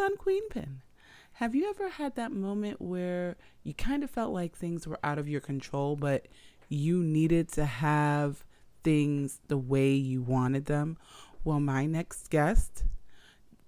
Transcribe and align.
the 0.00 0.06
Coupon 0.06 0.16
Queen 0.16 0.48
Pin. 0.48 0.82
Have 1.34 1.54
you 1.54 1.68
ever 1.70 1.88
had 1.88 2.16
that 2.16 2.32
moment 2.32 2.80
where 2.80 3.36
you 3.62 3.74
kind 3.74 4.02
of 4.02 4.10
felt 4.10 4.32
like 4.32 4.54
things 4.54 4.86
were 4.86 4.98
out 5.02 5.18
of 5.18 5.28
your 5.28 5.40
control, 5.40 5.96
but 5.96 6.26
you 6.68 7.02
needed 7.02 7.50
to 7.52 7.64
have 7.64 8.44
things 8.82 9.40
the 9.48 9.58
way 9.58 9.92
you 9.92 10.22
wanted 10.22 10.66
them? 10.66 10.96
Well, 11.44 11.60
my 11.60 11.86
next 11.86 12.30
guest 12.30 12.84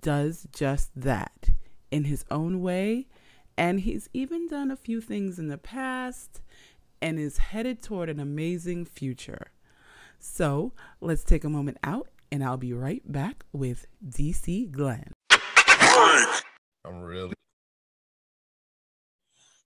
does 0.00 0.46
just 0.52 0.90
that 0.96 1.50
in 1.90 2.04
his 2.04 2.24
own 2.30 2.60
way. 2.60 3.08
And 3.56 3.80
he's 3.80 4.08
even 4.12 4.48
done 4.48 4.70
a 4.70 4.76
few 4.76 5.00
things 5.00 5.38
in 5.38 5.48
the 5.48 5.58
past 5.58 6.40
and 7.00 7.18
is 7.18 7.38
headed 7.38 7.82
toward 7.82 8.08
an 8.08 8.20
amazing 8.20 8.84
future. 8.84 9.48
So 10.18 10.72
let's 11.00 11.24
take 11.24 11.44
a 11.44 11.48
moment 11.48 11.78
out, 11.84 12.08
and 12.30 12.42
I'll 12.44 12.56
be 12.56 12.72
right 12.72 13.02
back 13.10 13.44
with 13.52 13.86
DC 14.06 14.70
Glenn. 14.70 15.12
I'm 16.84 17.02
really. 17.02 17.34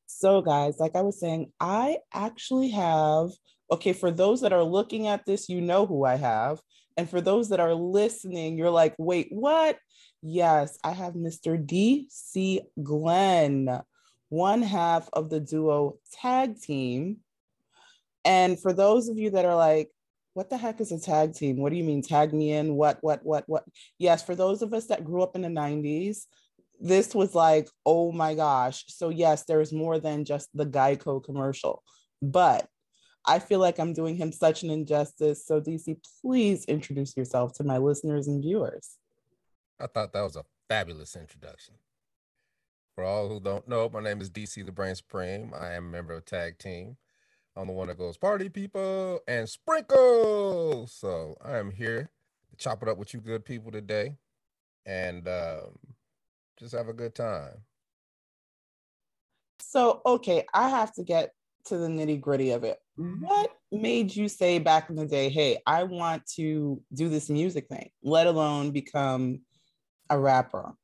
So, 0.07 0.43
guys, 0.43 0.79
like 0.79 0.97
I 0.97 1.03
was 1.03 1.21
saying, 1.21 1.53
I 1.61 1.99
actually 2.13 2.71
have, 2.71 3.31
okay, 3.71 3.93
for 3.93 4.11
those 4.11 4.41
that 4.41 4.53
are 4.53 4.65
looking 4.65 5.07
at 5.09 5.27
this, 5.27 5.49
you 5.49 5.61
know 5.61 5.87
who 5.87 6.05
I 6.05 6.17
have. 6.17 6.61
And 6.97 7.09
for 7.09 7.21
those 7.21 7.51
that 7.51 7.61
are 7.61 7.75
listening, 7.75 8.57
you're 8.57 8.71
like, 8.71 8.95
wait, 8.99 9.29
what? 9.31 9.79
Yes, 10.23 10.79
I 10.83 10.93
have 10.93 11.13
Mr. 11.15 11.63
DC 11.63 12.61
Glenn, 12.83 13.81
one 14.31 14.63
half 14.63 15.09
of 15.13 15.29
the 15.29 15.41
duo 15.41 15.99
tag 16.21 16.61
team 16.61 17.19
and 18.27 18.61
for 18.61 18.73
those 18.73 19.09
of 19.09 19.19
you 19.19 19.31
that 19.31 19.45
are 19.45 19.55
like, 19.55 19.89
what 20.37 20.51
the 20.51 20.59
heck 20.59 20.83
is 20.83 20.93
a 20.93 21.01
tag 21.01 21.33
team? 21.33 21.57
What 21.57 21.71
do 21.71 21.77
you 21.77 21.83
mean 21.83 22.03
tag 22.03 22.35
me 22.35 22.53
in? 22.53 22.75
What, 22.75 22.99
what, 23.01 23.25
what, 23.25 23.45
what? 23.47 23.65
Yes, 23.99 24.23
for 24.23 24.35
those 24.35 24.61
of 24.61 24.75
us 24.75 24.85
that 24.89 25.03
grew 25.03 25.23
up 25.23 25.35
in 25.35 25.41
the 25.41 25.49
90s, 25.49 26.27
this 26.79 27.15
was 27.15 27.35
like, 27.35 27.71
oh 27.87 28.13
my 28.13 28.35
gosh. 28.35 28.85
So, 28.89 29.09
yes, 29.09 29.45
there's 29.45 29.73
more 29.73 29.99
than 29.99 30.27
just 30.27 30.51
the 30.53 30.67
Geico 30.67 31.25
commercial, 31.25 31.83
but 32.21 32.69
I 33.25 33.39
feel 33.39 33.61
like 33.61 33.79
I'm 33.79 33.95
doing 33.95 34.15
him 34.15 34.31
such 34.31 34.63
an 34.63 34.69
injustice. 34.69 35.47
So, 35.47 35.59
DC, 35.59 35.97
please 36.21 36.67
introduce 36.67 37.17
yourself 37.17 37.55
to 37.55 37.65
my 37.65 37.79
listeners 37.79 38.29
and 38.29 38.43
viewers. 38.43 38.99
I 39.81 39.87
thought 39.87 40.13
that 40.13 40.21
was 40.21 40.37
a 40.37 40.45
fabulous 40.69 41.17
introduction. 41.17 41.77
For 42.95 43.05
all 43.05 43.31
who 43.31 43.41
don't 43.41 43.67
know, 43.67 43.89
my 43.89 44.03
name 44.03 44.21
is 44.21 44.29
DC 44.29 44.67
the 44.67 44.71
Brain 44.71 44.97
Supreme. 44.97 45.55
I 45.59 45.73
am 45.73 45.87
a 45.87 45.91
member 45.91 46.13
of 46.13 46.27
Tag 46.27 46.59
Team. 46.59 46.99
I'm 47.57 47.69
the 47.69 47.73
one 47.73 47.89
that 47.89 47.97
goes 47.97 48.19
party 48.19 48.51
people 48.51 49.21
and 49.27 49.49
sprinkle. 49.49 50.87
So 50.87 51.37
I 51.43 51.57
am 51.57 51.71
here 51.71 52.11
to 52.51 52.57
chop 52.57 52.83
it 52.83 52.89
up 52.89 52.99
with 52.99 53.15
you 53.15 53.21
good 53.21 53.47
people 53.47 53.73
today 53.73 54.17
and 54.85 55.27
um, 55.27 55.79
just 56.59 56.75
have 56.75 56.89
a 56.89 56.93
good 56.93 57.15
time. 57.15 57.55
So, 59.59 60.03
okay, 60.05 60.45
I 60.53 60.69
have 60.69 60.93
to 60.95 61.03
get 61.03 61.33
to 61.67 61.79
the 61.79 61.89
nitty 61.89 62.21
gritty 62.21 62.51
of 62.51 62.63
it. 62.63 62.79
Mm-hmm. 62.99 63.25
What 63.25 63.53
made 63.73 64.15
you 64.15 64.29
say 64.29 64.59
back 64.59 64.91
in 64.91 64.97
the 64.97 65.07
day, 65.07 65.31
hey, 65.31 65.59
I 65.67 65.85
want 65.85 66.27
to 66.37 66.81
do 66.95 67.09
this 67.09 67.31
music 67.31 67.69
thing, 67.69 67.91
let 68.03 68.27
alone 68.27 68.71
become 68.71 69.41
a 70.11 70.19
rapper? 70.19 70.75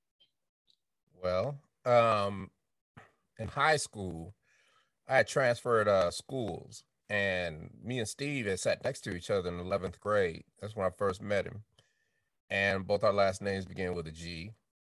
Well, 1.22 1.60
um, 1.84 2.50
in 3.38 3.48
high 3.48 3.76
school, 3.76 4.34
I 5.12 5.16
had 5.16 5.28
transferred 5.28 5.88
uh, 5.88 6.10
schools, 6.10 6.84
and 7.10 7.68
me 7.84 7.98
and 7.98 8.08
Steve 8.08 8.46
had 8.46 8.58
sat 8.58 8.82
next 8.82 9.02
to 9.02 9.14
each 9.14 9.28
other 9.28 9.50
in 9.50 9.58
11th 9.58 10.00
grade. 10.00 10.44
That's 10.58 10.74
when 10.74 10.86
I 10.86 10.90
first 10.90 11.20
met 11.20 11.44
him. 11.44 11.64
And 12.48 12.86
both 12.86 13.04
our 13.04 13.12
last 13.12 13.42
names 13.42 13.66
began 13.66 13.94
with 13.94 14.06
a 14.06 14.10
G. 14.10 14.52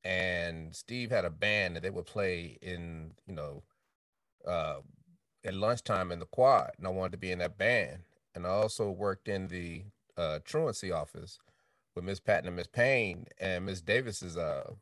And 0.05 0.73
Steve 0.73 1.11
had 1.11 1.25
a 1.25 1.29
band 1.29 1.75
that 1.75 1.83
they 1.83 1.89
would 1.89 2.05
play 2.05 2.57
in, 2.61 3.11
you 3.27 3.35
know, 3.35 3.63
uh, 4.47 4.77
at 5.43 5.53
lunchtime 5.53 6.13
in 6.13 6.19
the 6.19 6.25
quad. 6.27 6.71
And 6.77 6.87
I 6.87 6.91
wanted 6.91 7.11
to 7.11 7.17
be 7.17 7.33
in 7.33 7.39
that 7.39 7.57
band. 7.57 8.03
And 8.33 8.47
I 8.47 8.51
also 8.51 8.89
worked 8.89 9.27
in 9.27 9.49
the 9.49 9.83
uh, 10.15 10.39
truancy 10.45 10.93
office 10.93 11.39
with 11.93 12.05
Miss 12.05 12.21
Patton 12.21 12.47
and 12.47 12.55
Miss 12.55 12.67
Payne. 12.67 13.25
And 13.37 13.65
Miss 13.65 13.81
Davis's 13.81 14.37
uh, 14.37 14.75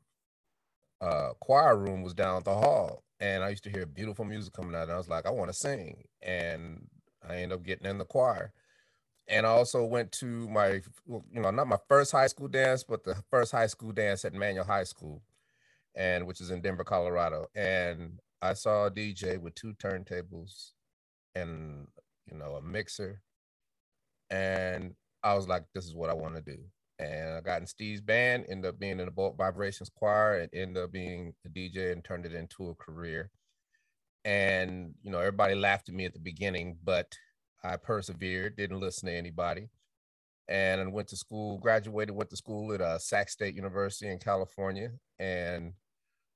uh, 1.01 1.29
choir 1.39 1.75
room 1.75 2.03
was 2.03 2.13
down 2.13 2.43
the 2.43 2.53
hall 2.53 3.01
and 3.23 3.41
I 3.41 3.49
used 3.49 3.63
to 3.63 3.69
hear 3.69 3.85
beautiful 3.85 4.25
music 4.25 4.51
coming 4.51 4.75
out. 4.75 4.83
And 4.83 4.91
I 4.91 4.97
was 4.97 5.07
like, 5.07 5.25
I 5.25 5.31
want 5.31 5.49
to 5.49 5.57
sing. 5.57 6.03
And 6.21 6.85
I 7.27 7.35
ended 7.35 7.53
up 7.53 7.63
getting 7.63 7.87
in 7.87 7.97
the 7.97 8.03
choir. 8.03 8.51
And 9.29 9.45
I 9.45 9.49
also 9.49 9.85
went 9.85 10.11
to 10.13 10.49
my, 10.49 10.81
you 11.07 11.21
know, 11.31 11.49
not 11.49 11.69
my 11.69 11.77
first 11.87 12.11
high 12.11 12.27
school 12.27 12.49
dance, 12.49 12.83
but 12.83 13.05
the 13.05 13.15
first 13.31 13.53
high 13.53 13.67
school 13.67 13.93
dance 13.93 14.25
at 14.25 14.33
Manual 14.33 14.65
High 14.65 14.83
School, 14.83 15.21
and 15.95 16.27
which 16.27 16.41
is 16.41 16.51
in 16.51 16.59
Denver, 16.59 16.83
Colorado. 16.83 17.47
And 17.55 18.19
I 18.41 18.55
saw 18.55 18.87
a 18.87 18.91
DJ 18.91 19.39
with 19.39 19.55
two 19.55 19.73
turntables 19.75 20.71
and 21.33 21.87
you 22.29 22.37
know 22.37 22.55
a 22.55 22.61
mixer, 22.61 23.21
and 24.29 24.95
I 25.23 25.35
was 25.35 25.47
like, 25.47 25.63
this 25.73 25.85
is 25.85 25.95
what 25.95 26.09
I 26.09 26.13
want 26.13 26.35
to 26.35 26.41
do 26.41 26.57
and 26.99 27.33
I 27.33 27.41
got 27.41 27.61
in 27.61 27.67
Steve's 27.67 28.01
band, 28.01 28.45
ended 28.49 28.69
up 28.69 28.79
being 28.79 28.99
in 28.99 29.05
the 29.05 29.11
Bolt 29.11 29.35
Vibrations 29.37 29.89
choir, 29.89 30.39
and 30.39 30.49
ended 30.53 30.83
up 30.83 30.91
being 30.91 31.33
a 31.45 31.49
DJ 31.49 31.91
and 31.91 32.03
turned 32.03 32.25
it 32.25 32.33
into 32.33 32.69
a 32.69 32.75
career. 32.75 33.31
And 34.25 34.93
you 35.01 35.11
know, 35.11 35.19
everybody 35.19 35.55
laughed 35.55 35.89
at 35.89 35.95
me 35.95 36.05
at 36.05 36.13
the 36.13 36.19
beginning, 36.19 36.77
but 36.83 37.11
I 37.63 37.77
persevered, 37.77 38.57
didn't 38.57 38.79
listen 38.79 39.07
to 39.07 39.15
anybody, 39.15 39.69
and 40.47 40.81
I 40.81 40.87
went 40.87 41.07
to 41.09 41.17
school, 41.17 41.57
graduated, 41.57 42.15
went 42.15 42.29
to 42.29 42.37
school 42.37 42.73
at 42.73 42.81
uh, 42.81 42.99
Sac 42.99 43.29
State 43.29 43.55
University 43.55 44.11
in 44.11 44.19
California, 44.19 44.91
and 45.19 45.73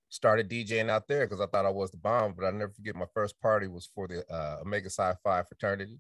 started 0.10 0.50
DJing 0.50 0.90
out 0.90 1.08
there 1.08 1.28
because 1.28 1.42
I 1.42 1.48
thought 1.48 1.66
I 1.66 1.70
was 1.70 1.92
the 1.92 1.98
bomb. 1.98 2.34
But 2.34 2.46
I 2.46 2.52
never 2.52 2.72
forget 2.72 2.96
my 2.96 3.06
first 3.14 3.40
party 3.40 3.68
was 3.68 3.90
for 3.94 4.08
the 4.08 4.26
uh, 4.34 4.60
Omega 4.62 4.90
Psi 4.90 5.14
Phi 5.24 5.44
fraternity, 5.44 6.00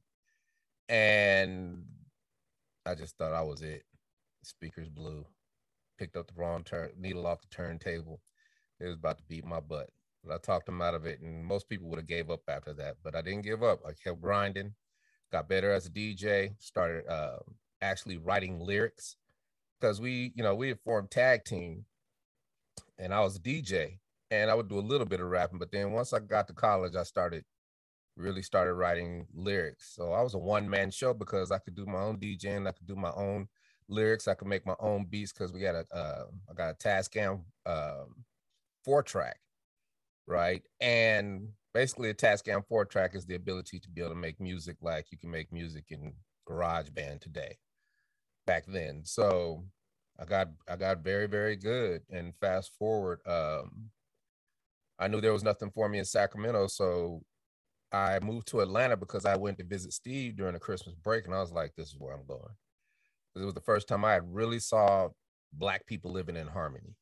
and 0.89 1.83
I 2.85 2.95
just 2.95 3.17
thought 3.17 3.33
I 3.33 3.43
was 3.43 3.61
it 3.61 3.83
speakers 4.47 4.89
blew. 4.89 5.25
Picked 5.97 6.15
up 6.15 6.27
the 6.27 6.39
wrong 6.39 6.63
turn 6.63 6.91
needle 6.97 7.27
off 7.27 7.41
the 7.41 7.47
turntable. 7.47 8.21
It 8.79 8.85
was 8.85 8.95
about 8.95 9.17
to 9.17 9.23
beat 9.27 9.45
my 9.45 9.59
butt. 9.59 9.89
But 10.23 10.33
I 10.33 10.37
talked 10.37 10.69
him 10.69 10.81
out 10.81 10.93
of 10.93 11.05
it, 11.05 11.21
and 11.21 11.45
most 11.45 11.69
people 11.69 11.89
would 11.89 11.99
have 11.99 12.07
gave 12.07 12.29
up 12.29 12.41
after 12.47 12.73
that. 12.75 12.97
But 13.03 13.15
I 13.15 13.21
didn't 13.21 13.43
give 13.43 13.63
up. 13.63 13.81
I 13.85 13.91
kept 13.93 14.21
grinding, 14.21 14.73
got 15.31 15.49
better 15.49 15.71
as 15.71 15.85
a 15.85 15.89
DJ, 15.89 16.55
started 16.59 17.07
uh, 17.07 17.39
actually 17.81 18.17
writing 18.17 18.59
lyrics 18.59 19.15
because 19.79 20.01
we, 20.01 20.33
you 20.35 20.43
know, 20.43 20.55
we 20.55 20.69
had 20.69 20.79
formed 20.79 21.11
tag 21.11 21.45
team, 21.45 21.85
and 22.97 23.13
I 23.13 23.21
was 23.21 23.37
a 23.37 23.39
DJ, 23.39 23.99
and 24.31 24.49
I 24.49 24.55
would 24.55 24.69
do 24.69 24.79
a 24.79 24.81
little 24.81 25.07
bit 25.07 25.21
of 25.21 25.27
rapping. 25.27 25.59
But 25.59 25.71
then 25.71 25.91
once 25.91 26.13
I 26.13 26.19
got 26.19 26.47
to 26.47 26.53
college, 26.53 26.95
I 26.95 27.03
started 27.03 27.45
really 28.17 28.41
started 28.41 28.73
writing 28.73 29.27
lyrics. 29.33 29.93
So 29.95 30.11
I 30.11 30.21
was 30.21 30.33
a 30.33 30.39
one 30.39 30.69
man 30.69 30.91
show 30.91 31.13
because 31.13 31.51
I 31.51 31.59
could 31.59 31.75
do 31.75 31.85
my 31.85 31.99
own 31.99 32.17
DJing, 32.17 32.67
I 32.67 32.71
could 32.71 32.87
do 32.87 32.95
my 32.95 33.11
own 33.11 33.47
lyrics. 33.89 34.27
I 34.27 34.35
can 34.35 34.47
make 34.47 34.65
my 34.65 34.75
own 34.79 35.05
beats 35.09 35.31
because 35.31 35.51
we 35.51 35.59
got 35.59 35.75
a 35.75 35.85
uh, 35.95 36.25
I 36.49 36.53
got 36.53 36.71
a 36.71 36.73
Tascam 36.75 37.41
um, 37.65 38.23
four 38.83 39.03
track, 39.03 39.39
right? 40.27 40.63
And 40.79 41.49
basically, 41.73 42.09
a 42.09 42.13
Tascam 42.13 42.65
four 42.67 42.85
track 42.85 43.15
is 43.15 43.25
the 43.25 43.35
ability 43.35 43.79
to 43.79 43.89
be 43.89 44.01
able 44.01 44.11
to 44.11 44.19
make 44.19 44.39
music 44.39 44.77
like 44.81 45.07
you 45.11 45.17
can 45.17 45.31
make 45.31 45.51
music 45.51 45.85
in 45.89 46.13
GarageBand 46.47 47.21
today. 47.21 47.57
Back 48.45 48.65
then, 48.67 49.01
so 49.03 49.65
I 50.19 50.25
got 50.25 50.49
I 50.69 50.77
got 50.77 51.03
very 51.03 51.27
very 51.27 51.55
good. 51.55 52.01
And 52.09 52.33
fast 52.39 52.71
forward, 52.79 53.19
um, 53.25 53.89
I 54.99 55.07
knew 55.07 55.21
there 55.21 55.33
was 55.33 55.43
nothing 55.43 55.71
for 55.71 55.89
me 55.89 55.99
in 55.99 56.05
Sacramento, 56.05 56.67
so 56.67 57.23
I 57.91 58.19
moved 58.19 58.47
to 58.49 58.61
Atlanta 58.61 58.97
because 58.97 59.25
I 59.25 59.35
went 59.37 59.57
to 59.59 59.65
visit 59.65 59.93
Steve 59.93 60.37
during 60.37 60.53
the 60.53 60.59
Christmas 60.59 60.95
break, 60.95 61.25
and 61.25 61.35
I 61.35 61.39
was 61.41 61.51
like, 61.51 61.75
"This 61.75 61.89
is 61.89 61.97
where 61.97 62.13
I'm 62.13 62.25
going." 62.25 62.55
It 63.39 63.45
was 63.45 63.53
the 63.53 63.61
first 63.61 63.87
time 63.87 64.03
I 64.03 64.15
really 64.17 64.59
saw 64.59 65.09
black 65.53 65.85
people 65.85 66.11
living 66.11 66.35
in 66.35 66.47
harmony. 66.47 66.95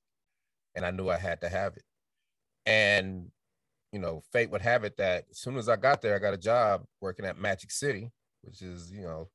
And 0.76 0.86
I 0.86 0.92
knew 0.92 1.10
I 1.10 1.18
had 1.18 1.42
to 1.42 1.50
have 1.50 1.78
it. 1.78 1.84
And, 2.66 3.32
you 3.94 4.00
know, 4.00 4.24
fate 4.34 4.52
would 4.52 4.62
have 4.62 4.84
it 4.84 4.98
that 4.98 5.26
as 5.32 5.40
soon 5.40 5.56
as 5.56 5.70
I 5.70 5.78
got 5.78 6.02
there, 6.02 6.16
I 6.16 6.20
got 6.20 6.34
a 6.34 6.38
job 6.38 6.84
working 7.00 7.26
at 7.26 7.38
Magic 7.38 7.72
City, 7.72 8.12
which 8.42 8.62
is, 8.62 8.92
you 8.92 9.04
know, 9.04 9.30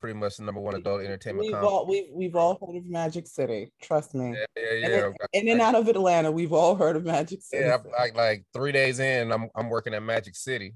pretty 0.00 0.18
much 0.18 0.38
the 0.38 0.42
number 0.42 0.60
one 0.60 0.74
adult 0.74 1.02
entertainment 1.02 1.46
we've 1.46 1.54
all, 1.54 1.86
we've, 1.86 2.08
we've 2.12 2.34
all 2.34 2.58
heard 2.60 2.74
of 2.74 2.86
Magic 2.86 3.28
City. 3.28 3.70
Trust 3.82 4.14
me. 4.14 4.34
Yeah, 4.56 4.62
yeah, 4.62 4.88
yeah. 4.88 5.10
In, 5.32 5.46
in 5.46 5.48
and 5.52 5.60
out 5.60 5.74
of 5.74 5.86
Atlanta, 5.88 6.32
we've 6.32 6.54
all 6.54 6.74
heard 6.74 6.96
of 6.96 7.04
Magic 7.04 7.42
City. 7.42 7.66
Yeah, 7.66 7.76
like 7.98 8.16
like 8.16 8.44
three 8.52 8.72
days 8.72 8.98
in, 8.98 9.30
I'm 9.30 9.48
I'm 9.54 9.68
working 9.68 9.92
at 9.92 10.02
Magic 10.02 10.34
City, 10.34 10.74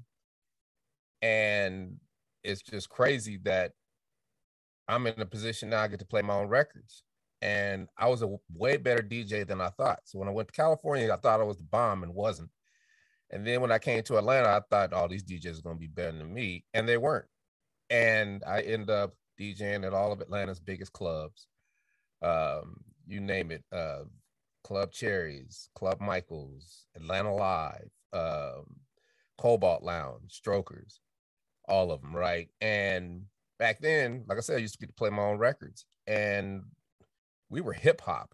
and 1.21 1.97
it's 2.43 2.61
just 2.61 2.87
crazy 2.87 3.39
that 3.43 3.71
I'm 4.87 5.07
in 5.07 5.19
a 5.19 5.25
position 5.25 5.69
now 5.69 5.81
I 5.81 5.87
get 5.87 5.99
to 5.99 6.05
play 6.05 6.21
my 6.21 6.35
own 6.35 6.47
records. 6.47 7.03
And 7.41 7.87
I 7.97 8.07
was 8.07 8.21
a 8.21 8.37
way 8.53 8.77
better 8.77 9.03
DJ 9.03 9.45
than 9.45 9.61
I 9.61 9.69
thought. 9.69 9.99
So 10.05 10.17
when 10.19 10.27
I 10.27 10.31
went 10.31 10.47
to 10.47 10.53
California, 10.53 11.11
I 11.11 11.17
thought 11.17 11.41
I 11.41 11.43
was 11.43 11.57
the 11.57 11.63
bomb 11.63 12.03
and 12.03 12.13
wasn't. 12.13 12.49
And 13.31 13.45
then 13.45 13.61
when 13.61 13.71
I 13.71 13.79
came 13.79 14.01
to 14.03 14.17
Atlanta, 14.17 14.49
I 14.49 14.61
thought 14.69 14.93
all 14.93 15.05
oh, 15.05 15.07
these 15.07 15.23
DJs 15.23 15.59
are 15.59 15.63
going 15.63 15.75
to 15.75 15.79
be 15.79 15.87
better 15.87 16.17
than 16.17 16.33
me, 16.33 16.63
and 16.73 16.87
they 16.87 16.97
weren't. 16.97 17.25
And 17.89 18.43
I 18.47 18.61
end 18.61 18.89
up 18.89 19.13
DJing 19.39 19.85
at 19.85 19.93
all 19.93 20.11
of 20.11 20.21
Atlanta's 20.21 20.59
biggest 20.59 20.93
clubs. 20.93 21.47
Um, 22.21 22.77
you 23.07 23.19
name 23.19 23.51
it, 23.51 23.63
uh, 23.71 24.03
Club 24.63 24.91
Cherries, 24.91 25.69
Club 25.75 25.99
Michaels, 26.01 26.85
Atlanta 26.95 27.33
Live, 27.33 27.89
um, 28.13 28.65
Cobalt 29.37 29.83
Lounge, 29.83 30.31
Strokers, 30.31 30.99
all 31.67 31.91
of 31.91 32.01
them, 32.01 32.15
right? 32.15 32.49
And 32.61 33.23
back 33.59 33.79
then, 33.79 34.23
like 34.27 34.37
I 34.37 34.41
said, 34.41 34.57
I 34.57 34.59
used 34.59 34.73
to 34.73 34.79
get 34.79 34.87
to 34.87 34.93
play 34.93 35.09
my 35.09 35.23
own 35.23 35.37
records, 35.37 35.85
and 36.07 36.63
we 37.49 37.61
were 37.61 37.73
hip 37.73 38.01
hop. 38.01 38.33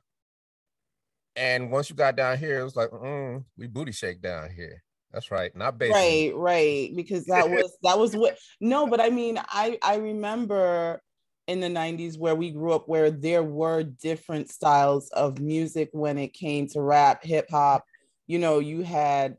And 1.35 1.71
once 1.71 1.89
you 1.89 1.95
got 1.95 2.15
down 2.15 2.37
here, 2.37 2.59
it 2.59 2.63
was 2.63 2.75
like, 2.75 2.89
mm, 2.89 3.43
we 3.57 3.67
booty 3.67 3.91
shake 3.91 4.21
down 4.21 4.49
here. 4.51 4.83
That's 5.13 5.31
right, 5.31 5.55
not 5.55 5.77
bass. 5.77 5.91
Right, 5.91 6.31
right, 6.35 6.91
because 6.95 7.25
that 7.25 7.49
was 7.51 7.77
that 7.83 7.99
was 7.99 8.15
what. 8.15 8.37
No, 8.59 8.87
but 8.87 9.01
I 9.01 9.09
mean, 9.09 9.39
I 9.47 9.77
I 9.81 9.95
remember 9.95 11.01
in 11.47 11.59
the 11.59 11.67
90s 11.67 12.17
where 12.17 12.35
we 12.35 12.51
grew 12.51 12.71
up 12.71 12.87
where 12.87 13.11
there 13.11 13.43
were 13.43 13.83
different 13.83 14.49
styles 14.49 15.09
of 15.09 15.39
music 15.39 15.89
when 15.91 16.17
it 16.17 16.33
came 16.33 16.67
to 16.67 16.81
rap 16.81 17.23
hip 17.23 17.49
hop 17.49 17.83
you 18.27 18.39
know 18.39 18.59
you 18.59 18.83
had 18.83 19.35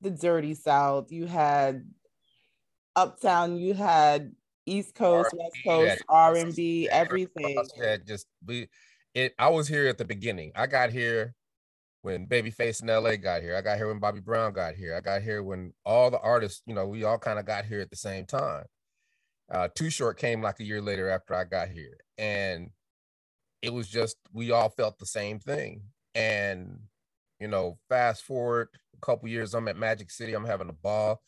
the 0.00 0.10
dirty 0.10 0.54
south 0.54 1.10
you 1.10 1.26
had 1.26 1.84
uptown 2.96 3.56
you 3.56 3.74
had 3.74 4.32
east 4.66 4.94
coast 4.94 5.30
R&B, 5.32 5.38
west 5.38 5.56
coast 5.64 6.02
r&b 6.08 6.88
everything 6.90 7.64
yeah 7.76 7.96
just 8.06 8.26
we 8.46 8.68
it 9.14 9.34
i 9.38 9.48
was 9.48 9.66
here 9.66 9.86
at 9.88 9.98
the 9.98 10.04
beginning 10.04 10.52
i 10.54 10.66
got 10.66 10.90
here 10.90 11.34
when 12.02 12.26
babyface 12.26 12.82
in 12.82 12.88
la 12.88 13.16
got 13.16 13.42
here 13.42 13.56
i 13.56 13.60
got 13.60 13.76
here 13.76 13.88
when 13.88 13.98
bobby 13.98 14.20
brown 14.20 14.52
got 14.52 14.74
here 14.74 14.94
i 14.94 15.00
got 15.00 15.22
here 15.22 15.42
when 15.42 15.72
all 15.84 16.10
the 16.10 16.20
artists 16.20 16.62
you 16.66 16.74
know 16.74 16.86
we 16.86 17.04
all 17.04 17.18
kind 17.18 17.38
of 17.38 17.46
got 17.46 17.64
here 17.64 17.80
at 17.80 17.90
the 17.90 17.96
same 17.96 18.24
time 18.26 18.64
uh, 19.50 19.68
Too 19.74 19.90
Short 19.90 20.16
came 20.16 20.42
like 20.42 20.60
a 20.60 20.64
year 20.64 20.80
later 20.80 21.08
after 21.08 21.34
I 21.34 21.44
got 21.44 21.68
here, 21.68 21.98
and 22.18 22.70
it 23.62 23.72
was 23.72 23.88
just 23.88 24.16
we 24.32 24.52
all 24.52 24.68
felt 24.68 24.98
the 24.98 25.06
same 25.06 25.40
thing. 25.40 25.82
And 26.14 26.78
you 27.40 27.48
know, 27.48 27.78
fast 27.88 28.22
forward 28.22 28.68
a 28.94 29.04
couple 29.04 29.28
years, 29.28 29.54
I'm 29.54 29.68
at 29.68 29.76
Magic 29.76 30.10
City. 30.10 30.34
I'm 30.34 30.44
having 30.44 30.68
a 30.68 30.74
ball. 30.74 31.20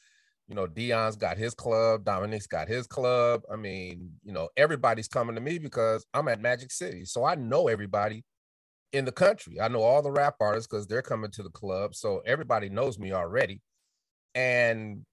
You 0.48 0.54
know, 0.54 0.66
Dion's 0.66 1.16
got 1.16 1.38
his 1.38 1.54
club. 1.54 2.04
Dominic's 2.04 2.46
got 2.46 2.68
his 2.68 2.86
club. 2.86 3.42
I 3.50 3.56
mean, 3.56 4.10
you 4.22 4.32
know, 4.32 4.48
everybody's 4.56 5.08
coming 5.08 5.34
to 5.34 5.40
me 5.40 5.58
because 5.58 6.04
I'm 6.12 6.28
at 6.28 6.40
Magic 6.40 6.70
City, 6.70 7.04
so 7.04 7.24
I 7.24 7.36
know 7.36 7.68
everybody 7.68 8.24
in 8.92 9.04
the 9.04 9.12
country. 9.12 9.60
I 9.60 9.68
know 9.68 9.82
all 9.82 10.02
the 10.02 10.10
rap 10.10 10.34
artists 10.40 10.66
because 10.66 10.86
they're 10.86 11.02
coming 11.02 11.30
to 11.32 11.42
the 11.42 11.50
club, 11.50 11.94
so 11.94 12.22
everybody 12.26 12.68
knows 12.68 12.98
me 12.98 13.12
already. 13.12 13.60
And 14.34 15.04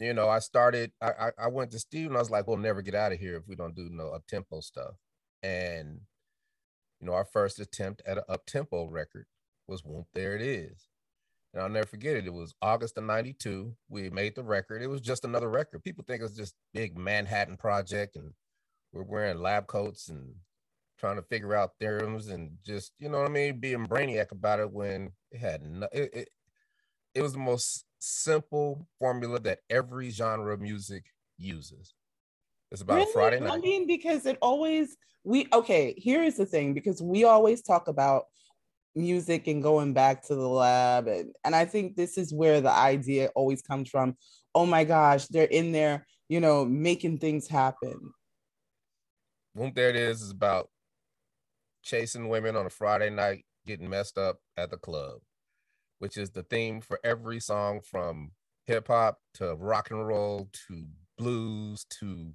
you 0.00 0.14
know, 0.14 0.28
I 0.28 0.38
started, 0.38 0.92
I, 1.02 1.32
I, 1.38 1.48
went 1.48 1.72
to 1.72 1.78
Steve 1.78 2.06
and 2.06 2.16
I 2.16 2.20
was 2.20 2.30
like, 2.30 2.46
we'll 2.46 2.56
never 2.56 2.82
get 2.82 2.94
out 2.94 3.12
of 3.12 3.18
here 3.18 3.36
if 3.36 3.48
we 3.48 3.56
don't 3.56 3.74
do 3.74 3.88
no 3.90 4.10
up 4.10 4.26
tempo 4.28 4.60
stuff. 4.60 4.94
And, 5.42 6.00
you 7.00 7.06
know, 7.06 7.14
our 7.14 7.24
first 7.24 7.58
attempt 7.58 8.02
at 8.06 8.18
an 8.18 8.24
up 8.28 8.46
tempo 8.46 8.86
record 8.86 9.26
was 9.66 9.82
Whoop, 9.84 10.06
There 10.14 10.36
It 10.36 10.42
Is. 10.42 10.88
And 11.52 11.62
I'll 11.62 11.68
never 11.68 11.86
forget 11.86 12.16
it. 12.16 12.26
It 12.26 12.32
was 12.32 12.54
August 12.60 12.98
of 12.98 13.04
92. 13.04 13.74
We 13.88 14.10
made 14.10 14.34
the 14.34 14.42
record. 14.42 14.82
It 14.82 14.88
was 14.88 15.00
just 15.00 15.24
another 15.24 15.48
record. 15.48 15.82
People 15.82 16.04
think 16.06 16.22
it's 16.22 16.36
just 16.36 16.54
big 16.74 16.98
Manhattan 16.98 17.56
project 17.56 18.16
and 18.16 18.32
we're 18.92 19.02
wearing 19.02 19.38
lab 19.38 19.66
coats 19.66 20.08
and 20.08 20.34
trying 20.98 21.16
to 21.16 21.22
figure 21.22 21.54
out 21.54 21.72
theorems 21.78 22.28
and 22.28 22.50
just, 22.64 22.92
you 22.98 23.08
know 23.08 23.18
what 23.18 23.30
I 23.30 23.32
mean, 23.32 23.60
being 23.60 23.86
brainiac 23.86 24.30
about 24.32 24.60
it 24.60 24.70
when 24.70 25.12
it 25.30 25.38
had 25.38 25.62
no, 25.62 25.88
it, 25.92 26.10
it, 26.12 26.28
it 27.14 27.22
was 27.22 27.32
the 27.32 27.38
most 27.38 27.84
simple 27.98 28.86
formula 28.98 29.40
that 29.40 29.60
every 29.70 30.10
genre 30.10 30.52
of 30.52 30.60
music 30.60 31.04
uses. 31.36 31.94
It's 32.70 32.82
about 32.82 32.96
really? 32.96 33.12
Friday 33.12 33.40
night. 33.40 33.52
I 33.52 33.58
mean, 33.58 33.86
because 33.86 34.26
it 34.26 34.36
always 34.42 34.96
we 35.24 35.46
okay, 35.52 35.94
here 35.96 36.22
is 36.22 36.36
the 36.36 36.46
thing, 36.46 36.74
because 36.74 37.02
we 37.02 37.24
always 37.24 37.62
talk 37.62 37.88
about 37.88 38.26
music 38.98 39.46
and 39.46 39.62
going 39.62 39.92
back 39.94 40.26
to 40.26 40.34
the 40.34 40.48
lab 40.48 41.06
and 41.06 41.32
and 41.44 41.54
I 41.54 41.64
think 41.64 41.96
this 41.96 42.18
is 42.18 42.34
where 42.34 42.60
the 42.60 42.70
idea 42.70 43.30
always 43.34 43.62
comes 43.62 43.88
from. 43.88 44.16
Oh 44.54 44.66
my 44.66 44.84
gosh, 44.84 45.26
they're 45.26 45.44
in 45.44 45.72
there, 45.72 46.06
you 46.28 46.40
know, 46.40 46.64
making 46.64 47.18
things 47.18 47.48
happen. 47.48 48.12
Boom, 49.54 49.72
there 49.74 49.90
it 49.90 49.96
is, 49.96 50.22
is 50.22 50.30
about 50.30 50.68
chasing 51.82 52.28
women 52.28 52.56
on 52.56 52.66
a 52.66 52.70
Friday 52.70 53.10
night, 53.10 53.44
getting 53.66 53.88
messed 53.88 54.18
up 54.18 54.38
at 54.56 54.70
the 54.70 54.76
club 54.76 55.20
which 55.98 56.16
is 56.16 56.30
the 56.30 56.42
theme 56.44 56.80
for 56.80 56.98
every 57.04 57.40
song 57.40 57.80
from 57.80 58.30
hip 58.66 58.88
hop 58.88 59.18
to 59.34 59.54
rock 59.56 59.90
and 59.90 60.06
roll 60.06 60.48
to 60.52 60.84
blues 61.16 61.84
to 61.90 62.32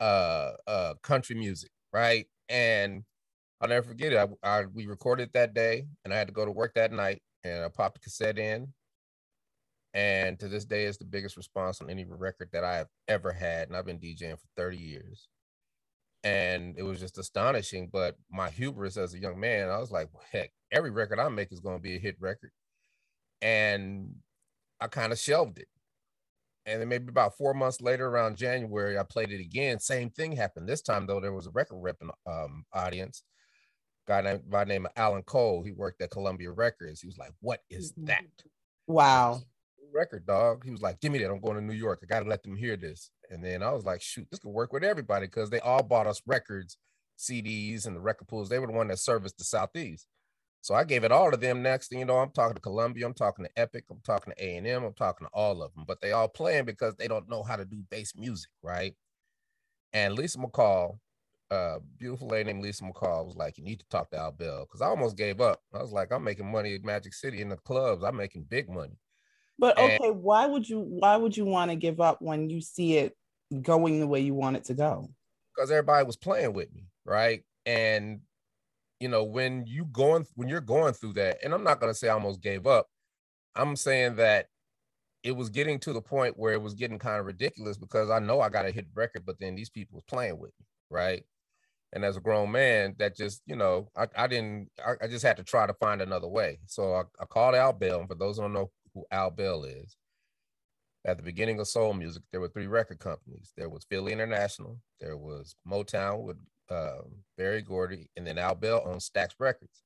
uh, 0.00 0.52
uh, 0.66 0.94
country 1.02 1.36
music, 1.36 1.70
right? 1.92 2.26
And 2.48 3.04
I'll 3.64 3.70
never 3.70 3.88
forget 3.88 4.12
it. 4.12 4.18
I, 4.18 4.46
I, 4.46 4.64
we 4.66 4.84
recorded 4.84 5.30
that 5.32 5.54
day, 5.54 5.86
and 6.04 6.12
I 6.12 6.18
had 6.18 6.28
to 6.28 6.34
go 6.34 6.44
to 6.44 6.52
work 6.52 6.74
that 6.74 6.92
night, 6.92 7.22
and 7.44 7.64
I 7.64 7.68
popped 7.70 7.94
the 7.94 8.00
cassette 8.00 8.38
in. 8.38 8.68
And 9.94 10.38
to 10.40 10.48
this 10.48 10.66
day, 10.66 10.84
it's 10.84 10.98
the 10.98 11.06
biggest 11.06 11.38
response 11.38 11.80
on 11.80 11.88
any 11.88 12.04
record 12.04 12.50
that 12.52 12.62
I 12.62 12.76
have 12.76 12.88
ever 13.08 13.32
had, 13.32 13.68
and 13.68 13.76
I've 13.76 13.86
been 13.86 13.98
DJing 13.98 14.38
for 14.38 14.46
30 14.58 14.76
years. 14.76 15.28
And 16.24 16.74
it 16.76 16.82
was 16.82 17.00
just 17.00 17.16
astonishing. 17.16 17.88
But 17.90 18.16
my 18.30 18.50
hubris 18.50 18.98
as 18.98 19.14
a 19.14 19.18
young 19.18 19.40
man, 19.40 19.70
I 19.70 19.78
was 19.78 19.90
like, 19.90 20.08
well, 20.12 20.24
heck, 20.30 20.50
every 20.70 20.90
record 20.90 21.18
I 21.18 21.30
make 21.30 21.50
is 21.50 21.60
going 21.60 21.78
to 21.78 21.82
be 21.82 21.96
a 21.96 22.00
hit 22.00 22.16
record 22.20 22.50
and 23.40 24.14
I 24.80 24.88
kind 24.88 25.12
of 25.12 25.18
shelved 25.18 25.58
it. 25.58 25.68
And 26.66 26.80
then 26.80 26.88
maybe 26.88 27.08
about 27.08 27.36
four 27.36 27.52
months 27.54 27.80
later, 27.82 28.08
around 28.08 28.36
January, 28.36 28.98
I 28.98 29.04
played 29.04 29.30
it 29.30 29.40
again. 29.40 29.78
Same 29.78 30.10
thing 30.10 30.32
happened. 30.32 30.68
This 30.68 30.82
time 30.82 31.06
though, 31.06 31.20
there 31.20 31.34
was 31.34 31.46
a 31.46 31.50
record 31.50 31.76
ripping 31.82 32.10
um, 32.26 32.64
audience. 32.72 33.22
Guy 34.06 34.20
named 34.20 34.50
by 34.50 34.64
name 34.64 34.86
of 34.86 34.92
Alan 34.96 35.22
Cole. 35.22 35.62
He 35.62 35.72
worked 35.72 36.02
at 36.02 36.10
Columbia 36.10 36.50
Records. 36.50 37.00
He 37.00 37.06
was 37.06 37.18
like, 37.18 37.32
"What 37.40 37.60
is 37.70 37.92
mm-hmm. 37.92 38.06
that?" 38.06 38.24
Wow. 38.86 39.40
Record 39.92 40.26
dog. 40.26 40.64
He 40.64 40.70
was 40.70 40.82
like, 40.82 41.00
"Give 41.00 41.12
me 41.12 41.18
that. 41.18 41.30
I'm 41.30 41.40
going 41.40 41.56
to 41.56 41.62
New 41.62 41.74
York. 41.74 42.00
I 42.02 42.06
got 42.06 42.20
to 42.20 42.28
let 42.28 42.42
them 42.42 42.56
hear 42.56 42.76
this." 42.76 43.10
And 43.30 43.42
then 43.42 43.62
I 43.62 43.72
was 43.72 43.84
like, 43.84 44.02
"Shoot, 44.02 44.28
this 44.30 44.40
could 44.40 44.50
work 44.50 44.72
with 44.72 44.84
everybody 44.84 45.26
because 45.26 45.50
they 45.50 45.60
all 45.60 45.82
bought 45.82 46.06
us 46.06 46.20
records, 46.26 46.76
CDs, 47.18 47.86
and 47.86 47.96
the 47.96 48.00
record 48.00 48.28
pools. 48.28 48.48
They 48.48 48.58
were 48.58 48.66
the 48.66 48.72
one 48.72 48.88
that 48.88 48.98
serviced 48.98 49.38
the 49.38 49.44
Southeast." 49.44 50.06
So 50.64 50.74
I 50.74 50.84
gave 50.84 51.04
it 51.04 51.12
all 51.12 51.30
to 51.30 51.36
them. 51.36 51.62
Next 51.62 51.88
thing 51.88 51.98
you 51.98 52.06
know, 52.06 52.16
I'm 52.16 52.30
talking 52.30 52.54
to 52.54 52.60
Columbia, 52.60 53.04
I'm 53.04 53.12
talking 53.12 53.44
to 53.44 53.50
Epic, 53.54 53.84
I'm 53.90 54.00
talking 54.02 54.32
to 54.32 54.42
A 54.42 54.56
and 54.56 54.66
M, 54.66 54.82
I'm 54.82 54.94
talking 54.94 55.26
to 55.26 55.30
all 55.34 55.62
of 55.62 55.74
them. 55.74 55.84
But 55.86 56.00
they 56.00 56.12
all 56.12 56.26
playing 56.26 56.64
because 56.64 56.96
they 56.96 57.06
don't 57.06 57.28
know 57.28 57.42
how 57.42 57.56
to 57.56 57.66
do 57.66 57.84
bass 57.90 58.14
music, 58.16 58.48
right? 58.62 58.94
And 59.92 60.14
Lisa 60.14 60.38
McCall, 60.38 61.00
uh, 61.54 61.78
beautiful 61.98 62.28
lady 62.28 62.52
named 62.52 62.62
Lisa 62.62 62.84
McCall, 62.84 63.24
was 63.24 63.36
like, 63.36 63.56
"You 63.56 63.64
need 63.64 63.80
to 63.80 63.86
talk 63.88 64.10
to 64.10 64.18
Al 64.18 64.32
Bell," 64.32 64.60
because 64.60 64.82
I 64.82 64.86
almost 64.86 65.16
gave 65.16 65.40
up. 65.40 65.60
I 65.72 65.80
was 65.80 65.92
like, 65.92 66.12
"I'm 66.12 66.24
making 66.24 66.50
money 66.50 66.74
at 66.74 66.84
Magic 66.84 67.14
City 67.14 67.40
in 67.40 67.48
the 67.48 67.56
clubs. 67.56 68.04
I'm 68.04 68.16
making 68.16 68.44
big 68.44 68.68
money." 68.68 68.98
But 69.58 69.78
and, 69.78 69.92
okay, 69.92 70.10
why 70.10 70.46
would 70.46 70.68
you? 70.68 70.80
Why 70.80 71.16
would 71.16 71.36
you 71.36 71.44
want 71.44 71.70
to 71.70 71.76
give 71.76 72.00
up 72.00 72.20
when 72.20 72.50
you 72.50 72.60
see 72.60 72.96
it 72.96 73.16
going 73.62 74.00
the 74.00 74.06
way 74.06 74.20
you 74.20 74.34
want 74.34 74.56
it 74.56 74.64
to 74.64 74.74
go? 74.74 75.08
Because 75.54 75.70
everybody 75.70 76.04
was 76.04 76.16
playing 76.16 76.52
with 76.52 76.72
me, 76.74 76.88
right? 77.04 77.42
And 77.64 78.20
you 79.00 79.08
know, 79.08 79.24
when 79.24 79.66
you 79.66 79.84
going 79.86 80.26
when 80.34 80.48
you're 80.48 80.60
going 80.60 80.94
through 80.94 81.14
that, 81.14 81.38
and 81.44 81.54
I'm 81.54 81.64
not 81.64 81.80
gonna 81.80 81.94
say 81.94 82.08
I 82.08 82.14
almost 82.14 82.40
gave 82.40 82.66
up. 82.66 82.88
I'm 83.54 83.76
saying 83.76 84.16
that 84.16 84.48
it 85.22 85.32
was 85.32 85.48
getting 85.48 85.78
to 85.80 85.92
the 85.92 86.02
point 86.02 86.38
where 86.38 86.52
it 86.52 86.60
was 86.60 86.74
getting 86.74 86.98
kind 86.98 87.18
of 87.18 87.26
ridiculous 87.26 87.78
because 87.78 88.10
I 88.10 88.18
know 88.18 88.40
I 88.40 88.50
got 88.50 88.66
a 88.66 88.70
hit 88.70 88.86
record, 88.94 89.24
but 89.24 89.38
then 89.40 89.54
these 89.54 89.70
people 89.70 89.96
was 89.96 90.04
playing 90.04 90.38
with 90.38 90.52
me, 90.60 90.66
right? 90.90 91.24
And 91.94 92.04
as 92.04 92.16
a 92.16 92.20
grown 92.20 92.50
man, 92.50 92.96
that 92.98 93.16
just, 93.16 93.40
you 93.46 93.56
know, 93.56 93.88
I, 93.96 94.08
I 94.16 94.26
didn't, 94.26 94.68
I, 94.84 95.04
I, 95.04 95.06
just 95.06 95.24
had 95.24 95.36
to 95.36 95.44
try 95.44 95.64
to 95.64 95.74
find 95.74 96.02
another 96.02 96.26
way. 96.26 96.58
So 96.66 96.92
I, 96.92 97.02
I 97.20 97.24
called 97.24 97.54
Al 97.54 97.72
Bell. 97.72 98.00
And 98.00 98.08
for 98.08 98.16
those 98.16 98.36
who 98.36 98.42
don't 98.42 98.52
know 98.52 98.72
who 98.92 99.04
Al 99.12 99.30
Bell 99.30 99.62
is, 99.62 99.96
at 101.04 101.16
the 101.16 101.22
beginning 101.22 101.60
of 101.60 101.68
soul 101.68 101.94
music, 101.94 102.24
there 102.32 102.40
were 102.40 102.48
three 102.48 102.66
record 102.66 102.98
companies. 102.98 103.52
There 103.56 103.68
was 103.68 103.84
Philly 103.84 104.12
International, 104.12 104.78
there 105.00 105.16
was 105.16 105.54
Motown 105.68 106.22
with 106.22 106.36
um, 106.70 107.16
Berry 107.36 107.62
Gordy, 107.62 108.10
and 108.16 108.26
then 108.26 108.38
Al 108.38 108.54
Bell 108.54 108.82
on 108.86 108.96
Stax 108.96 109.30
Records, 109.38 109.82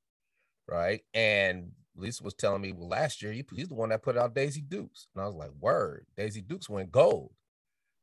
right? 0.68 1.02
And 1.12 1.72
Lisa 1.96 2.22
was 2.22 2.34
telling 2.34 2.62
me, 2.62 2.72
well, 2.72 2.88
last 2.88 3.20
year 3.20 3.32
he, 3.32 3.44
he's 3.54 3.68
the 3.68 3.74
one 3.74 3.88
that 3.88 4.02
put 4.02 4.16
out 4.16 4.34
Daisy 4.34 4.62
Dukes, 4.62 5.08
and 5.14 5.22
I 5.22 5.26
was 5.26 5.34
like, 5.34 5.50
word, 5.60 6.06
Daisy 6.16 6.40
Dukes 6.40 6.68
went 6.68 6.92
gold. 6.92 7.32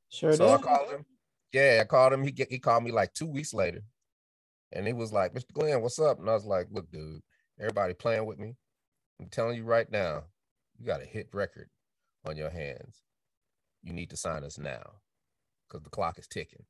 Sure. 0.10 0.34
So 0.34 0.46
did. 0.46 0.54
I 0.54 0.58
called 0.58 0.92
him. 0.92 1.06
Yeah, 1.54 1.80
I 1.82 1.84
called 1.86 2.14
him. 2.14 2.24
He 2.24 2.32
get, 2.32 2.52
he 2.52 2.60
called 2.60 2.84
me 2.84 2.92
like 2.92 3.14
two 3.14 3.28
weeks 3.28 3.54
later, 3.54 3.82
and 4.72 4.88
he 4.88 4.94
was 4.94 5.12
like, 5.14 5.34
Mr. 5.34 5.54
Glenn, 5.54 5.82
what's 5.82 6.00
up? 6.00 6.20
And 6.20 6.30
I 6.30 6.34
was 6.34 6.46
like, 6.46 6.68
look, 6.72 6.92
dude, 6.92 7.22
everybody 7.60 7.94
playing 7.94 8.26
with 8.26 8.40
me. 8.40 8.56
I'm 9.20 9.30
telling 9.30 9.58
you 9.58 9.64
right 9.64 9.90
now, 9.90 10.24
you 10.78 10.86
got 10.86 11.02
a 11.02 11.06
hit 11.06 11.30
record 11.34 11.70
on 12.28 12.38
your 12.38 12.50
hands. 12.50 13.04
You 13.84 13.94
need 13.94 14.10
to 14.10 14.18
sign 14.18 14.44
us 14.44 14.58
now 14.58 14.84
because 15.68 15.84
the 15.84 15.90
clock 15.90 16.18
is 16.20 16.28
ticking. 16.28 16.66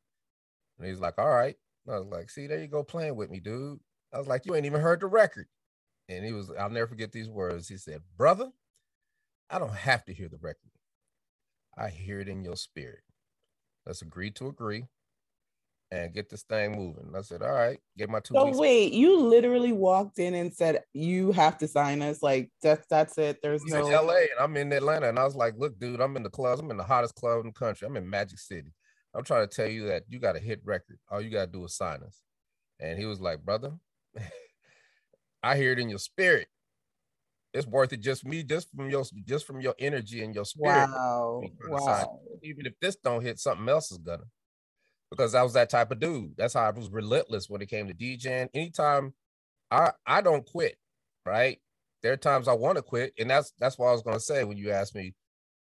And 0.78 0.88
he's 0.88 1.00
like, 1.00 1.18
all 1.18 1.30
right. 1.30 1.56
I 1.88 2.00
was 2.00 2.08
like, 2.08 2.30
see, 2.30 2.48
there 2.48 2.60
you 2.60 2.68
go 2.68 2.84
playing 2.84 3.16
with 3.16 3.30
me, 3.30 3.40
dude. 3.40 3.80
I 4.14 4.18
was 4.18 4.28
like, 4.28 4.46
you 4.46 4.56
ain't 4.56 4.66
even 4.66 4.82
heard 4.82 5.00
the 5.00 5.08
record. 5.08 5.48
And 6.10 6.26
he 6.26 6.32
was, 6.32 6.52
I'll 6.60 6.70
never 6.70 6.88
forget 6.88 7.12
these 7.12 7.30
words. 7.30 7.68
He 7.68 7.78
said, 7.78 8.02
brother, 8.18 8.52
I 9.50 9.60
don't 9.60 9.76
have 9.76 10.06
to 10.06 10.14
hear 10.14 10.30
the 10.30 10.38
record. 10.42 10.72
I 11.78 11.90
hear 11.90 12.20
it 12.20 12.28
in 12.28 12.44
your 12.44 12.56
spirit. 12.56 13.02
Let's 13.86 14.02
agree 14.02 14.32
to 14.32 14.48
agree. 14.48 14.86
And 15.96 16.14
get 16.14 16.30
this 16.30 16.44
thing 16.44 16.74
moving. 16.74 17.14
I 17.16 17.22
said, 17.22 17.42
all 17.42 17.52
right, 17.52 17.80
get 17.98 18.10
my 18.10 18.20
two. 18.20 18.34
So 18.34 18.46
weeks. 18.46 18.58
wait, 18.58 18.94
you 18.94 19.20
literally 19.20 19.72
walked 19.72 20.20
in 20.20 20.36
and 20.36 20.54
said 20.54 20.84
you 20.94 21.32
have 21.32 21.58
to 21.60 21.68
sign 21.68 22.02
us. 22.02 22.22
Like 22.22 22.52
that's 22.62 22.86
that's 22.88 23.18
it. 23.18 23.40
There's 23.42 23.64
He's 23.64 23.74
no 23.74 23.88
in 23.88 23.94
LA 23.94 24.14
and 24.14 24.40
I'm 24.40 24.58
in 24.58 24.72
Atlanta. 24.74 25.10
And 25.10 25.18
I 25.18 25.24
was 25.24 25.36
like, 25.36 25.56
look, 25.58 25.80
dude, 25.80 26.02
I'm 26.02 26.18
in 26.18 26.24
the 26.24 26.30
clubs. 26.30 26.60
I'm 26.60 26.72
in 26.72 26.78
the 26.78 26.84
hottest 26.84 27.16
club 27.16 27.40
in 27.40 27.48
the 27.48 27.54
country. 27.54 27.88
I'm 27.88 27.98
in 27.98 28.10
Magic 28.10 28.40
City. 28.40 28.74
I'm 29.14 29.24
trying 29.24 29.48
to 29.48 29.56
tell 29.56 29.70
you 29.70 29.88
that 29.88 30.04
you 30.10 30.20
got 30.20 30.36
a 30.36 30.40
hit 30.40 30.62
record. 30.66 31.00
All 31.10 31.22
you 31.22 31.30
got 31.30 31.46
to 31.46 31.52
do 31.52 31.64
is 31.64 31.76
sign 31.76 32.04
us. 32.04 32.22
And 32.80 33.00
he 33.00 33.06
was 33.06 33.22
like, 33.22 33.46
brother, 33.46 33.72
I 35.44 35.56
hear 35.56 35.72
it 35.72 35.80
in 35.80 35.90
your 35.90 36.00
spirit. 36.00 36.48
It's 37.54 37.66
worth 37.66 37.94
it 37.94 38.02
just 38.02 38.26
me, 38.26 38.44
just 38.44 38.70
from 38.76 38.90
your 38.90 39.06
just 39.26 39.48
from 39.48 39.62
your 39.62 39.76
energy 39.80 40.22
and 40.26 40.36
your 40.36 40.44
spirit. 40.44 40.90
wow. 40.90 41.40
me 41.42 41.54
trying 41.58 41.78
to 41.78 41.84
sign. 41.84 42.06
Wow. 42.06 42.20
Even 42.44 42.66
if 42.66 42.74
this 42.82 42.98
don't 42.98 43.22
hit, 43.22 43.40
something 43.40 43.70
else 43.70 43.94
is 43.94 43.98
gonna. 44.00 44.26
Because 45.12 45.36
I 45.36 45.44
was 45.44 45.54
that 45.54 45.70
type 45.70 45.92
of 45.92 46.00
dude. 46.00 46.36
That's 46.38 46.54
how 46.54 46.64
I 46.64 46.72
was 46.72 46.90
relentless 46.90 47.50
when 47.50 47.62
it 47.62 47.70
came 47.70 47.88
to 47.88 47.94
DJing. 47.94 48.50
Anytime 48.54 49.14
I 49.72 49.92
I 50.06 50.22
don't 50.22 50.46
quit, 50.46 50.78
right? 51.26 51.60
There 52.02 52.14
are 52.14 52.18
times 52.18 52.48
I 52.48 52.54
want 52.54 52.78
to 52.78 52.82
quit, 52.82 53.14
and 53.20 53.30
that's 53.30 53.54
that's 53.60 53.78
what 53.78 53.88
I 53.88 53.92
was 53.92 54.02
gonna 54.02 54.20
say 54.20 54.44
when 54.44 54.58
you 54.58 54.72
asked 54.72 54.96
me, 54.96 55.14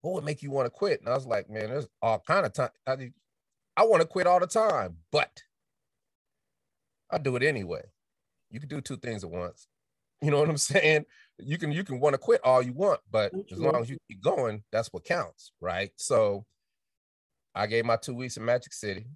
what 0.02 0.14
would 0.14 0.24
make 0.24 0.42
you 0.42 0.52
want 0.52 0.66
to 0.66 0.72
quit? 0.72 1.00
And 1.00 1.10
I 1.10 1.14
was 1.14 1.26
like, 1.26 1.50
man, 1.50 1.70
there's 1.70 1.88
all 2.02 2.20
kind 2.26 2.46
of 2.46 2.54
time. 2.54 2.70
I, 2.88 3.12
I 3.78 3.86
want 3.86 4.02
to 4.02 4.08
quit 4.08 4.28
all 4.28 4.40
the 4.40 4.48
time, 4.48 4.98
but 5.12 5.42
I 7.10 7.18
do 7.18 7.36
it 7.36 7.44
anyway. 7.44 7.84
You 8.50 8.60
can 8.60 8.70
do 8.70 8.82
two 8.82 8.98
things 8.98 9.24
at 9.24 9.30
once. 9.30 9.68
You 10.22 10.32
know 10.32 10.40
what 10.40 10.50
I'm 10.50 10.58
saying? 10.58 11.06
You 11.40 11.58
can 11.58 11.72
you 11.72 11.84
can 11.84 12.00
want 12.00 12.14
to 12.14 12.18
quit 12.18 12.42
all 12.44 12.62
you 12.62 12.74
want, 12.74 13.00
but 13.10 13.34
as 13.34 13.58
mm-hmm. 13.58 13.64
long 13.64 13.82
as 13.82 13.90
you 13.90 13.98
keep 14.08 14.22
going, 14.22 14.64
that's 14.72 14.90
what 14.92 15.06
counts, 15.06 15.52
right? 15.60 15.92
So 15.96 16.46
I 17.56 17.68
gave 17.68 17.86
my 17.86 17.98
two 17.98 18.14
weeks 18.14 18.38
in 18.38 18.46
Magic 18.46 18.74
City, 18.74 19.08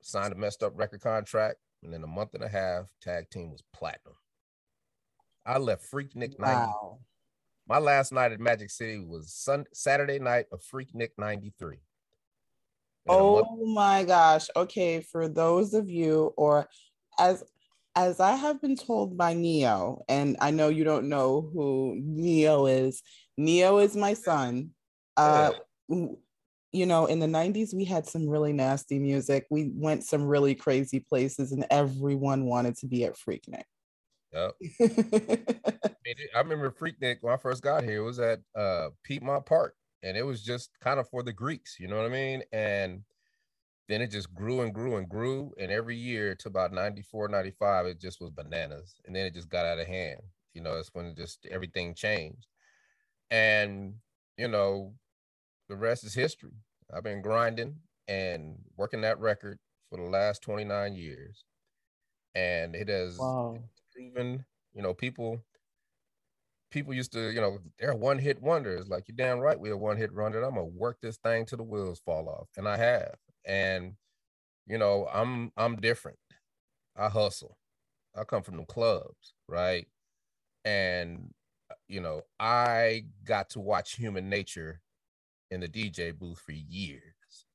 signed 0.00 0.32
a 0.32 0.36
messed 0.36 0.62
up 0.62 0.72
record 0.76 1.00
contract, 1.00 1.56
and 1.82 1.94
in 1.94 2.02
a 2.02 2.06
month 2.06 2.34
and 2.34 2.44
a 2.44 2.48
half, 2.48 2.90
tag 3.00 3.30
team 3.30 3.50
was 3.50 3.62
platinum. 3.72 4.14
I 5.46 5.58
left 5.58 5.90
Freaknik 5.90 6.38
90. 6.38 6.40
Wow. 6.40 6.98
My 7.66 7.78
last 7.78 8.12
night 8.12 8.32
at 8.32 8.40
Magic 8.40 8.70
City 8.70 8.98
was 8.98 9.32
Sun 9.32 9.66
Saturday 9.72 10.18
night 10.18 10.46
of 10.52 10.62
Freaknik 10.62 11.10
93. 11.18 11.76
In 13.06 13.14
a 13.14 13.16
month- 13.18 13.46
Oh 13.50 13.66
my 13.66 14.04
gosh. 14.04 14.48
Okay, 14.56 15.00
for 15.00 15.28
those 15.28 15.74
of 15.74 15.88
you 15.88 16.32
or 16.36 16.68
as 17.18 17.44
as 17.94 18.20
I 18.20 18.36
have 18.36 18.60
been 18.60 18.76
told 18.76 19.16
by 19.16 19.34
Neo, 19.34 20.04
and 20.08 20.36
I 20.40 20.50
know 20.52 20.68
you 20.68 20.84
don't 20.84 21.08
know 21.08 21.40
who 21.52 21.96
Neo 22.00 22.66
is. 22.66 23.02
Neo 23.36 23.78
is 23.78 23.96
my 23.96 24.14
son. 24.14 24.70
Uh 25.16 25.52
w- 25.88 26.16
you 26.72 26.86
know, 26.86 27.06
in 27.06 27.18
the 27.18 27.26
90s 27.26 27.74
we 27.74 27.84
had 27.84 28.06
some 28.06 28.28
really 28.28 28.52
nasty 28.52 28.98
music. 28.98 29.46
We 29.50 29.70
went 29.74 30.04
some 30.04 30.24
really 30.24 30.54
crazy 30.54 31.00
places 31.00 31.52
and 31.52 31.66
everyone 31.70 32.44
wanted 32.44 32.76
to 32.78 32.86
be 32.86 33.04
at 33.04 33.16
Freaknik. 33.16 33.64
Yep. 34.32 34.54
I, 36.34 36.38
remember 36.38 36.70
Freaknik 36.70 37.18
when 37.22 37.32
I 37.32 37.38
first 37.38 37.62
got 37.62 37.82
here. 37.82 37.98
It 37.98 38.04
was 38.04 38.18
at 38.18 38.40
uh, 38.54 38.90
Piedmont 39.02 39.46
Park, 39.46 39.74
and 40.02 40.16
it 40.16 40.22
was 40.24 40.42
just 40.42 40.70
kind 40.80 41.00
of 41.00 41.08
for 41.08 41.22
the 41.22 41.32
Greeks. 41.32 41.76
You 41.80 41.88
know 41.88 41.96
what 41.96 42.04
I 42.04 42.10
mean? 42.10 42.42
And 42.52 43.02
then 43.88 44.02
it 44.02 44.10
just 44.10 44.34
grew 44.34 44.60
and 44.60 44.74
grew 44.74 44.96
and 44.96 45.08
grew, 45.08 45.52
and 45.58 45.72
every 45.72 45.96
year 45.96 46.34
to 46.34 46.48
about 46.48 46.72
94, 46.72 47.28
95, 47.28 47.86
it 47.86 48.00
just 48.00 48.20
was 48.20 48.30
bananas, 48.30 48.96
and 49.06 49.16
then 49.16 49.24
it 49.24 49.34
just 49.34 49.48
got 49.48 49.64
out 49.64 49.78
of 49.78 49.86
hand. 49.86 50.20
You 50.52 50.62
know, 50.62 50.76
it's 50.76 50.90
when 50.92 51.06
it 51.06 51.16
just 51.16 51.46
everything 51.50 51.94
changed, 51.94 52.46
and 53.30 53.94
you 54.36 54.48
know, 54.48 54.92
the 55.68 55.76
rest 55.76 56.04
is 56.04 56.14
history. 56.14 56.52
I've 56.92 57.04
been 57.04 57.22
grinding 57.22 57.76
and 58.06 58.56
working 58.76 59.02
that 59.02 59.20
record 59.20 59.58
for 59.90 59.98
the 59.98 60.04
last 60.04 60.42
29 60.42 60.94
years, 60.94 61.44
and 62.34 62.74
it 62.74 62.88
has 62.88 63.18
wow. 63.18 63.58
proven, 63.94 64.44
you 64.74 64.82
know, 64.82 64.94
people 64.94 65.42
people 66.70 66.92
used 66.92 67.12
to, 67.12 67.30
you 67.30 67.40
know, 67.40 67.58
they're 67.78 67.94
one 67.94 68.18
hit 68.18 68.42
wonders. 68.42 68.88
Like 68.88 69.04
you're 69.08 69.16
damn 69.16 69.38
right, 69.38 69.58
we're 69.58 69.74
a 69.74 69.78
one 69.78 69.96
hit 69.96 70.14
wonder. 70.14 70.42
I'm 70.42 70.54
gonna 70.54 70.64
work 70.66 70.98
this 71.00 71.16
thing 71.18 71.46
till 71.46 71.58
the 71.58 71.64
wheels 71.64 72.00
fall 72.04 72.28
off. 72.28 72.48
And 72.56 72.68
I 72.68 72.76
have. 72.76 73.14
And 73.46 73.94
you 74.66 74.78
know, 74.78 75.08
I'm 75.12 75.52
I'm 75.56 75.76
different. 75.76 76.18
I 76.96 77.08
hustle. 77.08 77.56
I 78.16 78.24
come 78.24 78.42
from 78.42 78.56
the 78.56 78.64
clubs, 78.64 79.34
right? 79.48 79.86
And 80.64 81.32
you 81.86 82.00
know, 82.00 82.22
I 82.38 83.04
got 83.24 83.50
to 83.50 83.60
watch 83.60 83.94
human 83.94 84.28
nature 84.28 84.80
in 85.50 85.60
the 85.60 85.68
DJ 85.68 86.16
booth 86.16 86.38
for 86.38 86.52
years. 86.52 87.46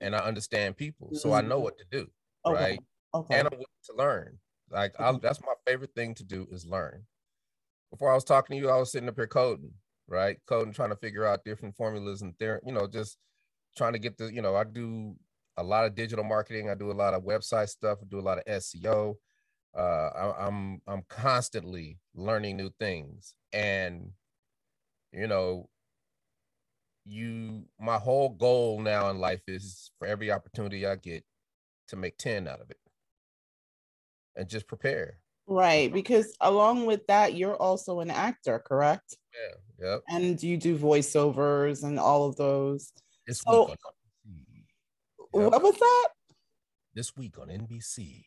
And 0.00 0.14
I 0.16 0.20
understand 0.20 0.76
people. 0.76 1.12
So 1.14 1.32
I 1.32 1.42
know 1.42 1.60
what 1.60 1.78
to 1.78 1.84
do, 1.90 2.10
Okay. 2.46 2.54
right? 2.54 2.78
Okay. 3.12 3.38
and 3.38 3.48
I'm 3.48 3.58
willing 3.58 3.66
to 3.84 3.92
learn. 3.94 4.38
Like 4.70 4.98
I, 4.98 5.12
Mhm. 5.12 5.20
that's 5.20 5.40
my 5.40 5.54
favorite 5.66 5.94
thing 5.94 6.14
to 6.14 6.24
do 6.24 6.46
is 6.50 6.64
learn. 6.64 7.06
Before 7.90 8.10
I 8.10 8.14
was 8.14 8.24
talking 8.24 8.56
to 8.56 8.60
you, 8.62 8.70
I 8.70 8.76
was 8.76 8.92
sitting 8.92 9.08
up 9.08 9.16
here 9.16 9.26
coding, 9.26 9.74
right? 10.06 10.40
Coding, 10.46 10.72
trying 10.72 10.90
to 10.90 10.96
figure 10.96 11.26
out 11.26 11.44
different 11.44 11.76
formulas 11.76 12.22
and 12.22 12.34
there, 12.38 12.60
you 12.64 12.72
know, 12.72 12.86
just 12.86 13.18
trying 13.76 13.92
to 13.94 13.98
get 13.98 14.16
the, 14.16 14.32
you 14.32 14.40
know, 14.42 14.54
I 14.54 14.64
do 14.64 15.16
a 15.56 15.62
lot 15.62 15.84
of 15.84 15.94
digital 15.96 16.24
marketing. 16.24 16.70
I 16.70 16.74
do 16.74 16.90
a 16.90 16.94
lot 16.94 17.14
of 17.14 17.24
website 17.24 17.68
stuff. 17.68 17.98
I 18.00 18.04
do 18.06 18.20
a 18.20 18.22
lot 18.22 18.38
of 18.38 18.44
SEO. 18.44 19.16
Uh, 19.76 19.80
I, 19.80 20.46
I'm 20.46 20.80
I'm 20.86 21.02
constantly 21.08 21.98
learning 22.14 22.56
new 22.56 22.70
things, 22.80 23.34
and 23.52 24.12
you 25.12 25.26
know, 25.28 25.68
you 27.04 27.64
my 27.78 27.96
whole 27.98 28.28
goal 28.30 28.80
now 28.80 29.10
in 29.10 29.18
life 29.18 29.42
is 29.48 29.90
for 29.98 30.06
every 30.06 30.30
opportunity 30.30 30.86
I 30.86 30.96
get 30.96 31.24
to 31.88 31.96
make 31.96 32.18
ten 32.18 32.46
out 32.46 32.60
of 32.60 32.70
it 32.70 32.78
and 34.36 34.48
just 34.48 34.66
prepare. 34.66 35.18
Right, 35.46 35.92
because 35.92 36.36
along 36.40 36.86
with 36.86 37.04
that, 37.08 37.34
you're 37.34 37.56
also 37.56 37.98
an 38.00 38.10
actor, 38.10 38.60
correct? 38.60 39.16
Yeah, 39.34 39.86
yep. 39.88 40.02
And 40.08 40.40
you 40.40 40.56
do 40.56 40.78
voiceovers 40.78 41.82
and 41.82 41.98
all 41.98 42.28
of 42.28 42.36
those. 42.36 42.92
This 43.26 43.40
So- 43.40 43.66
week 43.66 43.78
on 43.84 43.92
NBC. 44.32 44.64
Yep. 45.34 45.50
What 45.52 45.62
was 45.62 45.74
that? 45.76 46.08
This 46.94 47.16
week 47.16 47.38
on 47.38 47.48
NBC. 47.48 48.24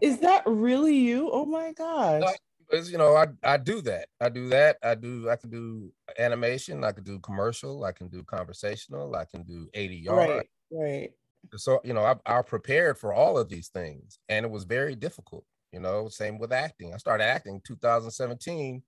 Is 0.00 0.18
that 0.20 0.42
really 0.46 0.96
you? 0.96 1.30
Oh 1.30 1.44
my 1.44 1.72
gosh. 1.72 2.22
Because 2.72 2.90
you 2.90 2.96
know, 2.96 3.14
I 3.14 3.26
I 3.42 3.58
do 3.58 3.82
that. 3.82 4.08
I 4.18 4.30
do 4.30 4.48
that. 4.48 4.78
I 4.82 4.94
do. 4.94 5.28
I 5.28 5.36
can 5.36 5.50
do 5.50 5.92
animation. 6.18 6.82
I 6.84 6.92
can 6.92 7.04
do 7.04 7.18
commercial. 7.18 7.84
I 7.84 7.92
can 7.92 8.08
do 8.08 8.24
conversational. 8.24 9.14
I 9.14 9.26
can 9.26 9.42
do 9.42 9.68
ADR. 9.76 10.08
Right, 10.08 10.48
right. 10.72 11.10
So 11.56 11.82
you 11.84 11.92
know, 11.92 12.02
I, 12.02 12.16
I 12.24 12.40
prepared 12.40 12.96
for 12.96 13.12
all 13.12 13.36
of 13.36 13.50
these 13.50 13.68
things, 13.68 14.18
and 14.30 14.46
it 14.46 14.50
was 14.50 14.64
very 14.64 14.96
difficult. 14.96 15.44
You 15.70 15.80
know, 15.80 16.08
same 16.08 16.38
with 16.38 16.50
acting. 16.50 16.94
I 16.94 16.96
started 16.96 17.24
acting 17.24 17.60
2017, 17.66 18.82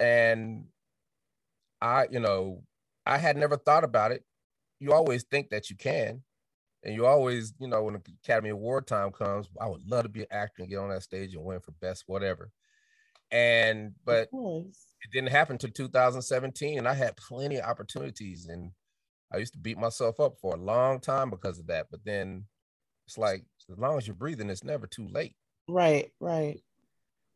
and 0.00 0.64
I, 1.82 2.08
you 2.10 2.20
know, 2.20 2.62
I 3.04 3.18
had 3.18 3.36
never 3.36 3.58
thought 3.58 3.84
about 3.84 4.12
it. 4.12 4.24
You 4.80 4.94
always 4.94 5.24
think 5.24 5.50
that 5.50 5.68
you 5.68 5.76
can, 5.76 6.22
and 6.84 6.94
you 6.94 7.04
always, 7.04 7.52
you 7.60 7.68
know, 7.68 7.82
when 7.82 7.94
the 7.94 8.02
Academy 8.24 8.50
Award 8.50 8.86
time 8.86 9.10
comes, 9.10 9.48
I 9.60 9.66
would 9.66 9.86
love 9.86 10.04
to 10.04 10.08
be 10.08 10.20
an 10.20 10.28
actor 10.30 10.62
and 10.62 10.70
get 10.70 10.78
on 10.78 10.88
that 10.88 11.02
stage 11.02 11.34
and 11.34 11.44
win 11.44 11.60
for 11.60 11.72
best 11.72 12.04
whatever. 12.06 12.50
And 13.30 13.92
but 14.04 14.28
it 14.32 15.12
didn't 15.12 15.30
happen 15.30 15.54
until 15.54 15.70
2017, 15.70 16.78
and 16.78 16.88
I 16.88 16.94
had 16.94 17.16
plenty 17.16 17.56
of 17.56 17.64
opportunities, 17.64 18.46
and 18.46 18.72
I 19.32 19.36
used 19.36 19.52
to 19.52 19.58
beat 19.58 19.78
myself 19.78 20.18
up 20.20 20.36
for 20.40 20.54
a 20.54 20.60
long 20.60 21.00
time 21.00 21.30
because 21.30 21.58
of 21.58 21.66
that. 21.66 21.86
But 21.90 22.04
then 22.04 22.46
it's 23.06 23.18
like 23.18 23.44
as 23.70 23.78
long 23.78 23.98
as 23.98 24.06
you're 24.06 24.16
breathing, 24.16 24.48
it's 24.50 24.64
never 24.64 24.86
too 24.86 25.06
late. 25.08 25.34
Right, 25.68 26.10
right. 26.20 26.60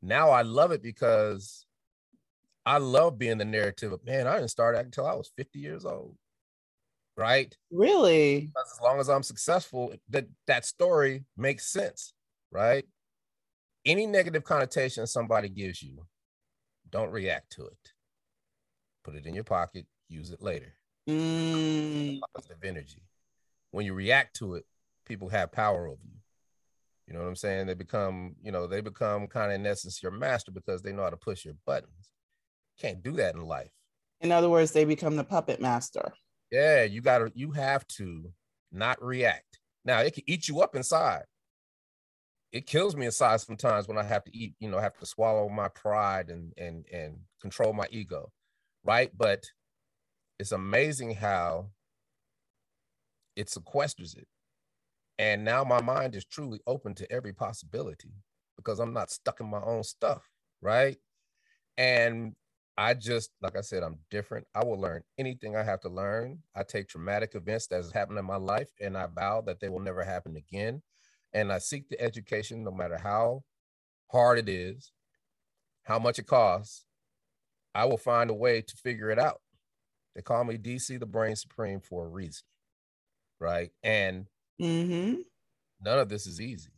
Now 0.00 0.30
I 0.30 0.42
love 0.42 0.72
it 0.72 0.82
because 0.82 1.66
I 2.64 2.78
love 2.78 3.18
being 3.18 3.38
the 3.38 3.44
narrative 3.44 3.92
of 3.92 4.04
man. 4.04 4.26
I 4.26 4.36
didn't 4.36 4.50
start 4.50 4.74
acting 4.74 4.86
until 4.86 5.06
I 5.06 5.14
was 5.14 5.30
50 5.36 5.58
years 5.58 5.84
old, 5.84 6.16
right? 7.16 7.54
Really? 7.70 8.46
Because 8.46 8.72
as 8.72 8.80
long 8.82 8.98
as 8.98 9.08
I'm 9.08 9.22
successful, 9.22 9.94
that 10.08 10.26
that 10.46 10.64
story 10.64 11.24
makes 11.36 11.70
sense, 11.72 12.14
right? 12.50 12.84
Any 13.84 14.06
negative 14.06 14.44
connotation 14.44 15.06
somebody 15.06 15.48
gives 15.48 15.82
you, 15.82 16.06
don't 16.90 17.10
react 17.10 17.50
to 17.52 17.66
it. 17.66 17.92
Put 19.04 19.16
it 19.16 19.26
in 19.26 19.34
your 19.34 19.44
pocket, 19.44 19.86
use 20.08 20.30
it 20.30 20.42
later. 20.42 20.74
Mm, 21.08 22.20
Positive 22.34 22.62
energy. 22.64 23.02
When 23.72 23.84
you 23.86 23.94
react 23.94 24.36
to 24.36 24.54
it, 24.54 24.64
people 25.06 25.28
have 25.30 25.50
power 25.50 25.86
over 25.88 26.00
you. 26.04 26.18
You 27.08 27.14
know 27.14 27.20
what 27.20 27.28
I'm 27.28 27.36
saying? 27.36 27.66
They 27.66 27.74
become, 27.74 28.36
you 28.42 28.52
know, 28.52 28.68
they 28.68 28.80
become 28.80 29.26
kind 29.26 29.50
of 29.50 29.56
in 29.56 29.66
essence 29.66 30.02
your 30.02 30.12
master 30.12 30.52
because 30.52 30.82
they 30.82 30.92
know 30.92 31.02
how 31.02 31.10
to 31.10 31.16
push 31.16 31.44
your 31.44 31.54
buttons. 31.66 32.10
Can't 32.80 33.02
do 33.02 33.12
that 33.12 33.34
in 33.34 33.42
life. 33.42 33.70
in 34.20 34.30
other 34.30 34.48
words, 34.48 34.70
they 34.70 34.84
become 34.84 35.16
the 35.16 35.24
puppet 35.24 35.60
master. 35.60 36.12
Yeah, 36.52 36.84
you 36.84 37.00
gotta, 37.00 37.32
you 37.34 37.50
have 37.52 37.86
to 37.88 38.30
not 38.70 39.02
react. 39.02 39.58
Now 39.84 39.98
it 40.00 40.14
can 40.14 40.22
eat 40.28 40.46
you 40.48 40.60
up 40.60 40.76
inside. 40.76 41.24
It 42.52 42.66
kills 42.66 42.96
me 42.96 43.06
inside 43.06 43.40
sometimes 43.40 43.88
when 43.88 43.98
I 43.98 44.04
have 44.04 44.24
to 44.24 44.36
eat, 44.36 44.54
you 44.60 44.70
know, 44.70 44.78
have 44.78 44.98
to 44.98 45.06
swallow 45.06 45.48
my 45.48 45.68
pride 45.68 46.30
and 46.30 46.52
and 46.58 46.86
and 46.92 47.18
control 47.40 47.72
my 47.72 47.86
ego, 47.90 48.30
right? 48.84 49.10
But 49.16 49.44
it's 50.38 50.52
amazing 50.52 51.16
how 51.16 51.68
it 53.36 53.48
sequesters 53.48 54.16
it. 54.16 54.28
And 55.18 55.44
now 55.44 55.64
my 55.64 55.80
mind 55.82 56.16
is 56.16 56.24
truly 56.24 56.60
open 56.66 56.94
to 56.96 57.12
every 57.12 57.32
possibility 57.32 58.12
because 58.56 58.80
I'm 58.80 58.92
not 58.92 59.10
stuck 59.10 59.40
in 59.40 59.48
my 59.48 59.62
own 59.62 59.84
stuff, 59.84 60.28
right? 60.62 60.98
And 61.78 62.34
I 62.78 62.94
just, 62.94 63.30
like 63.42 63.56
I 63.56 63.60
said, 63.62 63.82
I'm 63.82 63.98
different. 64.10 64.46
I 64.54 64.64
will 64.64 64.80
learn 64.80 65.02
anything 65.18 65.56
I 65.56 65.62
have 65.64 65.80
to 65.82 65.88
learn. 65.88 66.40
I 66.56 66.62
take 66.64 66.88
traumatic 66.88 67.34
events 67.34 67.66
that 67.68 67.76
has 67.76 67.92
happened 67.92 68.18
in 68.18 68.24
my 68.24 68.36
life 68.36 68.68
and 68.80 68.96
I 68.96 69.06
vow 69.06 69.42
that 69.42 69.60
they 69.60 69.68
will 69.68 69.80
never 69.80 70.04
happen 70.04 70.36
again. 70.36 70.82
And 71.34 71.52
I 71.52 71.58
seek 71.58 71.88
the 71.88 72.00
education 72.00 72.64
no 72.64 72.70
matter 72.70 72.98
how 72.98 73.42
hard 74.10 74.38
it 74.38 74.48
is, 74.48 74.92
how 75.84 75.98
much 75.98 76.18
it 76.18 76.26
costs. 76.26 76.86
I 77.74 77.86
will 77.86 77.96
find 77.96 78.28
a 78.28 78.34
way 78.34 78.60
to 78.60 78.76
figure 78.76 79.10
it 79.10 79.18
out. 79.18 79.40
They 80.14 80.20
call 80.22 80.44
me 80.44 80.58
DC 80.58 80.98
the 81.00 81.06
Brain 81.06 81.36
Supreme 81.36 81.80
for 81.80 82.04
a 82.04 82.08
reason, 82.08 82.44
right? 83.40 83.70
And 83.82 84.26
Mm-hmm. 84.60 85.22
none 85.80 85.98
of 85.98 86.08
this 86.08 86.26
is 86.26 86.40
easy. 86.40 86.70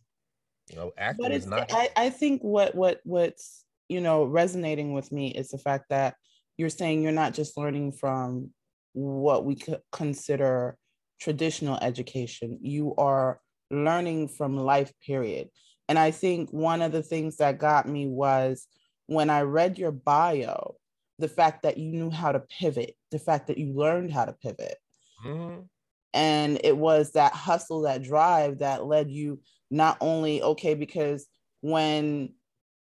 You 0.70 0.76
know, 0.76 0.92
acting 0.96 1.32
is 1.32 1.46
not. 1.46 1.70
I, 1.70 1.90
I 1.96 2.10
think 2.10 2.40
what 2.42 2.74
what 2.74 3.00
what's 3.04 3.64
you 3.88 4.00
know 4.00 4.24
resonating 4.24 4.94
with 4.94 5.12
me 5.12 5.28
is 5.28 5.50
the 5.50 5.58
fact 5.58 5.86
that 5.90 6.14
you're 6.56 6.70
saying 6.70 7.02
you're 7.02 7.12
not 7.12 7.34
just 7.34 7.58
learning 7.58 7.92
from 7.92 8.50
what 8.92 9.44
we 9.44 9.56
could 9.56 9.80
consider 9.92 10.78
traditional 11.20 11.78
education. 11.82 12.58
You 12.62 12.94
are 12.96 13.40
learning 13.70 14.28
from 14.28 14.56
life, 14.56 14.92
period. 15.04 15.50
And 15.88 15.98
I 15.98 16.10
think 16.10 16.50
one 16.50 16.82
of 16.82 16.92
the 16.92 17.02
things 17.02 17.36
that 17.38 17.58
got 17.58 17.88
me 17.88 18.06
was 18.06 18.66
when 19.06 19.30
I 19.30 19.42
read 19.42 19.78
your 19.78 19.92
bio, 19.92 20.76
the 21.18 21.28
fact 21.28 21.62
that 21.62 21.78
you 21.78 21.92
knew 21.92 22.10
how 22.10 22.32
to 22.32 22.40
pivot, 22.40 22.96
the 23.10 23.18
fact 23.18 23.48
that 23.48 23.58
you 23.58 23.72
learned 23.72 24.12
how 24.12 24.24
to 24.24 24.32
pivot. 24.32 24.76
Mhm. 25.24 25.68
And 26.12 26.60
it 26.64 26.76
was 26.76 27.12
that 27.12 27.32
hustle, 27.32 27.82
that 27.82 28.02
drive 28.02 28.58
that 28.58 28.86
led 28.86 29.10
you 29.10 29.40
not 29.70 29.96
only, 30.00 30.42
okay, 30.42 30.74
because 30.74 31.26
when 31.60 32.34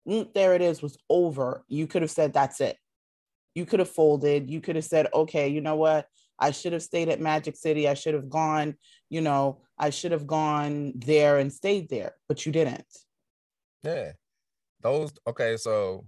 there 0.06 0.54
it 0.54 0.62
is 0.62 0.82
was 0.82 0.98
over, 1.10 1.64
you 1.68 1.88
could 1.88 2.02
have 2.02 2.12
said, 2.12 2.34
that's 2.34 2.62
it. 2.62 2.78
You 3.56 3.66
could 3.66 3.80
have 3.80 3.90
folded. 3.90 4.50
You 4.50 4.62
could 4.62 4.76
have 4.76 4.86
said, 4.86 5.08
okay, 5.14 5.48
you 5.48 5.62
know 5.62 5.76
what? 5.76 6.08
I 6.40 6.52
should 6.52 6.74
have 6.74 6.84
stayed 6.84 7.10
at 7.10 7.22
Magic 7.22 7.56
City. 7.56 7.88
I 7.88 7.94
should 7.94 8.14
have 8.14 8.30
gone, 8.30 8.76
you 9.14 9.22
know, 9.22 9.60
I 9.78 9.92
should 9.92 10.12
have 10.12 10.26
gone 10.26 10.94
there 10.96 11.38
and 11.38 11.54
stayed 11.54 11.88
there, 11.90 12.16
but 12.28 12.48
you 12.48 12.52
didn't. 12.52 12.88
Yeah. 13.84 14.14
Those 14.82 15.14
okay, 15.28 15.56
so 15.56 16.08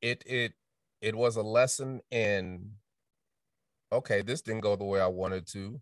it 0.00 0.22
it 0.26 0.52
it 1.00 1.16
was 1.16 1.34
a 1.34 1.42
lesson 1.42 2.02
in 2.12 2.70
okay, 3.92 4.22
this 4.22 4.42
didn't 4.42 4.60
go 4.60 4.76
the 4.76 4.84
way 4.84 5.00
I 5.00 5.08
wanted 5.08 5.48
to. 5.48 5.80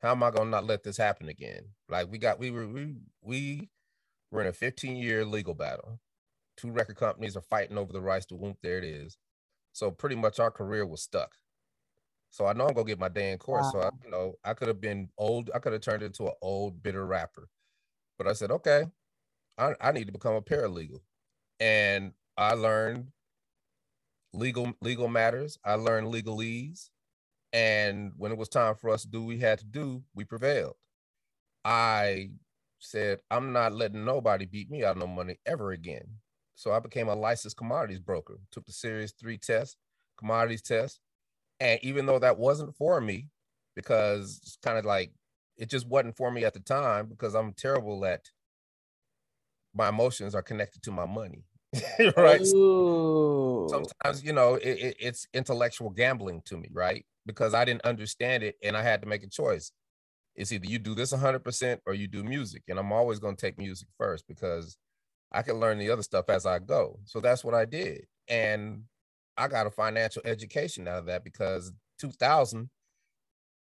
How 0.00 0.12
am 0.12 0.22
I 0.22 0.30
gonna 0.30 0.50
not 0.50 0.66
let 0.66 0.84
this 0.84 0.96
happen 0.96 1.28
again? 1.28 1.62
Like 1.88 2.08
we 2.08 2.18
got 2.18 2.38
we 2.38 2.52
were 2.52 2.68
we 2.68 2.94
we 3.20 3.68
were 4.30 4.42
in 4.42 4.46
a 4.46 4.52
15 4.52 4.94
year 4.94 5.24
legal 5.24 5.54
battle. 5.54 5.98
Two 6.56 6.70
record 6.70 6.96
companies 6.96 7.36
are 7.36 7.42
fighting 7.42 7.76
over 7.76 7.92
the 7.92 8.00
rights 8.00 8.26
to 8.26 8.36
Whoop. 8.36 8.58
There 8.62 8.78
it 8.78 8.84
is. 8.84 9.18
So 9.72 9.90
pretty 9.90 10.16
much 10.16 10.38
our 10.38 10.52
career 10.52 10.86
was 10.86 11.02
stuck. 11.02 11.32
So 12.30 12.46
I 12.46 12.52
know 12.52 12.66
I'm 12.66 12.74
gonna 12.74 12.86
get 12.86 12.98
my 12.98 13.08
day 13.08 13.32
in 13.32 13.38
court. 13.38 13.64
So 13.64 13.80
I, 13.80 13.90
you 14.04 14.10
know, 14.10 14.34
I 14.44 14.54
could 14.54 14.68
have 14.68 14.80
been 14.80 15.08
old, 15.18 15.50
I 15.54 15.58
could 15.58 15.72
have 15.72 15.82
turned 15.82 16.02
into 16.02 16.24
an 16.26 16.34
old 16.42 16.82
bitter 16.82 17.06
rapper. 17.06 17.48
But 18.18 18.28
I 18.28 18.32
said, 18.32 18.50
okay, 18.50 18.86
I, 19.58 19.74
I 19.80 19.92
need 19.92 20.06
to 20.06 20.12
become 20.12 20.34
a 20.34 20.42
paralegal. 20.42 21.00
And 21.60 22.12
I 22.36 22.54
learned 22.54 23.08
legal 24.32 24.72
legal 24.80 25.08
matters. 25.08 25.58
I 25.64 25.74
learned 25.74 26.08
legalese. 26.08 26.90
And 27.52 28.12
when 28.16 28.32
it 28.32 28.38
was 28.38 28.48
time 28.48 28.74
for 28.74 28.90
us 28.90 29.02
to 29.02 29.08
do 29.08 29.22
what 29.22 29.28
we 29.28 29.38
had 29.38 29.58
to 29.60 29.64
do, 29.64 30.02
we 30.14 30.24
prevailed. 30.24 30.76
I 31.64 32.30
said, 32.78 33.20
I'm 33.30 33.52
not 33.52 33.72
letting 33.72 34.04
nobody 34.04 34.46
beat 34.46 34.70
me 34.70 34.84
out 34.84 34.96
of 34.96 34.98
no 34.98 35.06
money 35.06 35.38
ever 35.46 35.72
again. 35.72 36.06
So 36.54 36.72
I 36.72 36.80
became 36.80 37.08
a 37.08 37.14
licensed 37.14 37.56
commodities 37.56 38.00
broker, 38.00 38.38
took 38.50 38.66
the 38.66 38.72
series 38.72 39.12
three 39.12 39.38
test, 39.38 39.76
commodities 40.18 40.62
test. 40.62 41.00
And 41.60 41.80
even 41.82 42.06
though 42.06 42.18
that 42.18 42.38
wasn't 42.38 42.76
for 42.76 43.00
me, 43.00 43.28
because 43.74 44.40
it's 44.42 44.58
kind 44.62 44.78
of 44.78 44.84
like 44.84 45.12
it 45.56 45.68
just 45.68 45.88
wasn't 45.88 46.16
for 46.16 46.30
me 46.30 46.44
at 46.44 46.54
the 46.54 46.60
time 46.60 47.06
because 47.06 47.34
I'm 47.34 47.52
terrible 47.52 48.04
at 48.04 48.30
my 49.74 49.88
emotions 49.88 50.34
are 50.34 50.42
connected 50.42 50.82
to 50.84 50.90
my 50.90 51.06
money. 51.06 51.44
right. 52.16 52.40
Ooh. 52.54 53.66
Sometimes, 53.68 54.24
you 54.24 54.32
know, 54.32 54.54
it, 54.54 54.78
it, 54.78 54.96
it's 54.98 55.26
intellectual 55.34 55.90
gambling 55.90 56.42
to 56.46 56.56
me, 56.56 56.68
right? 56.72 57.04
Because 57.26 57.54
I 57.54 57.64
didn't 57.64 57.84
understand 57.84 58.42
it 58.42 58.56
and 58.62 58.76
I 58.76 58.82
had 58.82 59.02
to 59.02 59.08
make 59.08 59.22
a 59.22 59.28
choice. 59.28 59.72
It's 60.34 60.52
either 60.52 60.66
you 60.66 60.78
do 60.78 60.94
this 60.94 61.12
100% 61.12 61.78
or 61.86 61.94
you 61.94 62.06
do 62.06 62.24
music. 62.24 62.62
And 62.68 62.78
I'm 62.78 62.92
always 62.92 63.18
going 63.18 63.36
to 63.36 63.40
take 63.40 63.58
music 63.58 63.88
first 63.98 64.26
because 64.26 64.78
I 65.32 65.42
can 65.42 65.56
learn 65.56 65.78
the 65.78 65.90
other 65.90 66.02
stuff 66.02 66.30
as 66.30 66.46
I 66.46 66.58
go. 66.60 67.00
So 67.04 67.20
that's 67.20 67.44
what 67.44 67.54
I 67.54 67.64
did. 67.64 68.06
And 68.28 68.84
I 69.38 69.48
got 69.48 69.66
a 69.66 69.70
financial 69.70 70.22
education 70.24 70.88
out 70.88 70.98
of 70.98 71.06
that 71.06 71.24
because 71.24 71.72
2000, 72.00 72.68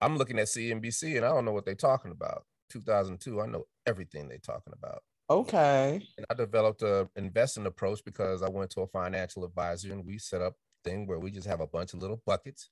I'm 0.02 0.18
looking 0.18 0.38
at 0.40 0.48
CNBC 0.48 1.18
and 1.18 1.26
I 1.26 1.30
don't 1.30 1.46
know 1.46 1.54
what 1.54 1.66
they're 1.66 1.76
talking 1.76 2.12
about. 2.12 2.46
2002, 2.70 3.42
I 3.42 3.46
know 3.48 3.64
everything 3.86 4.28
they're 4.28 4.38
talking 4.38 4.74
about. 4.74 5.02
Okay. 5.30 6.02
And 6.18 6.26
I 6.30 6.34
developed 6.34 6.82
a 6.82 7.10
investing 7.16 7.66
approach 7.66 8.04
because 8.04 8.44
I 8.44 8.50
went 8.50 8.70
to 8.72 8.82
a 8.82 8.88
financial 8.88 9.46
advisor 9.46 9.94
and 9.94 10.06
we 10.06 10.18
set 10.18 10.42
up 10.42 10.56
thing 10.84 11.08
where 11.08 11.20
we 11.20 11.32
just 11.32 11.48
have 11.48 11.62
a 11.62 11.68
bunch 11.68 11.94
of 11.94 12.02
little 12.02 12.22
buckets. 12.26 12.70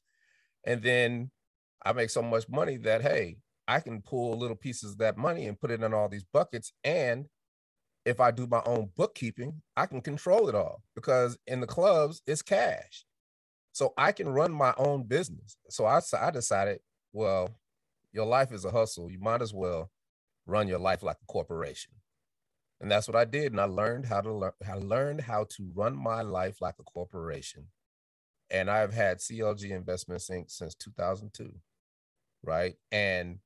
And 0.66 0.82
then 0.82 1.32
I 1.86 1.94
make 1.94 2.10
so 2.10 2.22
much 2.22 2.50
money 2.50 2.76
that 2.78 3.02
hey, 3.02 3.38
I 3.68 3.80
can 3.80 4.02
pull 4.02 4.38
little 4.38 4.58
pieces 4.58 4.94
of 4.94 4.98
that 4.98 5.18
money 5.18 5.46
and 5.46 5.60
put 5.60 5.72
it 5.72 5.82
in 5.82 5.94
all 5.94 6.10
these 6.10 6.26
buckets. 6.26 6.74
And 6.84 7.28
if 8.06 8.20
I 8.20 8.32
do 8.32 8.48
my 8.48 8.62
own 8.66 8.90
bookkeeping, 8.96 9.62
I 9.76 9.86
can 9.86 10.02
control 10.02 10.50
it 10.50 10.56
all 10.56 10.82
because 10.96 11.38
in 11.48 11.60
the 11.60 11.68
clubs 11.68 12.22
it's 12.26 12.42
cash. 12.42 13.06
So 13.72 13.94
I 13.98 14.12
can 14.12 14.30
run 14.30 14.52
my 14.52 14.74
own 14.78 15.04
business. 15.04 15.58
So 15.70 15.86
I, 15.86 16.02
I 16.20 16.32
decided, 16.32 16.80
well, 17.14 17.52
your 18.12 18.26
life 18.26 18.52
is 18.52 18.66
a 18.66 18.72
hustle. 18.72 19.12
You 19.12 19.20
might 19.20 19.42
as 19.42 19.54
well 19.54 19.92
run 20.46 20.68
your 20.68 20.80
life 20.80 21.04
like 21.04 21.18
a 21.22 21.32
corporation. 21.32 21.94
And 22.82 22.90
that's 22.90 23.08
what 23.08 23.16
I 23.16 23.26
did. 23.26 23.52
And 23.52 23.62
I 23.62 23.66
learned 23.66 24.06
how 24.06 24.22
to 24.22 24.34
learn, 24.34 24.52
I 24.68 24.74
learned 24.76 25.22
how 25.22 25.46
to 25.52 25.72
run 25.74 25.96
my 25.96 26.22
life 26.22 26.62
like 26.62 26.76
a 26.80 26.84
corporation. 26.84 27.68
And 28.50 28.70
I've 28.70 28.94
had 28.94 29.20
CLG 29.20 29.70
Investments 29.72 30.30
Inc. 30.30 30.50
since 30.50 30.74
2002. 30.76 31.54
Right. 32.44 32.76
And 32.92 33.40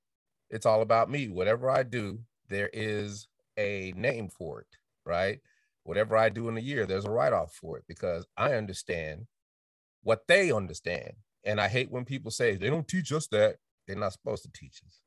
it's 0.50 0.66
all 0.66 0.82
about 0.82 1.10
me. 1.10 1.28
Whatever 1.28 1.70
I 1.70 1.84
do, 1.84 2.20
there 2.50 2.70
is 2.72 3.28
a 3.58 3.94
name 3.96 4.30
for 4.30 4.62
it. 4.62 4.68
Right. 5.06 5.40
Whatever 5.84 6.16
I 6.16 6.30
do 6.30 6.48
in 6.48 6.58
a 6.58 6.62
year, 6.62 6.86
there's 6.86 7.06
a 7.06 7.12
write 7.12 7.34
off 7.34 7.54
for 7.54 7.78
it 7.78 7.84
because 7.88 8.26
I 8.38 8.54
understand 8.54 9.28
what 10.04 10.22
they 10.28 10.52
understand. 10.52 11.14
And 11.44 11.60
I 11.60 11.68
hate 11.68 11.92
when 11.92 12.06
people 12.06 12.32
say 12.32 12.56
they 12.56 12.70
don't 12.70 12.88
teach 12.88 13.12
us 13.12 13.28
that. 13.28 13.58
They're 13.86 13.98
not 13.98 14.14
supposed 14.14 14.44
to 14.44 14.52
teach 14.54 14.82
us. 14.86 15.02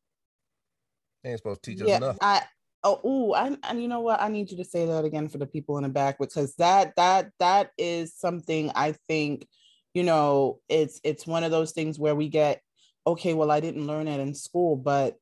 They 1.25 1.31
ain't 1.31 1.39
supposed 1.39 1.63
to 1.63 1.71
teach 1.71 1.81
us 1.81 1.89
yeah, 1.89 1.99
nothing. 1.99 2.19
I 2.21 2.43
oh 2.85 3.01
ooh, 3.09 3.33
I 3.33 3.57
and 3.63 3.83
you 3.83 3.89
know 3.89 4.01
what? 4.01 4.21
I 4.21 4.29
need 4.29 4.51
you 4.51 4.57
to 4.59 4.65
say 4.65 4.87
that 4.87 5.05
again 5.05 5.29
for 5.29 5.39
the 5.39 5.47
people 5.47 5.79
in 5.79 5.85
the 5.85 5.89
back 5.89 6.19
because 6.19 6.55
that 6.57 6.95
that 6.97 7.31
that 7.41 7.71
is 7.79 8.15
something 8.15 8.71
I 8.75 8.95
think, 9.09 9.49
you 9.95 10.03
know, 10.03 10.61
it's 10.69 11.01
it's 11.05 11.27
one 11.27 11.43
of 11.43 11.51
those 11.51 11.73
things 11.73 11.99
where 11.99 12.15
we 12.15 12.29
get, 12.29 12.61
okay, 13.07 13.35
well, 13.35 13.51
I 13.51 13.61
didn't 13.61 13.87
learn 13.87 14.09
it 14.09 14.21
in 14.21 14.35
school, 14.35 14.77
but 14.77 15.17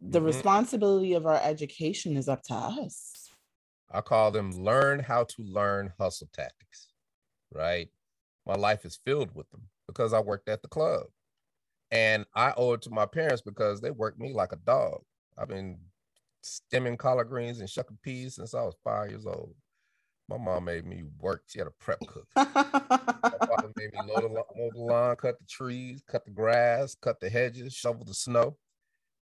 the 0.00 0.20
Mhm. 0.20 0.26
responsibility 0.26 1.12
of 1.12 1.26
our 1.26 1.40
education 1.42 2.16
is 2.16 2.28
up 2.28 2.42
to 2.44 2.54
us. 2.54 3.28
I 3.90 4.00
call 4.00 4.30
them 4.30 4.52
learn 4.52 5.00
how 5.00 5.24
to 5.24 5.42
learn 5.42 5.92
hustle 5.98 6.28
tactics, 6.32 6.92
right? 7.50 7.90
My 8.46 8.54
life 8.54 8.84
is 8.84 8.96
filled 9.04 9.34
with 9.34 9.50
them 9.50 9.70
because 9.86 10.12
I 10.12 10.20
worked 10.20 10.48
at 10.48 10.62
the 10.62 10.68
club. 10.68 11.06
And 11.90 12.24
I 12.34 12.52
owe 12.56 12.74
it 12.74 12.82
to 12.82 12.90
my 12.90 13.06
parents 13.06 13.42
because 13.42 13.80
they 13.80 13.90
worked 13.90 14.18
me 14.18 14.32
like 14.32 14.52
a 14.52 14.56
dog. 14.56 15.04
I've 15.36 15.48
been 15.48 15.90
stemming 16.42 16.96
collard 16.96 17.28
greens 17.28 17.60
and 17.60 17.68
shucking 17.68 17.98
peas 18.02 18.36
since 18.36 18.54
I 18.54 18.62
was 18.62 18.76
five 18.84 19.10
years 19.10 19.26
old. 19.26 19.56
My 20.28 20.38
mom 20.38 20.64
made 20.64 20.86
me 20.86 21.02
work. 21.18 21.42
She 21.48 21.58
had 21.58 21.66
a 21.66 21.72
prep 21.72 21.98
cook. 22.06 22.28
My 22.36 22.44
father 23.46 23.72
made 23.76 23.92
me 23.92 24.00
load 24.06 24.30
mow 24.30 24.70
the 24.72 24.78
lawn, 24.78 25.16
cut 25.16 25.40
the 25.40 25.46
trees, 25.46 26.02
cut 26.06 26.24
the 26.24 26.30
grass, 26.30 26.94
cut 26.94 27.18
the 27.18 27.28
hedges, 27.28 27.74
shovel 27.74 28.04
the 28.04 28.14
snow. 28.14 28.56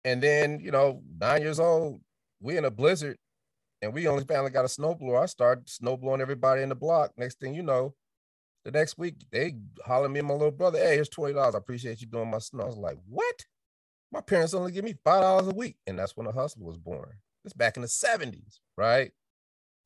And 0.04 0.22
then, 0.22 0.60
you 0.60 0.70
know, 0.70 1.02
nine 1.20 1.42
years 1.42 1.60
old, 1.60 2.00
we 2.40 2.56
in 2.56 2.64
a 2.64 2.70
blizzard 2.70 3.16
and 3.82 3.92
we 3.92 4.06
only 4.06 4.24
finally 4.24 4.50
got 4.50 4.64
a 4.64 4.68
snowblower. 4.68 5.22
I 5.22 5.26
started 5.26 5.66
snowblowing 5.66 6.20
everybody 6.20 6.62
in 6.62 6.68
the 6.68 6.74
block. 6.74 7.12
Next 7.16 7.38
thing 7.38 7.54
you 7.54 7.62
know, 7.62 7.94
the 8.64 8.70
next 8.70 8.98
week 8.98 9.16
they 9.30 9.54
holler 9.84 10.08
me 10.08 10.20
and 10.20 10.28
my 10.28 10.34
little 10.34 10.50
brother, 10.50 10.78
hey, 10.78 10.94
here's 10.94 11.08
$20. 11.10 11.54
I 11.54 11.56
appreciate 11.56 12.00
you 12.00 12.06
doing 12.06 12.30
my 12.30 12.38
snow. 12.38 12.64
I 12.64 12.66
was 12.66 12.76
like, 12.76 12.98
what? 13.08 13.44
My 14.12 14.20
parents 14.20 14.54
only 14.54 14.72
give 14.72 14.84
me 14.84 14.94
$5 15.06 15.50
a 15.50 15.54
week. 15.54 15.76
And 15.86 15.98
that's 15.98 16.16
when 16.16 16.26
the 16.26 16.32
hustle 16.32 16.64
was 16.64 16.78
born. 16.78 17.12
This 17.44 17.52
back 17.52 17.76
in 17.76 17.82
the 17.82 17.88
70s, 17.88 18.58
right? 18.76 19.12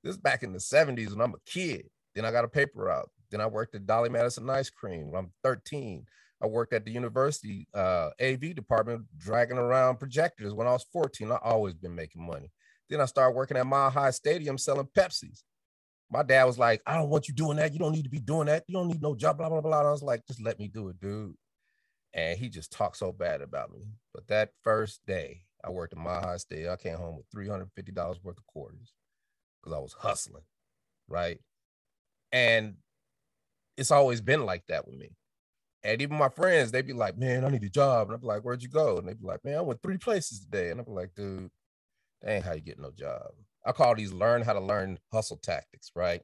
This 0.02 0.12
is 0.12 0.20
back 0.20 0.42
in 0.42 0.52
the 0.52 0.58
70s 0.58 1.10
when 1.10 1.20
I'm 1.20 1.34
a 1.34 1.50
kid. 1.50 1.88
Then 2.14 2.24
I 2.24 2.30
got 2.30 2.44
a 2.44 2.48
paper 2.48 2.84
route. 2.84 3.10
Then 3.30 3.40
I 3.40 3.46
worked 3.46 3.74
at 3.74 3.86
Dolly 3.86 4.08
Madison 4.08 4.48
Ice 4.50 4.70
Cream 4.70 5.10
when 5.10 5.24
I'm 5.24 5.32
13. 5.42 6.06
I 6.44 6.46
worked 6.46 6.74
at 6.74 6.84
the 6.84 6.90
university 6.90 7.66
uh, 7.72 8.10
AV 8.20 8.54
department, 8.54 9.06
dragging 9.16 9.56
around 9.56 9.98
projectors 9.98 10.52
when 10.52 10.66
I 10.66 10.72
was 10.72 10.84
14. 10.92 11.32
I 11.32 11.38
always 11.42 11.72
been 11.72 11.94
making 11.94 12.26
money. 12.26 12.52
Then 12.90 13.00
I 13.00 13.06
started 13.06 13.34
working 13.34 13.56
at 13.56 13.66
Mile 13.66 13.88
High 13.88 14.10
Stadium 14.10 14.58
selling 14.58 14.88
Pepsis. 14.94 15.42
My 16.10 16.22
dad 16.22 16.44
was 16.44 16.58
like, 16.58 16.82
I 16.86 16.96
don't 16.96 17.08
want 17.08 17.28
you 17.28 17.34
doing 17.34 17.56
that. 17.56 17.72
You 17.72 17.78
don't 17.78 17.92
need 17.92 18.02
to 18.02 18.10
be 18.10 18.20
doing 18.20 18.46
that. 18.48 18.64
You 18.68 18.74
don't 18.74 18.88
need 18.88 19.00
no 19.00 19.14
job, 19.14 19.38
blah, 19.38 19.48
blah, 19.48 19.62
blah. 19.62 19.78
And 19.78 19.88
I 19.88 19.90
was 19.90 20.02
like, 20.02 20.26
just 20.26 20.42
let 20.42 20.58
me 20.58 20.68
do 20.68 20.90
it, 20.90 21.00
dude. 21.00 21.34
And 22.12 22.38
he 22.38 22.50
just 22.50 22.70
talked 22.70 22.98
so 22.98 23.10
bad 23.10 23.40
about 23.40 23.72
me. 23.72 23.86
But 24.12 24.28
that 24.28 24.50
first 24.62 25.00
day, 25.06 25.44
I 25.64 25.70
worked 25.70 25.94
at 25.94 25.98
Mile 25.98 26.20
High 26.20 26.36
Stadium. 26.36 26.74
I 26.74 26.76
came 26.76 26.98
home 26.98 27.16
with 27.16 27.30
$350 27.34 28.22
worth 28.22 28.36
of 28.36 28.46
quarters 28.46 28.92
because 29.62 29.74
I 29.74 29.80
was 29.80 29.94
hustling, 29.98 30.44
right? 31.08 31.38
And 32.32 32.74
it's 33.78 33.90
always 33.90 34.20
been 34.20 34.44
like 34.44 34.64
that 34.68 34.86
with 34.86 34.96
me. 34.96 35.16
And 35.84 36.00
even 36.00 36.16
my 36.16 36.30
friends, 36.30 36.72
they'd 36.72 36.86
be 36.86 36.94
like, 36.94 37.18
man, 37.18 37.44
I 37.44 37.50
need 37.50 37.62
a 37.62 37.68
job. 37.68 38.08
And 38.08 38.14
I'd 38.14 38.22
be 38.22 38.26
like, 38.26 38.42
where'd 38.42 38.62
you 38.62 38.70
go? 38.70 38.96
And 38.96 39.06
they'd 39.06 39.20
be 39.20 39.26
like, 39.26 39.44
man, 39.44 39.58
I 39.58 39.60
went 39.60 39.82
three 39.82 39.98
places 39.98 40.40
today. 40.40 40.70
And 40.70 40.80
I'd 40.80 40.86
be 40.86 40.92
like, 40.92 41.14
dude, 41.14 41.50
that 42.22 42.30
ain't 42.30 42.44
how 42.44 42.54
you 42.54 42.62
get 42.62 42.80
no 42.80 42.90
job. 42.90 43.32
I 43.66 43.72
call 43.72 43.94
these 43.94 44.12
learn 44.12 44.42
how 44.42 44.54
to 44.54 44.60
learn 44.60 44.98
hustle 45.12 45.36
tactics, 45.36 45.90
right? 45.94 46.22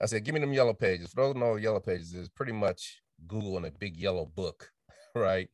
I 0.00 0.06
said, 0.06 0.24
give 0.24 0.34
me 0.34 0.40
them 0.40 0.54
yellow 0.54 0.72
pages. 0.72 1.10
For 1.12 1.22
those 1.22 1.34
who 1.34 1.40
know 1.40 1.56
yellow 1.56 1.80
pages 1.80 2.14
is 2.14 2.28
pretty 2.30 2.52
much 2.52 3.02
Google 3.26 3.58
in 3.58 3.66
a 3.66 3.70
big 3.70 3.96
yellow 3.96 4.24
book, 4.24 4.70
right? 5.14 5.48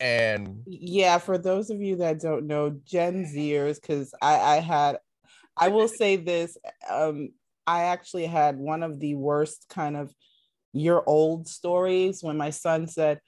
And 0.00 0.62
yeah, 0.66 1.18
for 1.18 1.38
those 1.38 1.70
of 1.70 1.80
you 1.80 1.96
that 1.96 2.20
don't 2.20 2.48
know, 2.48 2.70
Gen 2.84 3.24
Zers, 3.24 3.80
because 3.80 4.12
I, 4.20 4.34
I 4.34 4.60
had, 4.60 4.98
I 5.56 5.68
will 5.68 5.88
say 5.88 6.16
this, 6.16 6.56
um, 6.90 7.30
I 7.68 7.84
actually 7.84 8.26
had 8.26 8.56
one 8.56 8.82
of 8.82 8.98
the 8.98 9.14
worst 9.14 9.66
kind 9.68 9.96
of 9.96 10.12
year 10.72 11.00
old 11.06 11.48
stories 11.48 12.22
when 12.22 12.36
my 12.36 12.50
son 12.50 12.86
said, 12.86 13.20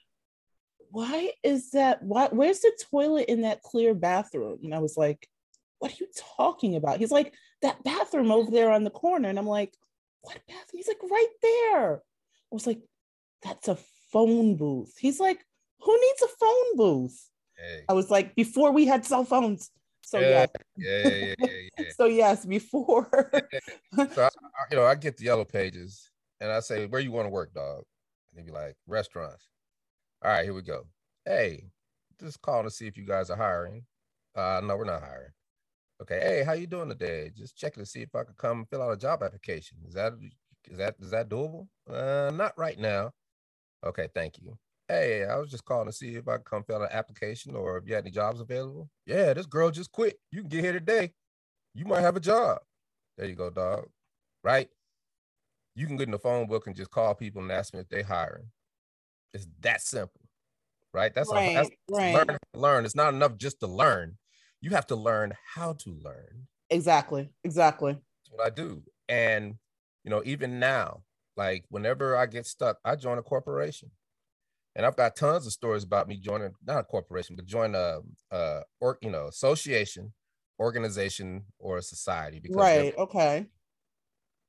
Why 0.89 1.31
is 1.43 1.71
that? 1.71 2.03
Why, 2.03 2.27
where's 2.31 2.59
the 2.59 2.71
toilet 2.91 3.29
in 3.29 3.41
that 3.41 3.61
clear 3.61 3.93
bathroom? 3.93 4.59
And 4.63 4.73
I 4.73 4.79
was 4.79 4.97
like, 4.97 5.27
What 5.79 5.91
are 5.91 5.97
you 5.99 6.07
talking 6.37 6.75
about? 6.75 6.99
He's 6.99 7.11
like, 7.11 7.33
That 7.61 7.83
bathroom 7.83 8.31
over 8.31 8.51
there 8.51 8.71
on 8.71 8.83
the 8.83 8.89
corner. 8.89 9.29
And 9.29 9.39
I'm 9.39 9.47
like, 9.47 9.73
What 10.21 10.39
bathroom? 10.47 10.65
He's 10.73 10.87
like, 10.87 11.03
Right 11.09 11.33
there. 11.41 11.95
I 11.95 12.51
was 12.51 12.67
like, 12.67 12.81
That's 13.43 13.67
a 13.67 13.77
phone 14.11 14.55
booth. 14.55 14.95
He's 14.97 15.19
like, 15.19 15.45
Who 15.81 15.99
needs 15.99 16.21
a 16.23 16.27
phone 16.39 16.77
booth? 16.77 17.29
Hey. 17.57 17.83
I 17.87 17.93
was 17.93 18.09
like, 18.09 18.35
Before 18.35 18.71
we 18.71 18.85
had 18.85 19.05
cell 19.05 19.25
phones. 19.25 19.71
So 20.05 20.19
yeah, 20.19 20.45
yeah, 20.77 21.07
yeah, 21.07 21.33
yeah, 21.39 21.47
yeah. 21.79 21.85
so 21.97 22.05
yes, 22.05 22.45
before. 22.45 23.09
so 24.13 24.23
I, 24.23 24.29
you 24.69 24.77
know, 24.77 24.85
I 24.85 24.93
get 24.93 25.17
the 25.17 25.25
yellow 25.25 25.45
pages, 25.45 26.11
and 26.41 26.51
I 26.51 26.59
say, 26.61 26.87
"Where 26.87 27.01
you 27.01 27.11
want 27.11 27.25
to 27.25 27.31
work, 27.31 27.53
dog?" 27.53 27.83
And 28.31 28.39
they 28.39 28.43
be 28.43 28.51
like, 28.51 28.75
"Restaurants." 28.87 29.47
All 30.23 30.31
right, 30.31 30.43
here 30.43 30.53
we 30.53 30.61
go. 30.61 30.87
Hey, 31.25 31.65
just 32.19 32.41
calling 32.41 32.65
to 32.65 32.71
see 32.71 32.87
if 32.87 32.97
you 32.97 33.05
guys 33.05 33.29
are 33.29 33.37
hiring. 33.37 33.85
Uh, 34.35 34.61
no, 34.63 34.77
we're 34.77 34.85
not 34.85 35.01
hiring. 35.01 35.31
Okay, 36.01 36.19
hey, 36.19 36.43
how 36.43 36.53
you 36.53 36.67
doing 36.67 36.89
today? 36.89 37.31
Just 37.35 37.57
checking 37.57 37.83
to 37.83 37.89
see 37.89 38.01
if 38.01 38.13
I 38.15 38.23
could 38.23 38.37
come 38.37 38.65
fill 38.69 38.81
out 38.81 38.91
a 38.93 38.97
job 38.97 39.23
application. 39.23 39.77
Is 39.87 39.93
that 39.93 40.13
is 40.69 40.77
that 40.77 40.95
is 40.99 41.11
that 41.11 41.29
doable? 41.29 41.67
Uh, 41.89 42.31
not 42.33 42.57
right 42.57 42.77
now. 42.77 43.11
Okay, 43.85 44.09
thank 44.13 44.39
you. 44.41 44.57
Hey, 44.87 45.25
I 45.25 45.37
was 45.37 45.49
just 45.49 45.65
calling 45.65 45.87
to 45.87 45.93
see 45.93 46.15
if 46.15 46.27
I 46.27 46.37
could 46.37 46.45
come 46.45 46.63
fill 46.63 46.77
out 46.77 46.91
an 46.91 46.97
application 46.97 47.55
or 47.55 47.77
if 47.77 47.87
you 47.87 47.95
had 47.95 48.03
any 48.03 48.11
jobs 48.11 48.41
available. 48.41 48.89
Yeah, 49.05 49.33
this 49.33 49.45
girl 49.47 49.71
just 49.71 49.91
quit. 49.91 50.19
You 50.31 50.41
can 50.41 50.49
get 50.49 50.63
here 50.63 50.73
today. 50.73 51.13
You 51.73 51.85
might 51.85 52.01
have 52.01 52.15
a 52.17 52.21
job. 52.21 52.59
There 53.17 53.27
you 53.27 53.35
go, 53.35 53.49
dog. 53.49 53.87
Right? 54.43 54.69
You 55.75 55.87
can 55.87 55.97
get 55.97 56.07
in 56.07 56.11
the 56.11 56.19
phone 56.19 56.47
book 56.47 56.67
and 56.67 56.75
just 56.75 56.91
call 56.91 57.13
people 57.15 57.41
and 57.41 57.51
ask 57.51 57.71
them 57.71 57.81
if 57.81 57.89
they're 57.89 58.03
hiring. 58.03 58.47
It's 59.33 59.47
that 59.61 59.81
simple. 59.81 60.21
Right? 60.93 61.13
That's, 61.13 61.31
right, 61.31 61.49
a, 61.49 61.53
that's 61.53 61.69
right. 61.89 62.13
learn, 62.13 62.37
learn. 62.53 62.85
It's 62.85 62.95
not 62.95 63.13
enough 63.13 63.37
just 63.37 63.59
to 63.59 63.67
learn. 63.67 64.17
You 64.61 64.71
have 64.71 64.87
to 64.87 64.95
learn 64.95 65.33
how 65.53 65.73
to 65.73 65.89
learn. 65.91 66.47
Exactly. 66.69 67.29
Exactly. 67.43 67.93
That's 67.93 68.31
what 68.31 68.45
I 68.45 68.49
do. 68.49 68.83
And 69.09 69.55
you 70.03 70.11
know, 70.11 70.21
even 70.25 70.59
now, 70.59 71.03
like 71.35 71.65
whenever 71.69 72.15
I 72.15 72.27
get 72.27 72.45
stuck, 72.45 72.77
I 72.85 72.95
join 72.95 73.17
a 73.17 73.23
corporation 73.23 73.91
and 74.75 74.85
I've 74.85 74.97
got 74.97 75.15
tons 75.15 75.45
of 75.45 75.53
stories 75.53 75.83
about 75.83 76.07
me 76.07 76.17
joining 76.17 76.53
not 76.65 76.79
a 76.79 76.83
corporation, 76.83 77.35
but 77.35 77.45
join 77.45 77.75
a, 77.75 77.99
a 78.31 78.61
or 78.81 78.97
you 79.01 79.09
know 79.09 79.27
association, 79.27 80.13
organization, 80.59 81.45
or 81.59 81.77
a 81.77 81.81
society. 81.81 82.39
Because 82.39 82.57
right. 82.57 82.97
Okay. 82.97 83.45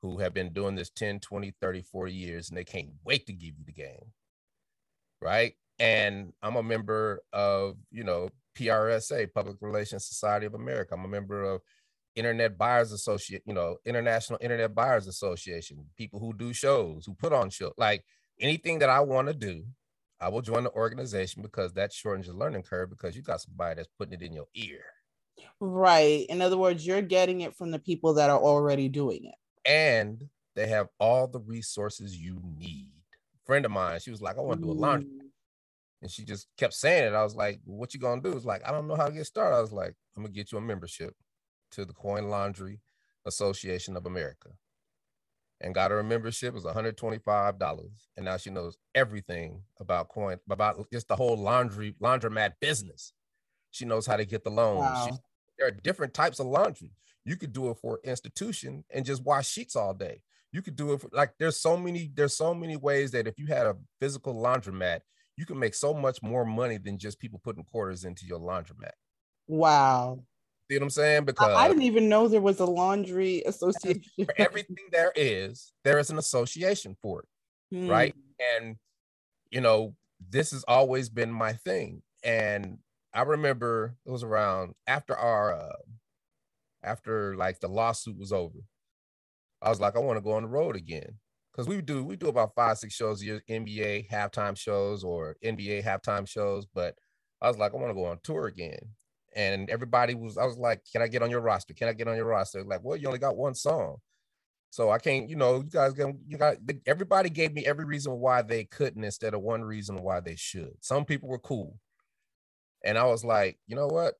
Who 0.07 0.19
have 0.19 0.33
been 0.33 0.53
doing 0.53 0.77
this 0.77 0.91
10, 0.91 1.21
20, 1.21 1.53
30, 1.61 1.83
40 1.83 2.13
years, 2.13 2.49
and 2.49 2.57
they 2.57 2.65
can't 2.65 2.91
wait 3.05 3.27
to 3.27 3.33
give 3.33 3.55
you 3.59 3.65
the 3.65 3.73
game. 3.73 4.13
Right. 5.21 5.55
And 5.79 6.33
I'm 6.43 6.57
a 6.57 6.63
member 6.63 7.23
of, 7.33 7.77
you 7.91 8.05
know, 8.05 8.29
PRSA, 8.57 9.33
Public 9.35 9.57
Relations 9.61 10.07
Society 10.07 10.47
of 10.47 10.55
America. 10.55 10.95
I'm 10.95 11.05
a 11.05 11.09
member 11.09 11.43
of 11.43 11.61
Internet 12.15 12.57
Buyers 12.57 12.93
Associate, 12.93 13.43
you 13.45 13.53
know, 13.53 13.79
International 13.85 14.39
Internet 14.41 14.75
Buyers 14.75 15.09
Association, 15.09 15.85
people 15.97 16.21
who 16.21 16.33
do 16.33 16.53
shows, 16.53 17.05
who 17.05 17.15
put 17.15 17.33
on 17.33 17.51
shows, 17.51 17.73
like 17.77 18.05
anything 18.41 18.79
that 18.79 18.89
I 18.89 19.01
want 19.01 19.29
to 19.29 19.35
do, 19.35 19.65
I 20.21 20.29
will 20.29 20.41
join 20.41 20.65
the 20.65 20.73
organization 20.73 21.43
because 21.43 21.75
that 21.75 21.93
shortens 21.93 22.27
your 22.27 22.37
learning 22.37 22.63
curve 22.63 22.91
because 22.91 23.17
you 23.17 23.23
got 23.23 23.41
somebody 23.41 23.75
that's 23.75 23.89
putting 23.99 24.15
it 24.15 24.23
in 24.23 24.33
your 24.33 24.47
ear. 24.55 24.85
Right. 25.61 26.25
In 26.29 26.41
other 26.41 26.57
words, 26.57 26.87
you're 26.87 27.03
getting 27.03 27.43
it 27.43 27.55
from 27.57 27.71
the 27.71 27.79
people 27.79 28.15
that 28.15 28.31
are 28.31 28.39
already 28.39 28.89
doing 28.89 29.25
it. 29.25 29.35
And 29.67 30.29
they 30.55 30.69
have 30.69 30.89
all 30.99 31.27
the 31.27 31.41
resources 31.41 32.17
you 32.17 32.41
need. 32.59 32.91
A 33.35 33.47
friend 33.47 33.65
of 33.65 33.71
mine, 33.71 34.01
she 34.01 34.11
was 34.11 34.23
like, 34.23 34.39
I 34.39 34.41
want 34.41 34.61
to 34.61 34.67
do 34.67 34.71
a 34.71 34.73
laundry. 34.73 35.11
Mm. 35.11 35.31
And 36.03 36.11
she 36.11 36.25
just 36.25 36.47
kept 36.57 36.75
saying 36.75 37.05
it. 37.05 37.15
I 37.15 37.25
was 37.25 37.35
like, 37.35 37.61
what 37.65 37.95
you 37.95 38.01
gonna 38.01 38.23
do? 38.23 38.33
It's 38.33 38.45
like, 38.45 38.67
I 38.67 38.71
don't 38.71 38.87
know 38.87 38.97
how 38.97 39.07
to 39.07 39.13
get 39.13 39.27
started. 39.27 39.57
I 39.57 39.61
was 39.61 39.73
like, 39.73 39.95
I'm 40.17 40.23
gonna 40.23 40.33
get 40.33 40.53
you 40.53 40.59
a 40.59 40.61
membership 40.61 41.15
to 41.73 41.85
the 41.85 41.93
Coin 41.93 42.29
Laundry 42.29 42.81
Association 43.25 43.97
of 43.97 44.07
America 44.07 44.51
and 45.61 45.75
got 45.75 45.91
her 45.91 45.99
a 45.99 46.05
membership. 46.05 46.55
It 46.55 46.55
was 46.55 46.65
$125. 46.65 47.89
And 48.17 48.25
now 48.25 48.37
she 48.37 48.51
knows 48.51 48.77
everything 48.95 49.63
about 49.81 50.09
coin, 50.09 50.39
about 50.51 50.87
just 50.93 51.09
the 51.09 51.17
whole 51.17 51.37
laundry, 51.37 51.95
laundromat 52.01 52.53
business. 52.61 53.13
She 53.71 53.85
knows 53.85 54.07
how 54.07 54.17
to 54.17 54.25
get 54.25 54.45
the 54.45 54.51
loans. 54.51 54.81
Wow. 54.81 55.07
She, 55.07 55.17
there 55.59 55.69
are 55.69 55.73
different 55.73 56.15
types 56.15 56.41
of 56.41 56.47
laundry. 56.47 56.93
You 57.27 57.37
could 57.37 57.53
do 57.53 57.71
it 57.71 57.79
for 57.83 58.01
institution 58.05 58.85
and 58.91 59.05
just 59.05 59.25
wash 59.25 59.49
sheets 59.49 59.75
all 59.75 59.93
day. 59.93 60.23
You 60.53 60.63
could 60.63 60.77
do 60.77 60.93
it 60.93 61.01
for 61.01 61.11
like 61.13 61.33
there's 61.39 61.61
so 61.61 61.77
many, 61.77 62.11
there's 62.15 62.37
so 62.37 62.55
many 62.55 62.77
ways 62.77 63.11
that 63.11 63.27
if 63.27 63.39
you 63.39 63.47
had 63.47 63.67
a 63.67 63.77
physical 64.01 64.35
laundromat, 64.35 65.01
you 65.37 65.45
can 65.45 65.59
make 65.59 65.75
so 65.75 65.93
much 65.93 66.23
more 66.23 66.45
money 66.45 66.79
than 66.79 66.99
just 66.99 67.19
people 67.19 67.41
putting 67.43 67.65
quarters 67.65 68.05
into 68.05 68.25
your 68.25 68.39
laundromat. 68.39 68.93
Wow. 69.49 70.21
See 70.71 70.79
what 70.79 70.85
I'm 70.85 70.91
saying? 70.91 71.25
Because 71.25 71.49
I, 71.49 71.65
I 71.65 71.69
didn't 71.69 71.83
even 71.83 72.09
know 72.09 72.29
there 72.29 72.41
was 72.41 72.61
a 72.61 72.65
laundry 72.65 73.43
association. 73.45 74.03
For 74.25 74.35
everything 74.39 74.77
there 74.91 75.13
is, 75.15 75.73
there 75.85 75.99
is 75.99 76.11
an 76.11 76.19
association 76.19 76.97
for 77.03 77.21
it, 77.21 77.77
hmm. 77.77 77.89
right? 77.89 78.15
And 78.57 78.77
you 79.51 79.61
know, 79.61 79.95
this 80.29 80.53
has 80.53 80.65
always 80.65 81.09
been 81.09 81.31
my 81.31 81.53
thing. 81.53 82.03
And 82.25 82.79
I 83.15 83.23
remember 83.23 83.97
it 84.05 84.11
was 84.11 84.23
around 84.23 84.75
after 84.87 85.17
our 85.17 85.55
uh, 85.55 85.77
after 86.87 87.37
like 87.37 87.61
the 87.61 87.69
lawsuit 87.69 88.19
was 88.19 88.33
over. 88.33 88.59
I 89.63 89.71
was 89.71 89.81
like, 89.81 89.97
I 89.97 90.01
want 90.01 90.19
to 90.19 90.23
go 90.23 90.33
on 90.33 90.43
the 90.43 90.49
road 90.49 90.77
again 90.77 91.19
because 91.53 91.69
we 91.69 91.81
do 91.83 92.05
we 92.05 92.17
do 92.17 92.29
about 92.29 92.55
five 92.55 92.79
six 92.79 92.95
shows 92.95 93.23
a 93.23 93.27
year, 93.27 93.43
NBA 93.51 94.09
halftime 94.11 94.57
shows 94.57 95.05
or 95.05 95.37
NBA 95.45 95.85
halftime 95.85 96.29
shows. 96.29 96.67
But 96.67 96.95
I 97.43 97.49
was 97.49 97.59
like, 97.59 97.75
I 97.75 97.77
want 97.77 97.91
to 97.91 97.95
go 97.95 98.07
on 98.07 98.19
tour 98.23 98.47
again 98.47 98.79
and 99.37 99.69
everybody 99.69 100.15
was, 100.15 100.39
I 100.39 100.47
was 100.47 100.57
like, 100.57 100.81
can 100.91 101.03
I 101.03 101.09
get 101.09 101.23
on 101.23 101.31
your 101.31 101.43
roster? 101.43 101.75
Can 101.75 101.89
I 101.89 101.93
get 101.93 102.09
on 102.09 102.17
your 102.17 102.25
roster? 102.25 102.65
Like, 102.65 102.81
well, 102.83 102.97
you 102.97 103.07
only 103.07 103.19
got 103.19 103.37
one 103.37 103.55
song. 103.55 103.99
So 104.71 104.91
I 104.91 104.99
can't, 104.99 105.29
you 105.29 105.37
know, 105.37 105.57
you 105.57 105.71
guys 105.71 105.93
got, 105.93 106.15
you 106.27 106.39
got, 106.39 106.57
everybody 106.87 107.29
gave 107.29 107.53
me 107.53 107.67
every 107.67 107.85
reason 107.85 108.15
why 108.15 108.41
they 108.41 108.65
couldn't 108.65 109.05
instead 109.05 109.35
of 109.35 109.43
one 109.43 109.63
reason 109.63 110.03
why 110.03 110.21
they 110.21 110.37
should. 110.37 110.73
Some 110.81 111.05
people 111.05 111.29
were 111.29 111.39
cool. 111.39 111.79
And 112.83 112.97
I 112.97 113.05
was 113.05 113.25
like, 113.25 113.59
you 113.67 113.77
know 113.77 113.89
what? 113.89 114.15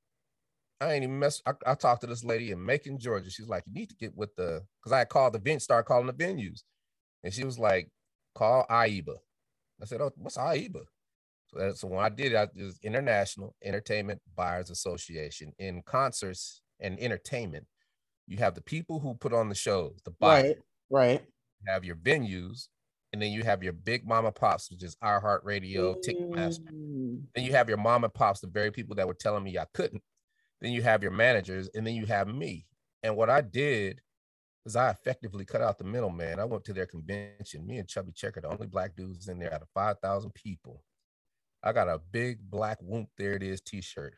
I 0.79 0.93
ain't 0.93 1.03
even 1.03 1.19
mess. 1.19 1.41
I, 1.45 1.53
I 1.65 1.75
talked 1.75 2.01
to 2.01 2.07
this 2.07 2.23
lady 2.23 2.51
in 2.51 2.63
Macon, 2.63 2.99
Georgia. 2.99 3.29
She's 3.29 3.47
like, 3.47 3.63
you 3.65 3.73
need 3.73 3.89
to 3.89 3.95
get 3.95 4.15
with 4.15 4.35
the, 4.35 4.63
because 4.79 4.91
I 4.91 5.05
called 5.05 5.33
the 5.33 5.39
venue, 5.39 5.59
start 5.59 5.85
calling 5.85 6.07
the 6.07 6.13
venues. 6.13 6.61
And 7.23 7.33
she 7.33 7.43
was 7.43 7.57
like, 7.57 7.89
call 8.35 8.65
AIBA. 8.69 9.15
I 9.81 9.85
said, 9.85 10.01
oh, 10.01 10.11
what's 10.17 10.37
AIBA? 10.37 10.83
So 11.47 11.59
that's 11.59 11.83
when 11.83 11.99
I 11.99 12.09
did 12.09 12.33
it. 12.33 12.49
was 12.55 12.79
International 12.83 13.55
Entertainment 13.63 14.21
Buyers 14.35 14.69
Association. 14.69 15.53
In 15.59 15.81
concerts 15.83 16.61
and 16.79 16.99
entertainment, 16.99 17.65
you 18.27 18.37
have 18.37 18.53
the 18.53 18.61
people 18.61 18.99
who 18.99 19.15
put 19.15 19.33
on 19.33 19.49
the 19.49 19.55
shows, 19.55 19.99
the 20.03 20.11
buyers. 20.11 20.55
Right, 20.91 21.11
right. 21.11 21.21
You 21.61 21.73
have 21.73 21.85
your 21.85 21.95
venues, 21.95 22.67
and 23.13 23.21
then 23.21 23.31
you 23.31 23.43
have 23.43 23.63
your 23.63 23.73
big 23.73 24.05
mama 24.05 24.31
pops, 24.31 24.69
which 24.69 24.83
is 24.83 24.97
iHeartRadio, 25.03 25.95
Ticketmaster. 26.05 26.71
Mm. 26.71 27.21
Then 27.33 27.45
you 27.45 27.53
have 27.53 27.69
your 27.69 27.77
mom 27.77 28.03
and 28.03 28.13
pops, 28.13 28.41
the 28.41 28.47
very 28.47 28.71
people 28.71 28.95
that 28.95 29.07
were 29.07 29.13
telling 29.13 29.43
me 29.43 29.57
I 29.57 29.65
couldn't. 29.73 30.03
Then 30.61 30.71
you 30.71 30.81
have 30.81 31.03
your 31.03 31.11
managers, 31.11 31.69
and 31.75 31.85
then 31.85 31.95
you 31.95 32.05
have 32.05 32.27
me. 32.27 32.65
And 33.03 33.15
what 33.15 33.29
I 33.29 33.41
did 33.41 34.01
is 34.65 34.75
I 34.75 34.89
effectively 34.89 35.45
cut 35.45 35.61
out 35.61 35.77
the 35.77 35.83
middleman. 35.83 36.39
I 36.39 36.45
went 36.45 36.65
to 36.65 36.73
their 36.73 36.87
convention. 36.87 37.65
Me 37.65 37.77
and 37.77 37.87
Chubby 37.87 38.11
Checker, 38.11 38.41
the 38.41 38.49
only 38.49 38.67
black 38.67 38.95
dudes 38.95 39.27
in 39.27 39.39
there 39.39 39.53
out 39.53 39.61
of 39.61 39.69
5,000 39.73 40.33
people 40.33 40.83
I 41.63 41.73
got 41.73 41.89
a 41.89 41.99
big 42.11 42.39
black 42.49 42.77
whoop. 42.81 43.07
There 43.17 43.33
it 43.33 43.43
is 43.43 43.61
t-shirt. 43.61 44.15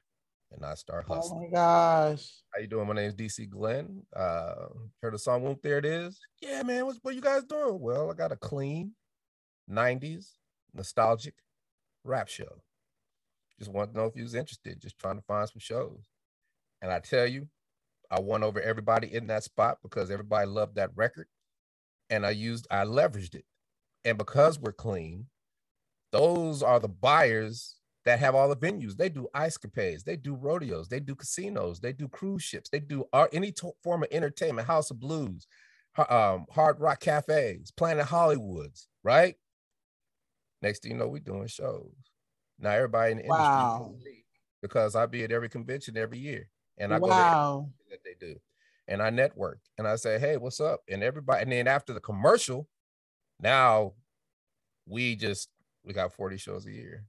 And 0.52 0.66
I 0.66 0.74
start 0.74 1.06
hustling. 1.08 1.40
Oh 1.40 1.46
my 1.46 1.52
gosh. 1.52 2.28
How 2.54 2.60
you 2.60 2.68
doing? 2.68 2.88
My 2.88 2.94
name 2.94 3.10
is 3.10 3.16
DC 3.16 3.50
Glenn. 3.50 4.04
Uh 4.16 4.68
heard 5.02 5.14
the 5.14 5.20
song 5.20 5.44
Whoop 5.44 5.62
There 5.62 5.78
It 5.78 5.86
Is. 5.86 6.20
Yeah, 6.42 6.64
man. 6.64 6.86
What's 6.86 7.00
what 7.02 7.16
you 7.16 7.22
guys 7.22 7.44
doing? 7.44 7.80
Well, 7.80 8.10
I 8.10 8.16
got 8.16 8.32
a 8.32 8.36
clean 8.36 8.94
90s 9.70 10.32
nostalgic 10.74 11.36
rap 12.04 12.28
show. 12.28 12.62
Just 13.60 13.72
want 13.72 13.94
to 13.94 13.98
know 13.98 14.06
if 14.06 14.16
you 14.16 14.24
was 14.24 14.36
interested, 14.36 14.82
just 14.82 14.98
trying 14.98 15.18
to 15.18 15.24
find 15.24 15.48
some 15.48 15.60
shows. 15.60 16.09
And 16.82 16.92
I 16.92 17.00
tell 17.00 17.28
you, 17.28 17.48
I 18.12 18.20
won 18.20 18.44
over 18.44 18.62
everybody 18.62 19.14
in 19.14 19.28
that 19.28 19.44
spot 19.44 19.80
because 19.84 20.10
everybody 20.10 20.48
loved 20.48 20.76
that 20.76 20.92
record. 20.96 21.28
And 22.10 22.26
I 22.26 22.32
used, 22.32 22.68
I 22.72 22.86
leveraged 22.86 23.36
it. 23.36 23.46
And 24.04 24.18
because 24.18 24.60
we're 24.60 24.72
clean, 24.72 25.28
those 26.12 26.64
are 26.64 26.80
the 26.80 26.88
buyers 26.88 27.76
that 28.06 28.20
have 28.20 28.34
all 28.34 28.50
the 28.50 28.56
venues. 28.56 28.96
They 28.96 29.10
do 29.10 29.28
ice 29.34 29.58
capades, 29.58 30.04
they 30.04 30.16
do 30.16 30.34
rodeos, 30.34 30.88
they 30.88 31.00
do 31.00 31.14
casinos, 31.14 31.80
they 31.80 31.94
do 31.94 32.08
cruise 32.08 32.42
ships, 32.42 32.70
they 32.70 32.80
do 32.80 33.06
any 33.32 33.54
form 33.84 34.04
of 34.04 34.10
entertainment, 34.12 34.68
House 34.68 34.90
of 34.90 35.00
Blues, 35.00 35.46
um, 36.10 36.46
Hard 36.52 36.80
Rock 36.80 37.02
Cafes, 37.02 37.72
Planet 37.72 38.08
Hollywoods, 38.08 38.88
right? 39.04 39.36
Next 40.62 40.82
thing 40.82 40.94
you 40.94 40.98
know, 40.98 41.08
we're 41.08 41.20
doing 41.20 41.48
shows. 41.48 41.92
Now 42.58 42.72
everybody 42.72 43.12
in 43.12 43.18
the 43.20 43.24
industry 43.26 44.26
because 44.62 44.96
I 44.96 45.06
be 45.06 45.24
at 45.24 45.32
every 45.32 45.50
convention 45.50 45.98
every 45.98 46.18
year, 46.18 46.50
and 46.80 46.94
I 46.94 47.00
go 47.00 47.08
Wow. 47.08 47.70
that 47.90 48.04
they 48.04 48.14
do, 48.20 48.36
and 48.88 49.02
I 49.02 49.10
network, 49.10 49.60
and 49.78 49.88
I 49.88 49.96
say, 49.96 50.20
hey, 50.20 50.38
what's 50.38 50.60
up? 50.60 50.82
And 50.90 51.04
everybody, 51.04 51.44
and 51.44 51.52
then 51.52 51.68
after 51.68 51.94
the 51.94 52.00
commercial, 52.00 52.68
now 53.40 53.94
we 54.88 55.16
just 55.16 55.50
we 55.84 55.94
got 55.94 56.14
forty 56.14 56.38
shows 56.38 56.66
a 56.66 56.72
year. 56.72 57.06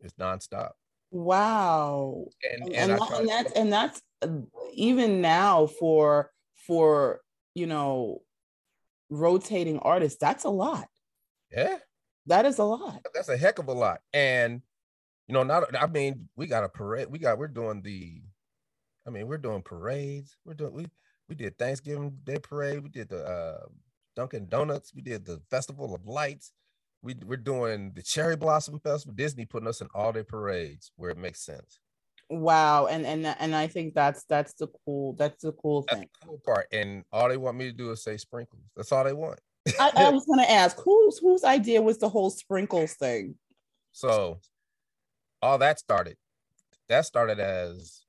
It's 0.00 0.14
nonstop, 0.14 0.72
Wow. 1.10 2.26
and 2.52 2.62
And, 2.64 2.72
and, 2.74 2.90
and, 2.92 3.00
that- 3.00 3.18
and 3.18 3.28
that's 3.28 3.52
and 3.52 3.72
that's 3.72 4.02
uh, 4.22 4.28
even 4.74 5.20
now 5.20 5.66
for 5.66 6.30
for 6.66 7.20
you 7.54 7.66
know 7.66 8.22
rotating 9.08 9.78
artists, 9.78 10.18
that's 10.18 10.44
a 10.44 10.48
lot. 10.50 10.88
yeah, 11.50 11.78
That 12.26 12.44
is 12.44 12.58
a 12.58 12.64
lot. 12.64 13.02
that's 13.14 13.28
a 13.28 13.36
heck 13.36 13.58
of 13.58 13.68
a 13.68 13.72
lot. 13.72 14.00
And 14.12 14.62
you 15.28 15.32
know, 15.32 15.42
not 15.42 15.74
I 15.80 15.86
mean, 15.86 16.28
we 16.36 16.46
got 16.46 16.64
a 16.64 16.68
parade. 16.68 17.08
We 17.10 17.18
got 17.18 17.38
we're 17.38 17.48
doing 17.48 17.82
the, 17.82 18.22
I 19.06 19.10
mean, 19.10 19.26
we're 19.26 19.38
doing 19.38 19.62
parades. 19.62 20.36
We're 20.44 20.54
doing 20.54 20.72
we 20.72 20.86
we 21.28 21.34
did 21.34 21.58
Thanksgiving 21.58 22.18
Day 22.24 22.38
parade. 22.38 22.82
We 22.82 22.88
did 22.88 23.08
the 23.08 23.24
uh, 23.24 23.66
Dunkin' 24.14 24.48
Donuts. 24.48 24.92
We 24.94 25.02
did 25.02 25.24
the 25.24 25.40
Festival 25.50 25.94
of 25.94 26.06
Lights. 26.06 26.52
We 27.02 27.14
we're 27.24 27.36
doing 27.36 27.92
the 27.94 28.02
Cherry 28.02 28.36
Blossom 28.36 28.80
Festival. 28.80 29.14
Disney 29.14 29.44
putting 29.44 29.68
us 29.68 29.80
in 29.80 29.88
all 29.94 30.12
their 30.12 30.24
parades 30.24 30.90
where 30.96 31.10
it 31.10 31.18
makes 31.18 31.40
sense. 31.40 31.80
Wow. 32.28 32.86
And 32.86 33.06
and 33.06 33.26
and 33.26 33.54
I 33.54 33.68
think 33.68 33.94
that's 33.94 34.24
that's 34.24 34.54
the 34.54 34.68
cool 34.84 35.14
that's 35.14 35.42
the 35.42 35.52
cool 35.52 35.82
That's 35.82 36.00
thing. 36.00 36.08
the 36.20 36.26
cool 36.26 36.40
part. 36.44 36.66
And 36.72 37.04
all 37.12 37.28
they 37.28 37.36
want 37.36 37.56
me 37.56 37.66
to 37.66 37.72
do 37.72 37.90
is 37.92 38.02
say 38.02 38.16
sprinkles. 38.16 38.62
That's 38.74 38.90
all 38.90 39.04
they 39.04 39.12
want. 39.12 39.38
I, 39.78 39.92
I 39.96 40.10
was 40.10 40.26
gonna 40.26 40.42
ask 40.42 40.76
whose 40.80 41.18
whose 41.18 41.44
idea 41.44 41.80
was 41.80 41.98
the 41.98 42.08
whole 42.08 42.30
sprinkles 42.30 42.94
thing? 42.94 43.36
So 43.92 44.40
all 45.40 45.58
that 45.58 45.78
started. 45.78 46.16
That 46.88 47.04
started 47.04 47.40
as 47.40 48.05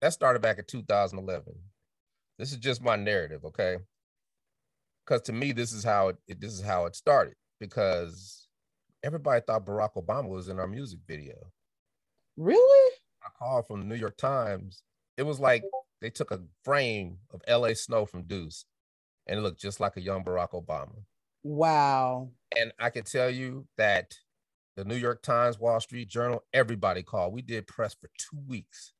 that 0.00 0.12
started 0.12 0.42
back 0.42 0.58
in 0.58 0.64
2011. 0.66 1.54
This 2.38 2.52
is 2.52 2.58
just 2.58 2.82
my 2.82 2.96
narrative, 2.96 3.44
okay? 3.44 3.78
Because 5.06 5.22
to 5.22 5.32
me, 5.32 5.52
this 5.52 5.72
is 5.72 5.84
how 5.84 6.08
it, 6.08 6.16
it- 6.28 6.40
this 6.40 6.52
is 6.52 6.62
how 6.62 6.86
it 6.86 6.96
started. 6.96 7.34
Because 7.60 8.48
everybody 9.02 9.40
thought 9.46 9.64
Barack 9.64 9.94
Obama 9.96 10.28
was 10.28 10.48
in 10.48 10.58
our 10.58 10.66
music 10.66 10.98
video. 11.06 11.34
Really? 12.36 12.92
I 13.22 13.28
called 13.38 13.66
from 13.66 13.80
the 13.80 13.86
New 13.86 13.94
York 13.94 14.16
Times. 14.18 14.82
It 15.16 15.22
was 15.22 15.40
like 15.40 15.64
they 16.02 16.10
took 16.10 16.30
a 16.30 16.42
frame 16.64 17.18
of 17.32 17.40
LA 17.48 17.72
Snow 17.72 18.04
from 18.04 18.24
Deuce, 18.24 18.66
and 19.26 19.38
it 19.38 19.42
looked 19.42 19.60
just 19.60 19.80
like 19.80 19.96
a 19.96 20.02
young 20.02 20.22
Barack 20.22 20.50
Obama. 20.50 20.96
Wow. 21.42 22.30
And 22.56 22.72
I 22.78 22.90
can 22.90 23.04
tell 23.04 23.30
you 23.30 23.66
that 23.78 24.14
the 24.76 24.84
New 24.84 24.96
York 24.96 25.22
Times, 25.22 25.58
Wall 25.58 25.80
Street 25.80 26.08
Journal, 26.08 26.44
everybody 26.52 27.02
called. 27.02 27.32
We 27.32 27.40
did 27.40 27.66
press 27.66 27.94
for 27.94 28.10
two 28.18 28.38
weeks. 28.46 28.92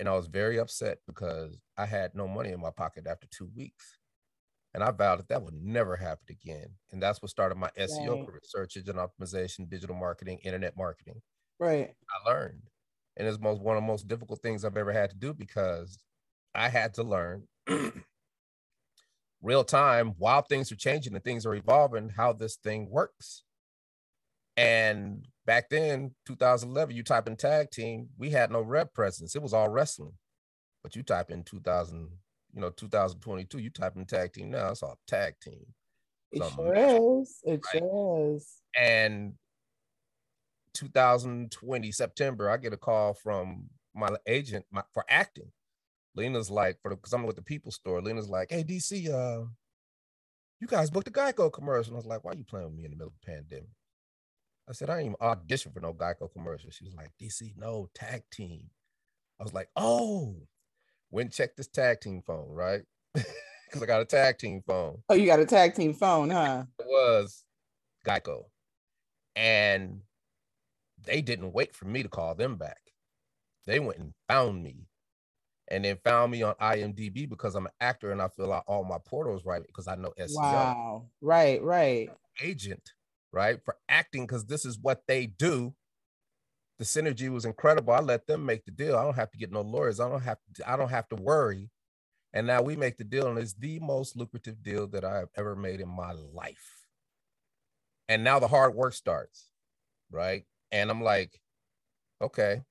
And 0.00 0.08
I 0.10 0.16
was 0.16 0.28
very 0.28 0.58
upset 0.58 1.00
because 1.06 1.62
I 1.78 1.86
had 1.86 2.16
no 2.16 2.28
money 2.28 2.52
in 2.52 2.60
my 2.60 2.72
pocket 2.72 3.06
after 3.08 3.28
two 3.28 3.50
weeks. 3.56 3.98
And 4.74 4.84
I 4.84 4.90
vowed 4.92 5.20
that 5.20 5.28
that 5.28 5.42
would 5.42 5.54
never 5.54 5.96
happen 5.96 6.26
again. 6.30 6.76
And 6.92 7.02
that's 7.02 7.22
what 7.22 7.30
started 7.30 7.56
my 7.56 7.70
SEO 7.76 8.16
Right. 8.16 8.18
career, 8.18 8.40
search 8.44 8.76
engine 8.76 8.96
optimization, 8.96 9.68
digital 9.68 9.96
marketing, 9.96 10.38
internet 10.40 10.76
marketing. 10.76 11.22
Right. 11.58 11.96
I 12.10 12.28
learned. 12.30 12.70
And 13.16 13.26
it's 13.28 13.38
most 13.38 13.60
one 13.60 13.76
of 13.76 13.82
the 13.82 13.86
most 13.86 14.08
difficult 14.08 14.42
things 14.42 14.64
I've 14.64 14.76
ever 14.76 14.92
had 14.92 15.10
to 15.10 15.16
do 15.16 15.34
because 15.34 16.04
I 16.54 16.68
had 16.68 16.94
to 16.94 17.02
learn 17.02 17.48
real 19.42 19.64
time 19.64 20.10
while 20.18 20.42
things 20.42 20.70
are 20.70 20.76
changing 20.76 21.14
and 21.14 21.24
things 21.24 21.46
are 21.46 21.54
evolving, 21.54 22.10
how 22.10 22.32
this 22.32 22.56
thing 22.56 22.88
works. 22.90 23.44
And 24.56 25.26
back 25.50 25.68
then, 25.68 26.14
2011, 26.26 26.94
you 26.94 27.02
type 27.02 27.26
in 27.26 27.34
tag 27.34 27.72
team, 27.72 28.08
we 28.16 28.30
had 28.30 28.52
no 28.52 28.60
rep 28.60 28.94
presence. 28.94 29.34
It 29.34 29.42
was 29.42 29.52
all 29.52 29.68
wrestling. 29.68 30.12
But 30.84 30.94
you 30.94 31.02
type 31.02 31.32
in 31.32 31.42
2000, 31.42 32.08
you 32.54 32.60
know, 32.60 32.70
2022, 32.70 33.58
you 33.58 33.68
type 33.68 33.96
in 33.96 34.06
tag 34.06 34.32
team 34.32 34.50
now, 34.50 34.68
it's 34.68 34.84
all 34.84 35.00
tag 35.08 35.34
team. 35.42 35.66
It 36.30 36.44
sure 36.54 37.20
is. 37.20 37.40
It 37.42 37.60
right? 37.74 37.82
sure 37.82 38.36
is. 38.36 38.48
and 38.78 39.32
2020 40.74 41.90
September, 41.90 42.48
I 42.48 42.56
get 42.56 42.72
a 42.72 42.76
call 42.76 43.14
from 43.14 43.70
my 43.92 44.08
agent 44.28 44.64
my, 44.70 44.84
for 44.94 45.04
acting. 45.08 45.50
Lena's 46.14 46.48
like, 46.48 46.78
for 46.80 46.94
because 46.94 47.12
I'm 47.12 47.24
with 47.24 47.34
the 47.34 47.42
People 47.42 47.72
Store. 47.72 48.00
Lena's 48.00 48.28
like, 48.28 48.52
"Hey 48.52 48.62
DC, 48.62 49.08
uh, 49.08 49.46
you 50.60 50.68
guys 50.68 50.90
booked 50.90 51.08
a 51.08 51.10
Geico 51.10 51.52
commercial." 51.52 51.90
And 51.90 51.96
I 51.96 51.98
was 51.98 52.06
like, 52.06 52.22
"Why 52.22 52.32
are 52.32 52.36
you 52.36 52.44
playing 52.44 52.66
with 52.66 52.76
me 52.76 52.84
in 52.84 52.92
the 52.92 52.96
middle 52.96 53.08
of 53.08 53.14
the 53.20 53.32
pandemic?" 53.32 53.70
I 54.70 54.72
said, 54.72 54.88
"I 54.88 54.98
ain't 54.98 55.06
even 55.06 55.16
audition 55.20 55.72
for 55.72 55.80
no 55.80 55.92
Geico 55.92 56.32
commercial." 56.32 56.70
She 56.70 56.84
was 56.84 56.94
like, 56.94 57.10
"DC, 57.18 57.54
no 57.56 57.88
tag 57.94 58.22
team." 58.30 58.70
I 59.38 59.42
was 59.42 59.52
like, 59.54 59.68
"Oh." 59.76 60.36
Went 61.10 61.26
and 61.26 61.34
checked 61.34 61.56
this 61.56 61.68
tag 61.68 62.00
team 62.00 62.22
phone, 62.22 62.50
right? 62.50 62.82
Because 63.66 63.84
I 63.84 63.86
got 63.86 64.00
a 64.00 64.04
tag 64.04 64.38
team 64.38 64.62
phone 64.66 65.00
Oh, 65.08 65.14
you 65.14 65.26
got 65.26 65.38
a 65.38 65.46
tag 65.46 65.74
team 65.74 65.94
phone, 65.94 66.30
huh? 66.30 66.64
it 66.80 66.86
was 66.86 67.44
Geico. 68.04 68.46
And 69.36 70.02
they 71.04 71.22
didn't 71.22 71.52
wait 71.52 71.74
for 71.76 71.84
me 71.86 72.02
to 72.02 72.08
call 72.08 72.34
them 72.34 72.56
back. 72.56 72.80
They 73.66 73.78
went 73.78 73.98
and 73.98 74.12
found 74.28 74.62
me 74.62 74.86
and 75.68 75.84
then 75.84 75.98
found 76.04 76.32
me 76.32 76.42
on 76.42 76.54
IMDb 76.54 77.28
because 77.28 77.54
I'm 77.54 77.66
an 77.66 77.72
actor 77.80 78.10
and 78.10 78.20
I 78.20 78.28
fill 78.28 78.52
out 78.52 78.64
all 78.66 78.84
my 78.84 78.98
portals 78.98 79.44
right 79.44 79.62
because 79.64 79.86
I 79.86 79.94
know 79.94 80.12
SEO 80.18 80.34
Wow. 80.40 81.06
Right, 81.20 81.62
right. 81.62 82.10
agent, 82.42 82.92
right? 83.32 83.58
For 83.64 83.76
acting, 83.88 84.26
because 84.26 84.46
this 84.46 84.64
is 84.64 84.78
what 84.78 85.02
they 85.06 85.26
do. 85.26 85.74
The 86.78 86.84
synergy 86.84 87.28
was 87.28 87.44
incredible. 87.44 87.92
I 87.92 88.00
let 88.00 88.26
them 88.26 88.46
make 88.46 88.64
the 88.64 88.70
deal. 88.70 88.96
I 88.96 89.04
don't 89.04 89.16
have 89.16 89.30
to 89.32 89.38
get 89.38 89.52
no 89.52 89.60
lawyers. 89.60 90.00
I 90.00 90.08
don't 90.08 90.22
have 90.22 90.38
to, 90.54 90.70
I 90.70 90.76
don't 90.76 90.88
have 90.88 91.08
to 91.10 91.16
worry. 91.16 91.68
And 92.32 92.46
now 92.46 92.62
we 92.62 92.76
make 92.76 92.96
the 92.96 93.04
deal, 93.04 93.26
and 93.28 93.38
it's 93.38 93.54
the 93.54 93.80
most 93.80 94.16
lucrative 94.16 94.62
deal 94.62 94.86
that 94.88 95.04
I 95.04 95.18
have 95.18 95.28
ever 95.36 95.56
made 95.56 95.80
in 95.80 95.88
my 95.88 96.12
life. 96.12 96.86
And 98.08 98.24
now 98.24 98.38
the 98.38 98.48
hard 98.48 98.74
work 98.74 98.94
starts, 98.94 99.50
right? 100.10 100.44
And 100.72 100.90
I'm 100.90 101.02
like, 101.02 101.40
okay, 102.22 102.62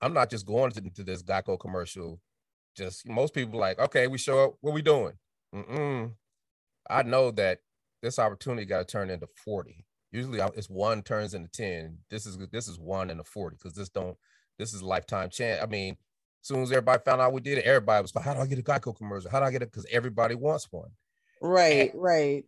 I'm 0.00 0.14
not 0.14 0.30
just 0.30 0.46
going 0.46 0.72
into 0.76 1.02
this 1.02 1.22
Geico 1.22 1.58
commercial. 1.58 2.20
Just 2.76 3.08
most 3.08 3.34
people 3.34 3.58
like, 3.58 3.78
okay, 3.78 4.06
we 4.06 4.16
show 4.18 4.44
up. 4.44 4.54
What 4.60 4.74
we 4.74 4.82
doing? 4.82 5.14
Mm-mm. 5.54 6.12
I 6.88 7.02
know 7.02 7.30
that 7.32 7.60
this 8.02 8.18
opportunity 8.18 8.66
got 8.66 8.78
to 8.78 8.84
turn 8.84 9.10
into 9.10 9.28
40. 9.44 9.84
Usually 10.12 10.40
it's 10.56 10.68
one 10.68 11.02
turns 11.02 11.34
into 11.34 11.50
10. 11.50 11.98
This 12.10 12.26
is 12.26 12.38
this 12.50 12.66
is 12.66 12.78
one 12.78 13.10
into 13.10 13.24
40 13.24 13.56
because 13.56 13.74
this 13.74 13.88
don't 13.88 14.16
this 14.58 14.74
is 14.74 14.82
lifetime 14.82 15.30
chance. 15.30 15.62
I 15.62 15.66
mean, 15.66 15.92
as 16.42 16.48
soon 16.48 16.62
as 16.62 16.72
everybody 16.72 17.00
found 17.04 17.20
out 17.20 17.32
we 17.32 17.40
did 17.40 17.58
it, 17.58 17.64
everybody 17.64 18.02
was 18.02 18.14
like, 18.14 18.24
how 18.24 18.34
do 18.34 18.40
I 18.40 18.46
get 18.46 18.58
a 18.58 18.62
Geico 18.62 18.96
commercial? 18.96 19.30
How 19.30 19.40
do 19.40 19.46
I 19.46 19.50
get 19.50 19.62
it? 19.62 19.70
Because 19.70 19.86
everybody 19.90 20.34
wants 20.34 20.68
one. 20.70 20.90
Right, 21.40 21.92
right. 21.94 22.44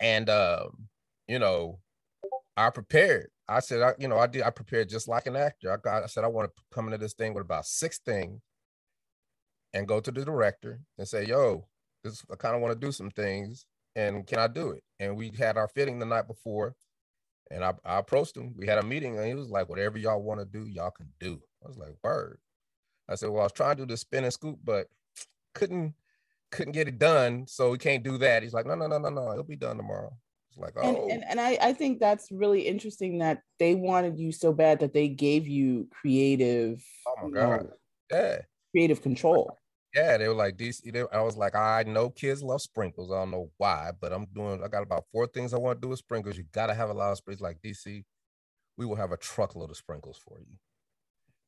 And 0.00 0.30
um, 0.30 0.88
you 1.28 1.38
know, 1.38 1.78
I 2.56 2.70
prepared. 2.70 3.28
I 3.48 3.60
said, 3.60 3.82
I, 3.82 3.94
you 3.98 4.08
know, 4.08 4.18
I 4.18 4.26
did 4.26 4.42
I 4.42 4.50
prepared 4.50 4.88
just 4.88 5.08
like 5.08 5.26
an 5.26 5.36
actor. 5.36 5.72
I 5.72 5.76
got 5.76 6.04
I 6.04 6.06
said 6.06 6.24
I 6.24 6.28
want 6.28 6.48
to 6.48 6.62
come 6.72 6.86
into 6.86 6.98
this 6.98 7.12
thing 7.12 7.34
with 7.34 7.44
about 7.44 7.66
six 7.66 7.98
things 7.98 8.40
and 9.74 9.88
go 9.88 10.00
to 10.00 10.10
the 10.10 10.24
director 10.24 10.80
and 10.96 11.06
say, 11.06 11.26
yo, 11.26 11.66
this 12.02 12.24
I 12.32 12.36
kind 12.36 12.54
of 12.54 12.62
want 12.62 12.72
to 12.72 12.86
do 12.86 12.92
some 12.92 13.10
things 13.10 13.66
and 13.96 14.26
can 14.26 14.38
I 14.38 14.46
do 14.46 14.70
it? 14.70 14.82
And 15.00 15.16
we 15.16 15.30
had 15.38 15.56
our 15.56 15.68
fitting 15.68 15.98
the 15.98 16.06
night 16.06 16.26
before, 16.26 16.74
and 17.50 17.64
I, 17.64 17.74
I 17.84 17.98
approached 17.98 18.36
him. 18.36 18.54
We 18.56 18.66
had 18.66 18.78
a 18.78 18.82
meeting, 18.82 19.18
and 19.18 19.26
he 19.26 19.34
was 19.34 19.48
like, 19.48 19.68
"Whatever 19.68 19.98
y'all 19.98 20.22
want 20.22 20.40
to 20.40 20.46
do, 20.46 20.66
y'all 20.68 20.90
can 20.90 21.08
do." 21.20 21.40
I 21.64 21.68
was 21.68 21.76
like, 21.76 21.94
"Word." 22.02 22.38
I 23.08 23.14
said, 23.14 23.30
"Well, 23.30 23.40
I 23.40 23.44
was 23.44 23.52
trying 23.52 23.76
to 23.76 23.82
do 23.82 23.92
the 23.92 23.96
spin 23.96 24.24
and 24.24 24.32
scoop, 24.32 24.58
but 24.64 24.88
couldn't 25.54 25.94
couldn't 26.50 26.72
get 26.72 26.88
it 26.88 26.98
done, 26.98 27.46
so 27.46 27.70
we 27.70 27.78
can't 27.78 28.04
do 28.04 28.18
that." 28.18 28.42
He's 28.42 28.54
like, 28.54 28.66
"No, 28.66 28.74
no, 28.74 28.86
no, 28.86 28.98
no, 28.98 29.10
no, 29.10 29.32
it'll 29.32 29.44
be 29.44 29.56
done 29.56 29.76
tomorrow." 29.76 30.12
It's 30.48 30.58
like, 30.58 30.74
and, 30.82 30.96
oh, 30.96 31.08
and, 31.10 31.24
and 31.24 31.40
I, 31.40 31.56
I 31.62 31.72
think 31.72 31.98
that's 31.98 32.30
really 32.30 32.60
interesting 32.60 33.18
that 33.18 33.40
they 33.58 33.74
wanted 33.74 34.18
you 34.18 34.32
so 34.32 34.52
bad 34.52 34.80
that 34.80 34.92
they 34.92 35.08
gave 35.08 35.48
you 35.48 35.88
creative 35.90 36.84
oh 37.06 37.14
my 37.22 37.28
you 37.28 37.34
god, 37.34 37.64
know, 37.64 37.70
yeah, 38.10 38.38
creative 38.70 39.00
control 39.00 39.56
yeah. 39.94 40.16
They 40.16 40.28
were 40.28 40.34
like 40.34 40.56
DC. 40.56 40.92
They, 40.92 41.04
I 41.12 41.22
was 41.22 41.36
like, 41.36 41.54
I 41.54 41.84
know 41.86 42.10
kids 42.10 42.42
love 42.42 42.62
sprinkles. 42.62 43.10
I 43.10 43.16
don't 43.16 43.30
know 43.30 43.50
why, 43.58 43.90
but 44.00 44.12
I'm 44.12 44.26
doing. 44.34 44.62
I 44.62 44.68
got 44.68 44.82
about 44.82 45.04
four 45.12 45.26
things 45.26 45.54
I 45.54 45.58
want 45.58 45.80
to 45.80 45.86
do 45.86 45.90
with 45.90 45.98
sprinkles. 45.98 46.36
You 46.36 46.44
got 46.52 46.66
to 46.66 46.74
have 46.74 46.90
a 46.90 46.94
lot 46.94 47.12
of 47.12 47.18
sprinkles. 47.18 47.42
Like 47.42 47.60
DC, 47.62 48.04
we 48.76 48.86
will 48.86 48.96
have 48.96 49.12
a 49.12 49.16
truckload 49.16 49.70
of 49.70 49.76
sprinkles 49.76 50.20
for 50.26 50.38
you. 50.40 50.56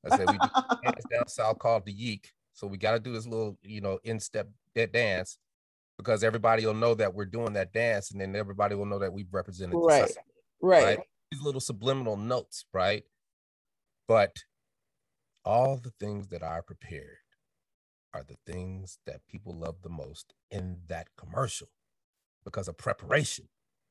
I 0.05 0.17
said 0.17 0.31
we 0.31 0.39
do 0.39 0.49
dance 0.83 1.05
down 1.11 1.29
south 1.29 1.59
called 1.59 1.87
the 1.87 1.93
Yeek. 1.93 2.33
So 2.53 2.67
we 2.67 2.77
got 2.77 2.93
to 2.93 3.01
do 3.01 3.13
this 3.13 3.27
little, 3.27 3.59
you 3.63 3.81
know, 3.81 3.99
in-step 4.05 4.49
dance 4.93 5.39
because 5.99 6.23
everybody 6.23 6.67
will 6.67 6.75
know 6.75 6.95
that 6.95 7.15
we're 7.15 7.25
doing 7.25 7.55
that 7.55 7.73
dance, 7.73 8.11
and 8.11 8.21
then 8.21 8.37
everybody 8.37 8.75
will 8.75 8.87
know 8.87 8.99
that 8.99 9.13
we've 9.13 9.33
represented 9.33 9.75
the 9.75 9.79
right 9.79 10.11
right, 10.61 10.99
These 11.31 11.43
little 11.43 11.61
subliminal 11.61 12.17
notes, 12.17 12.65
right? 12.73 13.05
But 14.09 14.37
all 15.45 15.77
the 15.77 15.93
things 16.01 16.29
that 16.29 16.43
I 16.43 16.61
prepared 16.67 17.19
are 18.15 18.23
the 18.23 18.37
things 18.51 18.99
that 19.07 19.27
people 19.29 19.55
love 19.55 19.77
the 19.83 19.89
most 19.89 20.35
in 20.51 20.79
that 20.89 21.09
commercial 21.19 21.69
because 22.45 22.69
of 22.69 22.79
preparation, 22.79 23.49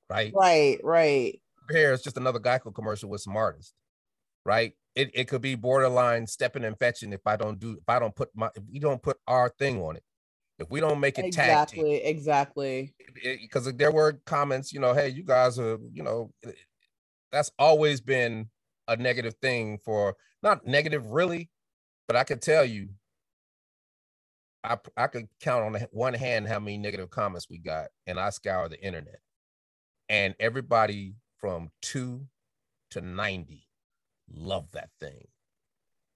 right? 0.10 0.32
right 0.34 0.80
right 0.84 1.42
Here 1.70 1.92
is 1.92 2.02
just 2.02 2.18
another 2.18 2.40
Geico 2.40 2.74
commercial 2.74 3.10
with 3.10 3.22
some 3.22 3.36
artists, 3.36 3.74
right? 4.46 4.74
It, 4.96 5.12
it 5.14 5.28
could 5.28 5.42
be 5.42 5.56
borderline 5.56 6.28
stepping 6.28 6.64
and 6.64 6.78
fetching 6.80 7.14
if 7.14 7.22
I 7.26 7.36
don't 7.36 7.60
do 7.60 7.72
if 7.72 7.90
I 7.90 8.00
don't 8.00 8.16
put 8.16 8.30
my 8.36 8.50
if 8.56 8.64
we 8.72 8.80
don't 8.80 9.02
put 9.02 9.18
our 9.28 9.50
thing 9.50 9.82
on 9.82 9.98
it. 9.98 10.04
If 10.60 10.70
we 10.70 10.80
don't 10.80 11.00
make 11.00 11.18
it 11.18 11.34
tag 11.34 11.68
team, 11.68 11.86
exactly 11.86 11.96
exactly 12.04 12.94
because 13.42 13.74
there 13.74 13.92
were 13.92 14.22
comments, 14.26 14.72
you 14.72 14.80
know, 14.80 14.94
hey, 14.94 15.10
you 15.10 15.24
guys 15.24 15.60
are, 15.60 15.80
you 15.92 16.04
know, 16.04 16.32
eh, 16.46 16.52
that's 17.32 17.52
always 17.58 18.02
been 18.02 18.50
a 18.88 18.96
negative 18.96 19.34
thing 19.42 19.80
for 19.84 20.16
not 20.44 20.66
negative 20.66 21.08
really, 21.08 21.50
but 22.08 22.16
I 22.16 22.24
could 22.24 22.42
tell 22.42 22.64
you, 22.64 22.90
I 24.64 24.78
I 24.98 25.08
could 25.08 25.28
count 25.42 25.76
on 25.76 25.88
one 25.92 26.14
hand 26.14 26.48
how 26.48 26.60
many 26.60 26.78
negative 26.78 27.10
comments 27.10 27.50
we 27.50 27.58
got, 27.58 27.88
and 28.08 28.20
I 28.20 28.30
scour 28.30 28.70
the 28.70 28.82
internet, 28.82 29.20
and 30.10 30.36
everybody 30.40 31.16
from 31.40 31.72
two 31.82 32.28
to 32.92 33.02
ninety 33.02 33.68
love 34.30 34.72
that 34.72 34.90
thing. 35.00 35.28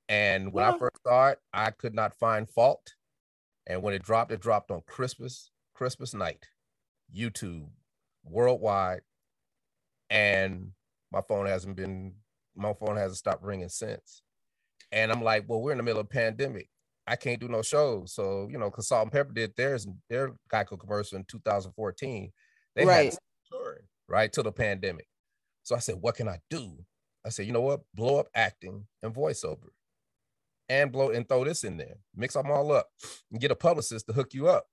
And 0.10 0.53
when 0.53 0.65
Yeah. 0.65 0.73
I 0.73 0.77
first 0.77 0.97
saw 1.05 1.29
it, 1.29 1.39
I 1.53 1.71
could 1.71 1.93
not 1.93 2.13
find 2.17 2.49
fault. 2.49 2.95
And 3.67 3.81
when 3.83 3.93
it 3.93 4.03
dropped, 4.03 4.31
it 4.31 4.39
dropped 4.41 4.71
on 4.71 4.81
Christmas, 4.88 5.51
Christmas 5.73 6.13
night, 6.13 6.47
YouTube, 7.13 7.69
worldwide. 8.23 9.01
And 10.10 10.71
my 11.12 11.21
phone 11.21 11.45
hasn't 11.47 11.75
been, 11.75 12.15
my 12.55 12.73
phone 12.73 12.95
hasn't 12.95 13.17
stopped 13.17 13.43
ringing 13.43 13.69
since. 13.69 14.21
And 14.91 15.12
I'm 15.12 15.21
like, 15.21 15.45
well, 15.49 15.62
we're 15.62 15.73
in 15.73 15.77
the 15.77 15.83
middle 15.83 15.99
of 15.99 16.05
a 16.05 16.10
pandemic. 16.10 16.69
I 17.07 17.15
can't 17.15 17.39
do 17.39 17.47
no 17.47 17.61
shows. 17.61 18.13
So, 18.13 18.47
you 18.51 18.57
know, 18.57 18.69
because 18.69 18.89
Salt-N-Pepa 18.89 19.33
did 19.33 19.55
theirs, 19.55 19.87
their 20.09 20.33
Geico 20.51 20.77
commercial 20.77 21.17
in 21.17 21.23
2014. 21.23 22.31
They 22.75 22.85
Right. 22.85 23.05
had 23.05 23.13
to 23.13 23.19
touring, 23.49 23.87
right 24.07 24.31
till 24.31 24.43
the 24.43 24.51
pandemic. 24.51 25.07
So 25.63 25.75
I 25.75 25.79
said, 25.79 25.95
what 25.95 26.15
can 26.15 26.27
I 26.27 26.39
do? 26.49 26.77
I 27.25 27.29
said, 27.29 27.45
you 27.45 27.53
know 27.53 27.61
what? 27.61 27.81
Blow 27.93 28.17
up 28.19 28.27
acting 28.35 28.87
and 29.01 29.13
voiceover. 29.13 29.69
And 30.69 30.91
blow 30.91 31.11
and 31.11 31.27
throw 31.27 31.45
this 31.45 31.63
in 31.63 31.77
there. 31.77 31.95
Mix 32.13 32.33
them 32.33 32.51
all 32.51 32.73
up 32.73 32.89
and 33.31 33.39
get 33.39 33.51
a 33.51 33.55
publicist 33.55 34.05
to 34.07 34.13
hook 34.13 34.33
you 34.33 34.49
up. 34.49 34.67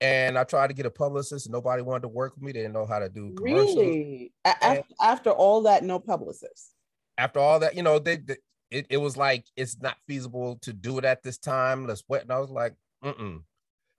And 0.00 0.36
I 0.36 0.44
tried 0.44 0.68
to 0.68 0.74
get 0.74 0.86
a 0.86 0.90
publicist, 0.90 1.46
and 1.46 1.52
nobody 1.52 1.82
wanted 1.82 2.02
to 2.02 2.08
work 2.08 2.34
with 2.34 2.42
me. 2.42 2.52
They 2.52 2.60
didn't 2.60 2.74
know 2.74 2.86
how 2.86 2.98
to 3.00 3.08
do 3.08 3.32
commercials. 3.32 3.76
really 3.76 4.32
after, 4.44 4.82
after 5.00 5.30
all 5.30 5.62
that 5.62 5.82
no 5.82 5.98
publicist 5.98 6.72
After 7.16 7.40
all 7.40 7.58
that, 7.60 7.74
you 7.76 7.82
know, 7.82 7.98
they, 7.98 8.16
they 8.16 8.36
it, 8.70 8.86
it 8.90 8.96
was 8.98 9.16
like 9.16 9.46
it's 9.56 9.80
not 9.80 9.96
feasible 10.06 10.58
to 10.62 10.72
do 10.72 10.98
it 10.98 11.04
at 11.04 11.22
this 11.22 11.38
time. 11.38 11.86
Let's 11.86 12.04
wait. 12.08 12.22
And 12.22 12.32
I 12.32 12.38
was 12.38 12.50
like, 12.50 12.74
mm. 13.04 13.42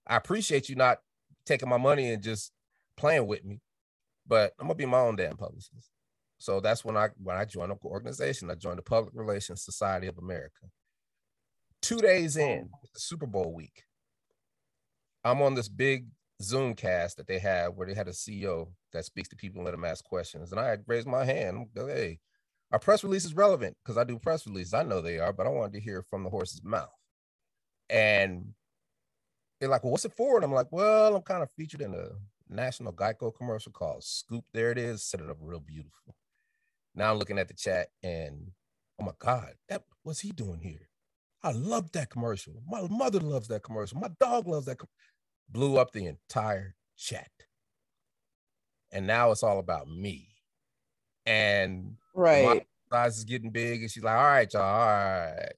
I 0.08 0.16
appreciate 0.16 0.70
you 0.70 0.76
not 0.76 1.00
taking 1.46 1.70
my 1.70 1.78
money 1.78 2.12
and 2.12 2.24
just 2.24 2.52
playing 2.98 3.28
with 3.28 3.44
me, 3.44 3.62
but 4.28 4.54
I'm 4.60 4.68
gonna 4.68 4.76
be 4.76 4.86
my 4.86 5.00
own 5.00 5.16
damn 5.16 5.38
publicist. 5.38 5.92
So 6.38 6.60
that's 6.60 6.86
when 6.86 6.96
I 6.96 7.10
when 7.22 7.36
I 7.36 7.46
joined 7.46 7.72
the 7.72 7.78
organization. 7.86 8.50
I 8.50 8.56
joined 8.56 8.78
the 8.78 8.84
Public 8.84 9.14
Relations 9.14 9.64
Society 9.64 10.08
of 10.08 10.18
America. 10.18 10.68
Two 11.82 12.00
days 12.00 12.38
in, 12.38 12.70
Super 12.96 13.26
Bowl 13.26 13.54
week, 13.54 13.84
I'm 15.24 15.42
on 15.42 15.56
this 15.56 15.70
big 15.70 16.08
Zoom 16.42 16.74
cast 16.74 17.18
that 17.18 17.28
they 17.28 17.40
have 17.40 17.74
where 17.76 17.88
they 17.88 17.94
had 17.94 18.08
a 18.08 18.12
CEO 18.12 18.70
that 18.94 19.06
speaks 19.06 19.30
to 19.30 19.36
people 19.36 19.60
and 19.60 19.66
let 19.66 19.72
them 19.72 19.86
ask 19.86 20.04
questions. 20.04 20.52
And 20.52 20.60
I 20.60 20.68
had 20.68 20.84
raised 20.88 21.08
my 21.08 21.26
hand. 21.26 21.68
Like, 21.76 21.88
Hey, 21.88 22.20
our 22.72 22.80
press 22.80 23.04
release 23.04 23.26
is 23.26 23.34
relevant 23.34 23.76
because 23.84 23.98
I 23.98 24.04
do 24.04 24.20
press 24.20 24.46
releases. 24.46 24.74
I 24.74 24.84
know 24.84 25.02
they 25.02 25.20
are, 25.20 25.34
but 25.34 25.48
I 25.48 25.50
wanted 25.50 25.74
to 25.74 25.80
hear 25.80 26.04
from 26.04 26.24
the 26.24 26.30
horse's 26.30 26.64
mouth. 26.64 26.90
And 27.90 28.54
they're 29.60 29.70
like, 29.70 29.84
well, 29.84 29.92
what's 29.92 30.06
it 30.06 30.14
for? 30.16 30.36
And 30.36 30.46
I'm 30.46 30.54
like, 30.54 30.72
well, 30.72 31.16
I'm 31.16 31.22
kind 31.24 31.44
of 31.44 31.50
featured 31.58 31.82
in 31.82 31.94
a 31.94 32.10
national 32.48 32.94
Geico 32.94 33.36
commercial 33.36 33.72
called 33.72 34.04
Scoop. 34.04 34.46
There 34.54 34.72
it 34.72 34.78
is. 34.78 35.04
Set 35.04 35.22
it 35.22 35.30
up 35.30 35.38
real 35.42 35.60
beautiful. 35.60 36.16
Now 36.96 37.12
I'm 37.12 37.18
looking 37.20 37.40
at 37.40 37.48
the 37.48 37.54
chat 37.54 37.88
and 38.04 38.52
oh 39.00 39.06
my 39.06 39.14
God, 39.20 39.54
that 39.70 39.84
what's 40.04 40.20
he 40.20 40.32
doing 40.32 40.60
here? 40.62 40.90
I 41.42 41.52
love 41.54 41.92
that 41.94 42.10
commercial. 42.10 42.62
My 42.68 42.86
mother 42.90 43.20
loves 43.20 43.48
that 43.48 43.64
commercial. 43.64 44.00
My 44.00 44.10
dog 44.20 44.48
loves 44.48 44.66
that. 44.66 44.78
Com-. 44.78 44.90
Blew 45.50 45.78
up 45.78 45.92
the 45.92 46.06
entire 46.06 46.76
chat. 46.98 47.32
And 48.92 49.08
now 49.08 49.32
it's 49.32 49.44
all 49.44 49.60
about 49.60 49.88
me. 49.88 50.28
And 51.26 51.96
right 52.14 52.68
size 52.92 53.18
is 53.18 53.24
getting 53.24 53.52
big, 53.52 53.82
and 53.82 53.92
she's 53.92 54.04
like, 54.04 54.16
"All 54.18 54.24
right, 54.24 54.52
y'all, 54.52 54.62
all 54.64 54.88
right. 54.88 55.54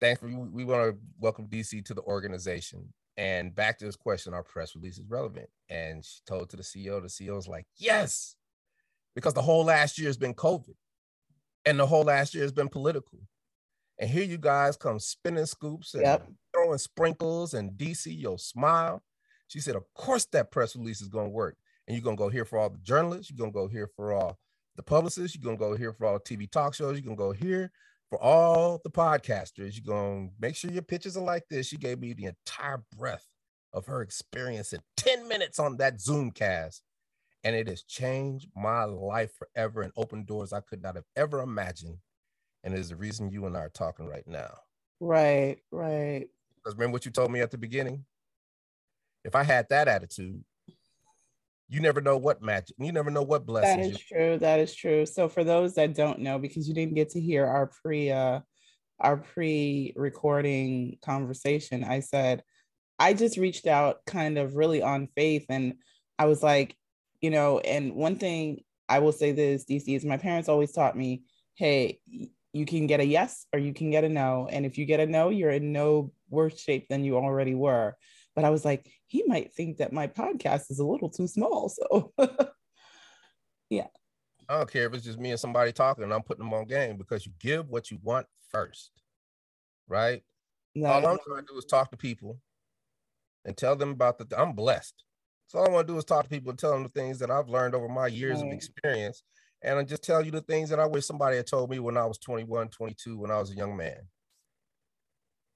Thanks 0.00 0.20
for 0.20 0.26
we, 0.26 0.34
we 0.34 0.64
want 0.64 0.92
to 0.92 0.98
welcome 1.18 1.46
DC 1.46 1.84
to 1.86 1.94
the 1.94 2.02
organization." 2.02 2.92
And 3.16 3.54
back 3.54 3.78
to 3.78 3.84
this 3.84 3.96
question, 3.96 4.32
our 4.32 4.42
press 4.42 4.74
release 4.74 4.98
is 4.98 5.04
relevant. 5.08 5.48
And 5.68 6.04
she 6.04 6.20
told 6.26 6.48
to 6.50 6.56
the 6.56 6.62
CEO, 6.62 7.00
the 7.00 7.08
CEO's 7.08 7.48
like, 7.48 7.66
"Yes," 7.76 8.36
because 9.14 9.34
the 9.34 9.42
whole 9.42 9.64
last 9.64 9.98
year 9.98 10.08
has 10.08 10.16
been 10.16 10.34
COVID, 10.34 10.74
and 11.64 11.78
the 11.78 11.86
whole 11.86 12.04
last 12.04 12.34
year 12.34 12.42
has 12.44 12.52
been 12.52 12.68
political. 12.68 13.20
And 13.98 14.08
here 14.08 14.24
you 14.24 14.38
guys 14.38 14.78
come 14.78 14.98
spinning 14.98 15.44
scoops 15.44 15.92
and 15.92 16.02
Yep. 16.02 16.28
throwing 16.54 16.78
sprinkles 16.78 17.52
and 17.52 17.72
DC, 17.72 18.10
your 18.10 18.38
smile. 18.38 19.02
She 19.46 19.60
said, 19.60 19.76
Of 19.76 19.92
course, 19.92 20.24
that 20.32 20.50
press 20.50 20.74
release 20.74 21.02
is 21.02 21.08
going 21.08 21.26
to 21.26 21.30
work. 21.30 21.58
And 21.86 21.94
you're 21.94 22.02
going 22.04 22.16
to 22.16 22.20
go 22.22 22.30
here 22.30 22.46
for 22.46 22.58
all 22.58 22.70
the 22.70 22.78
journalists. 22.78 23.30
You're 23.30 23.36
going 23.36 23.52
to 23.52 23.54
go 23.54 23.68
here 23.68 23.86
for 23.96 24.12
all 24.12 24.38
the 24.76 24.82
publicists. 24.82 25.36
You're 25.36 25.44
going 25.44 25.56
to 25.56 25.64
go 25.64 25.76
here 25.76 25.92
for 25.92 26.06
all 26.06 26.18
TV 26.18 26.50
talk 26.50 26.74
shows. 26.74 26.94
You're 26.94 27.14
going 27.14 27.16
to 27.16 27.22
go 27.22 27.32
here 27.32 27.70
for 28.10 28.22
all 28.22 28.80
the 28.82 28.90
podcasters. 28.90 29.76
You're 29.76 29.94
going 29.94 30.28
to 30.28 30.34
make 30.40 30.56
sure 30.56 30.70
your 30.70 30.82
pitches 30.82 31.16
are 31.16 31.24
like 31.24 31.44
this. 31.48 31.66
She 31.66 31.76
gave 31.76 32.00
me 32.00 32.12
the 32.12 32.26
entire 32.26 32.82
breadth 32.96 33.26
of 33.72 33.86
her 33.86 34.02
experience 34.02 34.72
in 34.72 34.80
10 34.96 35.28
minutes 35.28 35.58
on 35.58 35.76
that 35.78 36.00
Zoom 36.00 36.30
cast. 36.30 36.82
And 37.42 37.56
it 37.56 37.68
has 37.68 37.82
changed 37.82 38.48
my 38.54 38.84
life 38.84 39.32
forever 39.38 39.80
and 39.82 39.92
opened 39.96 40.26
doors 40.26 40.52
I 40.52 40.60
could 40.60 40.82
not 40.82 40.96
have 40.96 41.06
ever 41.16 41.40
imagined. 41.40 41.98
And 42.64 42.74
it 42.74 42.80
is 42.80 42.90
the 42.90 42.96
reason 42.96 43.30
you 43.30 43.46
and 43.46 43.56
I 43.56 43.60
are 43.60 43.70
talking 43.70 44.06
right 44.06 44.26
now. 44.26 44.58
right 45.00 45.56
right 45.72 46.26
Because 46.56 46.76
remember 46.76 46.94
what 46.94 47.06
you 47.06 47.10
told 47.10 47.30
me 47.32 47.40
at 47.40 47.50
the 47.50 47.56
beginning? 47.58 48.04
If 49.24 49.34
I 49.34 49.42
had 49.44 49.66
that 49.70 49.88
attitude, 49.88 50.44
you 51.70 51.80
never 51.80 52.00
know 52.00 52.16
what 52.18 52.42
magic, 52.42 52.76
you 52.78 52.92
never 52.92 53.10
know 53.10 53.22
what 53.22 53.46
That 53.46 53.46
blessings. 53.46 53.88
is 53.88 53.98
you- 53.98 54.16
true. 54.16 54.38
That 54.38 54.58
is 54.60 54.74
true. 54.74 55.06
So 55.06 55.28
for 55.28 55.44
those 55.44 55.74
that 55.74 55.94
don't 55.94 56.18
know, 56.20 56.38
because 56.38 56.68
you 56.68 56.74
didn't 56.74 56.94
get 56.94 57.10
to 57.10 57.20
hear 57.20 57.46
our 57.46 57.68
pre 57.82 58.10
uh 58.10 58.40
our 58.98 59.16
pre-recording 59.16 60.98
conversation, 61.02 61.84
I 61.84 62.00
said 62.00 62.42
I 62.98 63.14
just 63.14 63.38
reached 63.38 63.66
out 63.66 64.04
kind 64.06 64.36
of 64.36 64.56
really 64.56 64.82
on 64.82 65.08
faith 65.16 65.46
and 65.48 65.74
I 66.18 66.26
was 66.26 66.42
like, 66.42 66.76
you 67.22 67.30
know, 67.30 67.60
and 67.60 67.94
one 67.94 68.16
thing 68.16 68.62
I 68.88 68.98
will 68.98 69.12
say 69.12 69.32
this, 69.32 69.64
DC, 69.64 69.96
is 69.96 70.04
my 70.04 70.18
parents 70.18 70.48
always 70.50 70.72
taught 70.72 70.98
me, 70.98 71.22
hey, 71.54 72.00
you 72.52 72.66
can 72.66 72.86
get 72.86 73.00
a 73.00 73.06
yes 73.06 73.46
or 73.54 73.58
you 73.60 73.72
can 73.72 73.90
get 73.90 74.04
a 74.04 74.08
no. 74.08 74.48
And 74.50 74.66
if 74.66 74.76
you 74.76 74.84
get 74.84 75.00
a 75.00 75.06
no, 75.06 75.30
you're 75.30 75.50
in 75.50 75.72
no 75.72 76.12
worse 76.28 76.60
shape 76.60 76.88
than 76.88 77.04
you 77.04 77.16
already 77.16 77.54
were. 77.54 77.96
But 78.34 78.44
I 78.44 78.50
was 78.50 78.64
like, 78.64 78.88
he 79.06 79.24
might 79.26 79.52
think 79.52 79.78
that 79.78 79.92
my 79.92 80.06
podcast 80.06 80.70
is 80.70 80.78
a 80.78 80.86
little 80.86 81.10
too 81.10 81.26
small. 81.26 81.68
So 81.68 82.12
yeah. 83.70 83.88
I 84.48 84.58
don't 84.58 84.70
care 84.70 84.86
if 84.86 84.94
it's 84.94 85.04
just 85.04 85.18
me 85.18 85.30
and 85.30 85.40
somebody 85.40 85.72
talking 85.72 86.04
and 86.04 86.12
I'm 86.12 86.22
putting 86.22 86.44
them 86.44 86.54
on 86.54 86.66
game 86.66 86.96
because 86.96 87.26
you 87.26 87.32
give 87.40 87.68
what 87.68 87.90
you 87.90 87.98
want 88.02 88.26
first, 88.50 88.90
right? 89.88 90.22
All 90.76 91.06
I'm 91.06 91.18
trying 91.26 91.44
to 91.44 91.52
do 91.52 91.58
is 91.58 91.64
talk 91.64 91.90
to 91.90 91.96
people 91.96 92.38
and 93.44 93.56
tell 93.56 93.76
them 93.76 93.90
about 93.90 94.18
the. 94.18 94.40
I'm 94.40 94.52
blessed. 94.52 95.04
So 95.46 95.58
all 95.58 95.66
I 95.66 95.70
want 95.70 95.88
to 95.88 95.92
do 95.92 95.98
is 95.98 96.04
talk 96.04 96.24
to 96.24 96.30
people 96.30 96.50
and 96.50 96.58
tell 96.58 96.72
them 96.72 96.84
the 96.84 96.88
things 96.88 97.18
that 97.18 97.30
I've 97.30 97.48
learned 97.48 97.74
over 97.74 97.88
my 97.88 98.06
years 98.06 98.40
of 98.40 98.48
experience. 98.52 99.22
And 99.62 99.78
I 99.78 99.82
just 99.82 100.04
tell 100.04 100.24
you 100.24 100.30
the 100.30 100.40
things 100.42 100.70
that 100.70 100.78
I 100.78 100.86
wish 100.86 101.04
somebody 101.04 101.36
had 101.36 101.46
told 101.46 101.70
me 101.70 101.80
when 101.80 101.96
I 101.96 102.06
was 102.06 102.18
21, 102.18 102.68
22, 102.68 103.18
when 103.18 103.30
I 103.30 103.38
was 103.38 103.50
a 103.50 103.56
young 103.56 103.76
man. 103.76 103.98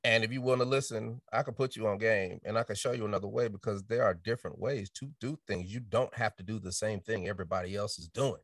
And 0.04 0.22
if 0.22 0.30
you 0.30 0.42
want 0.42 0.60
to 0.60 0.66
listen, 0.66 1.22
I 1.32 1.42
can 1.42 1.54
put 1.54 1.76
you 1.76 1.86
on 1.86 1.96
game 1.96 2.38
and 2.44 2.58
I 2.58 2.62
can 2.62 2.76
show 2.76 2.92
you 2.92 3.06
another 3.06 3.26
way 3.26 3.48
because 3.48 3.82
there 3.84 4.04
are 4.04 4.12
different 4.12 4.58
ways 4.58 4.90
to 4.96 5.08
do 5.18 5.38
things. 5.46 5.72
You 5.72 5.80
don't 5.80 6.12
have 6.14 6.36
to 6.36 6.42
do 6.42 6.58
the 6.58 6.72
same 6.72 7.00
thing 7.00 7.26
everybody 7.26 7.74
else 7.74 7.98
is 7.98 8.08
doing. 8.08 8.42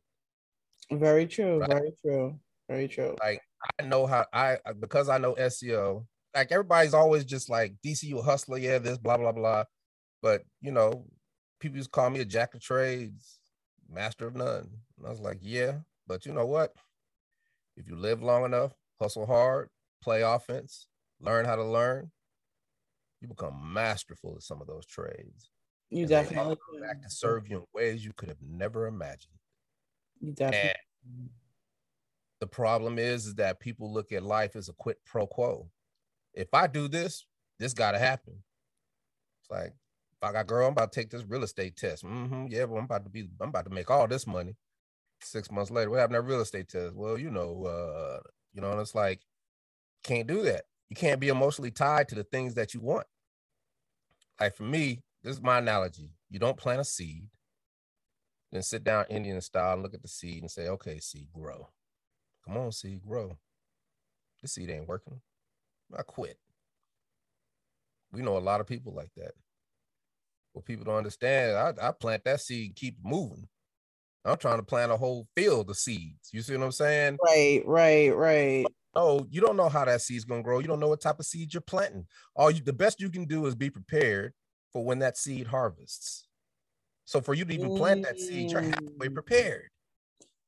Very 0.91 1.27
true. 1.27 1.59
Right? 1.59 1.69
Very 1.69 1.93
true. 2.01 2.39
Very 2.67 2.87
true. 2.87 3.15
Like 3.21 3.41
I 3.79 3.83
know 3.83 4.07
how 4.07 4.25
I 4.33 4.57
because 4.79 5.07
I 5.07 5.19
know 5.19 5.35
SEO. 5.35 6.05
Like 6.33 6.51
everybody's 6.51 6.95
always 6.95 7.25
just 7.25 7.49
like 7.49 7.75
DC, 7.85 8.03
you 8.03 8.19
a 8.19 8.23
hustler, 8.23 8.57
yeah, 8.57 8.79
this 8.79 8.97
blah 8.97 9.17
blah 9.17 9.31
blah. 9.31 9.65
But 10.21 10.43
you 10.61 10.71
know, 10.71 11.05
people 11.59 11.77
used 11.77 11.89
to 11.89 11.91
call 11.91 12.09
me 12.09 12.21
a 12.21 12.25
jack 12.25 12.55
of 12.55 12.61
trades, 12.61 13.39
master 13.89 14.27
of 14.27 14.35
none. 14.35 14.69
And 14.97 15.05
I 15.05 15.09
was 15.09 15.19
like, 15.19 15.39
yeah, 15.41 15.73
but 16.07 16.25
you 16.25 16.33
know 16.33 16.45
what? 16.45 16.73
If 17.77 17.87
you 17.87 17.95
live 17.95 18.23
long 18.23 18.45
enough, 18.45 18.73
hustle 18.99 19.25
hard, 19.25 19.69
play 20.01 20.21
offense, 20.21 20.87
learn 21.21 21.45
how 21.45 21.55
to 21.55 21.63
learn, 21.63 22.11
you 23.21 23.27
become 23.27 23.73
masterful 23.73 24.33
at 24.35 24.43
some 24.43 24.61
of 24.61 24.67
those 24.67 24.85
trades. 24.85 25.51
You 25.89 26.01
and 26.01 26.09
definitely 26.09 26.55
come 26.55 26.81
back 26.81 27.01
to 27.01 27.09
serve 27.09 27.47
you 27.47 27.57
in 27.57 27.63
ways 27.73 28.03
you 28.03 28.13
could 28.13 28.29
have 28.29 28.41
never 28.41 28.87
imagined. 28.87 29.33
You 30.19 30.31
definitely. 30.31 30.71
And 31.05 31.29
the 32.39 32.47
problem 32.47 32.97
is, 32.97 33.27
is 33.27 33.35
that 33.35 33.59
people 33.59 33.93
look 33.93 34.11
at 34.11 34.23
life 34.23 34.55
as 34.55 34.69
a 34.69 34.73
quid 34.73 34.97
pro 35.05 35.27
quo. 35.27 35.69
If 36.33 36.53
I 36.53 36.67
do 36.67 36.87
this, 36.87 37.25
this 37.59 37.73
got 37.73 37.91
to 37.91 37.99
happen. 37.99 38.33
It's 39.41 39.51
like 39.51 39.73
if 40.21 40.23
I 40.23 40.31
got 40.31 40.47
girl, 40.47 40.65
I'm 40.65 40.71
about 40.71 40.91
to 40.91 40.99
take 40.99 41.09
this 41.09 41.25
real 41.27 41.43
estate 41.43 41.75
test. 41.75 42.03
Mm-hmm, 42.03 42.47
yeah, 42.49 42.65
but 42.65 42.75
I'm 42.75 42.85
about 42.85 43.03
to 43.03 43.09
be, 43.09 43.27
I'm 43.39 43.49
about 43.49 43.65
to 43.65 43.71
make 43.71 43.91
all 43.91 44.07
this 44.07 44.25
money. 44.25 44.55
Six 45.21 45.51
months 45.51 45.69
later, 45.69 45.89
what 45.89 45.99
happened 45.99 46.15
to 46.15 46.21
real 46.21 46.41
estate 46.41 46.69
test? 46.69 46.95
Well, 46.95 47.17
you 47.17 47.29
know, 47.29 47.65
uh, 47.65 48.19
you 48.53 48.61
know, 48.61 48.71
and 48.71 48.81
it's 48.81 48.95
like, 48.95 49.21
can't 50.03 50.27
do 50.27 50.41
that. 50.43 50.63
You 50.91 50.95
can't 50.97 51.21
be 51.21 51.29
emotionally 51.29 51.71
tied 51.71 52.09
to 52.09 52.15
the 52.15 52.25
things 52.25 52.55
that 52.55 52.73
you 52.73 52.81
want. 52.81 53.07
Like 54.41 54.57
for 54.57 54.63
me, 54.63 54.99
this 55.23 55.37
is 55.37 55.41
my 55.41 55.59
analogy. 55.59 56.11
You 56.29 56.37
don't 56.37 56.57
plant 56.57 56.81
a 56.81 56.83
seed, 56.83 57.27
then 58.51 58.61
sit 58.61 58.83
down 58.83 59.05
Indian 59.09 59.39
style 59.39 59.75
and 59.75 59.83
look 59.83 59.93
at 59.93 60.01
the 60.01 60.09
seed 60.09 60.41
and 60.41 60.51
say, 60.51 60.67
okay, 60.67 60.99
seed, 60.99 61.29
grow. 61.33 61.69
Come 62.45 62.57
on, 62.57 62.73
seed, 62.73 62.99
grow. 63.07 63.37
This 64.41 64.55
seed 64.55 64.69
ain't 64.69 64.89
working. 64.89 65.21
I 65.97 66.01
quit. 66.01 66.37
We 68.11 68.21
know 68.21 68.35
a 68.35 68.39
lot 68.39 68.59
of 68.59 68.67
people 68.67 68.93
like 68.93 69.11
that. 69.15 69.31
What 70.51 70.65
people 70.65 70.83
don't 70.83 70.97
understand, 70.97 71.55
I, 71.55 71.87
I 71.87 71.91
plant 71.93 72.25
that 72.25 72.41
seed, 72.41 72.75
keep 72.75 72.97
moving. 73.01 73.47
I'm 74.25 74.35
trying 74.35 74.57
to 74.57 74.63
plant 74.63 74.91
a 74.91 74.97
whole 74.97 75.29
field 75.37 75.69
of 75.69 75.77
seeds. 75.77 76.31
You 76.33 76.41
see 76.41 76.57
what 76.57 76.65
I'm 76.65 76.73
saying? 76.73 77.17
Right, 77.23 77.63
right, 77.65 78.09
right. 78.09 78.65
Oh, 78.93 79.25
you 79.29 79.41
don't 79.41 79.55
know 79.55 79.69
how 79.69 79.85
that 79.85 80.01
seed's 80.01 80.25
gonna 80.25 80.43
grow. 80.43 80.59
You 80.59 80.67
don't 80.67 80.79
know 80.79 80.89
what 80.89 81.01
type 81.01 81.19
of 81.19 81.25
seed 81.25 81.53
you're 81.53 81.61
planting. 81.61 82.07
All 82.35 82.51
you 82.51 82.61
the 82.61 82.73
best 82.73 82.99
you 82.99 83.09
can 83.09 83.25
do 83.25 83.45
is 83.45 83.55
be 83.55 83.69
prepared 83.69 84.33
for 84.71 84.83
when 84.83 84.99
that 84.99 85.17
seed 85.17 85.47
harvests. 85.47 86.27
So 87.05 87.21
for 87.21 87.33
you 87.33 87.45
to 87.45 87.53
even 87.53 87.75
plant 87.75 88.03
that 88.03 88.19
seed, 88.19 88.51
you're 88.51 88.61
halfway 88.61 89.07
mm. 89.07 89.13
prepared. 89.13 89.69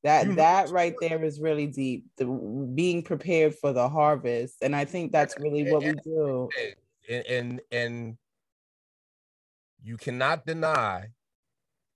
That 0.03 0.27
you 0.27 0.35
that 0.35 0.69
right 0.71 0.93
there 0.99 1.23
is 1.23 1.39
really 1.39 1.67
deep. 1.67 2.05
The 2.17 2.25
being 2.25 3.03
prepared 3.03 3.55
for 3.55 3.71
the 3.71 3.87
harvest, 3.87 4.57
and 4.61 4.75
I 4.75 4.85
think 4.85 5.11
that's 5.11 5.35
really 5.39 5.71
what 5.71 5.83
we 5.83 5.93
do. 6.03 6.49
And 7.09 7.25
and 7.27 7.61
and 7.71 8.17
you 9.83 9.97
cannot 9.97 10.45
deny 10.45 11.07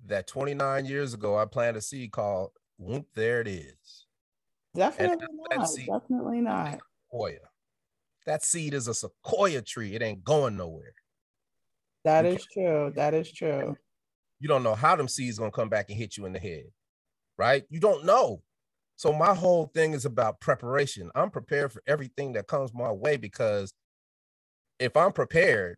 that 0.06 0.28
29 0.28 0.86
years 0.86 1.14
ago 1.14 1.38
I 1.38 1.46
planted 1.46 1.78
a 1.78 1.82
seed 1.82 2.12
called 2.12 2.52
Whoop, 2.78 3.08
there 3.16 3.42
it 3.42 3.48
is. 3.48 4.07
Definitely 4.78 5.28
not. 5.56 5.70
Seed, 5.70 5.88
definitely 5.88 6.42
not. 6.42 6.80
Sequoia. 7.08 7.40
That 8.28 8.44
seed 8.44 8.74
is 8.74 8.88
a 8.88 8.94
sequoia 8.94 9.62
tree. 9.62 9.96
It 9.96 10.04
ain't 10.04 10.24
going 10.24 10.56
nowhere. 10.56 10.94
That 12.04 12.26
you 12.26 12.32
is 12.32 12.46
true. 12.54 12.94
That 12.96 13.14
is 13.14 13.32
true. 13.32 13.76
You 14.40 14.48
don't 14.48 14.62
know 14.62 14.76
how 14.76 14.96
them 14.96 15.08
seeds 15.08 15.40
gonna 15.40 15.52
come 15.52 15.70
back 15.70 15.90
and 15.90 15.98
hit 15.98 16.16
you 16.16 16.26
in 16.26 16.34
the 16.34 16.40
head, 16.40 16.66
right? 17.38 17.64
You 17.70 17.80
don't 17.80 18.06
know. 18.06 18.44
So 18.98 19.12
my 19.12 19.34
whole 19.34 19.72
thing 19.74 19.94
is 19.94 20.06
about 20.06 20.40
preparation. 20.42 21.10
I'm 21.16 21.32
prepared 21.32 21.72
for 21.72 21.82
everything 21.88 22.34
that 22.34 22.48
comes 22.48 22.74
my 22.74 22.92
way 22.92 23.18
because 23.18 23.74
if 24.80 24.96
I'm 24.96 25.12
prepared, 25.12 25.76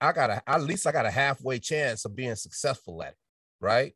I 0.00 0.12
got 0.12 0.30
a 0.30 0.42
at 0.46 0.62
least 0.62 0.86
I 0.86 0.92
got 0.92 1.06
a 1.06 1.10
halfway 1.10 1.58
chance 1.58 2.04
of 2.04 2.14
being 2.14 2.34
successful 2.36 3.02
at 3.02 3.12
it, 3.12 3.18
right? 3.60 3.94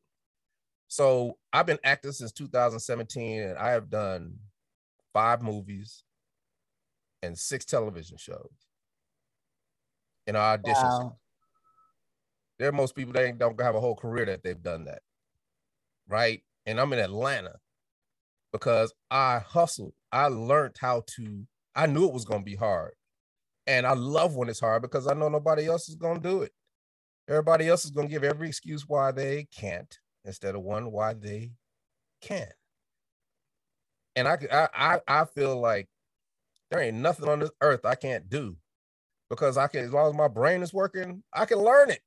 So 0.89 1.37
I've 1.53 1.67
been 1.67 1.79
acting 1.85 2.13
since 2.13 2.33
2017, 2.33 3.43
and 3.43 3.59
I 3.59 3.71
have 3.73 3.91
done 3.91 4.37
five 5.13 5.43
movies 5.43 6.03
and 7.23 7.39
six 7.39 7.67
television 7.67 8.17
shows. 8.17 8.51
And 10.27 10.37
I 10.37 10.57
auditioned. 10.57 10.83
Wow. 10.83 11.17
There 12.59 12.69
are 12.71 12.73
most 12.73 12.97
people 12.97 13.13
that 13.13 13.39
don't 13.39 13.61
have 13.61 13.75
a 13.75 13.81
whole 13.81 13.95
career 13.95 14.25
that 14.27 14.43
they've 14.43 14.61
done 14.61 14.87
that, 14.87 15.03
right? 16.09 16.43
And 16.67 16.81
I'm 16.81 16.93
in 16.93 16.99
Atlanta 16.99 17.57
because 18.53 18.93
I 19.11 19.39
hustled. 19.39 19.93
I 20.11 20.29
learned 20.29 20.77
how 20.81 21.05
to. 21.17 21.47
I 21.77 21.87
knew 21.87 22.07
it 22.07 22.15
was 22.15 22.25
going 22.25 22.41
to 22.41 22.45
be 22.45 22.57
hard, 22.57 22.95
and 23.67 23.87
I 23.87 23.93
love 23.93 24.35
when 24.35 24.49
it's 24.49 24.59
hard 24.59 24.83
because 24.83 25.07
I 25.07 25.15
know 25.15 25.29
nobody 25.29 25.67
else 25.67 25.89
is 25.89 25.95
going 25.95 26.21
to 26.21 26.29
do 26.29 26.43
it. 26.43 26.53
Everybody 27.29 27.69
else 27.69 27.85
is 27.85 27.91
going 27.91 28.09
to 28.09 28.13
give 28.13 28.25
every 28.25 28.49
excuse 28.49 28.89
why 28.89 29.13
they 29.13 29.47
can't 29.57 29.99
instead 30.29 30.55
of 30.55 30.63
one 30.63 30.93
why 30.93 31.15
they 31.15 31.51
can. 32.21 32.47
And 34.15 34.29
I, 34.29 34.39
I, 34.53 35.01
I 35.09 35.25
feel 35.25 35.61
like 35.61 35.89
there 36.71 36.81
ain't 36.81 36.99
nothing 36.99 37.29
on 37.29 37.41
this 37.41 37.51
earth 37.61 37.85
I 37.85 37.95
can't 37.95 38.29
do 38.29 38.57
because 39.31 39.57
I 39.57 39.67
can, 39.69 39.85
as 39.85 39.93
long 39.93 40.11
as 40.11 40.17
my 40.17 40.29
brain 40.29 40.63
is 40.63 40.73
working, 40.73 41.23
I 41.33 41.45
can 41.45 41.59
learn 41.59 41.91
it. 41.91 42.01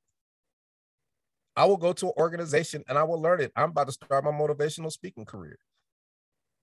I 1.56 1.66
will 1.66 1.78
go 1.78 1.94
to 1.94 2.08
an 2.08 2.14
organization 2.18 2.84
and 2.88 2.98
I 2.98 3.04
will 3.04 3.22
learn 3.22 3.42
it. 3.42 3.52
I'm 3.56 3.72
about 3.72 3.88
to 3.88 3.94
start 3.94 4.24
my 4.24 4.32
motivational 4.32 4.92
speaking 4.92 5.26
career. 5.26 5.58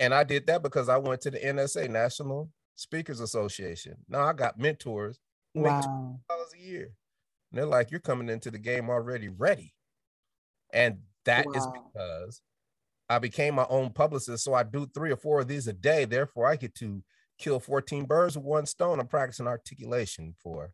And 0.01 0.15
I 0.15 0.25
did 0.25 0.47
that 0.47 0.63
because 0.63 0.89
I 0.89 0.97
went 0.97 1.21
to 1.23 1.31
the 1.31 1.39
NSA, 1.39 1.91
National 1.91 2.51
Speakers 2.77 3.21
Association. 3.21 3.97
Now 4.09 4.25
I 4.25 4.33
got 4.33 4.59
mentors 4.59 5.19
who 5.55 5.63
wow. 5.63 5.77
make 5.77 6.39
$2 6.39 6.55
a 6.55 6.63
year. 6.63 6.93
And 7.51 7.59
they're 7.59 7.67
like, 7.67 7.91
you're 7.91 8.01
coming 8.01 8.29
into 8.29 8.51
the 8.51 8.59
game 8.59 8.89
already 8.91 9.29
ready. 9.29 9.75
And 10.73 10.99
that 11.29 11.47
wow. 11.47 11.53
is 11.53 11.67
because 11.67 12.43
I 13.09 13.19
became 13.19 13.55
my 13.55 13.67
own 13.69 13.91
publicist. 13.91 14.45
So 14.45 14.55
I 14.55 14.63
do 14.63 14.87
three 14.87 15.13
or 15.13 15.17
four 15.17 15.41
of 15.41 15.49
these 15.49 15.67
a 15.67 15.73
day. 15.73 16.05
Therefore, 16.05 16.47
I 16.47 16.57
get 16.57 16.75
to 16.77 17.03
kill 17.39 17.61
14 17.61 18.05
birds 18.05 18.37
with 18.37 18.45
one 18.45 18.67
stone. 18.67 18.99
I'm 18.99 19.07
practicing 19.07 19.47
articulation 19.47 20.35
for 20.43 20.73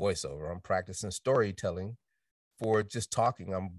voiceover. 0.00 0.50
I'm 0.50 0.60
practicing 0.60 1.10
storytelling 1.10 1.96
for 2.58 2.82
just 2.82 3.10
talking. 3.10 3.54
I'm 3.54 3.70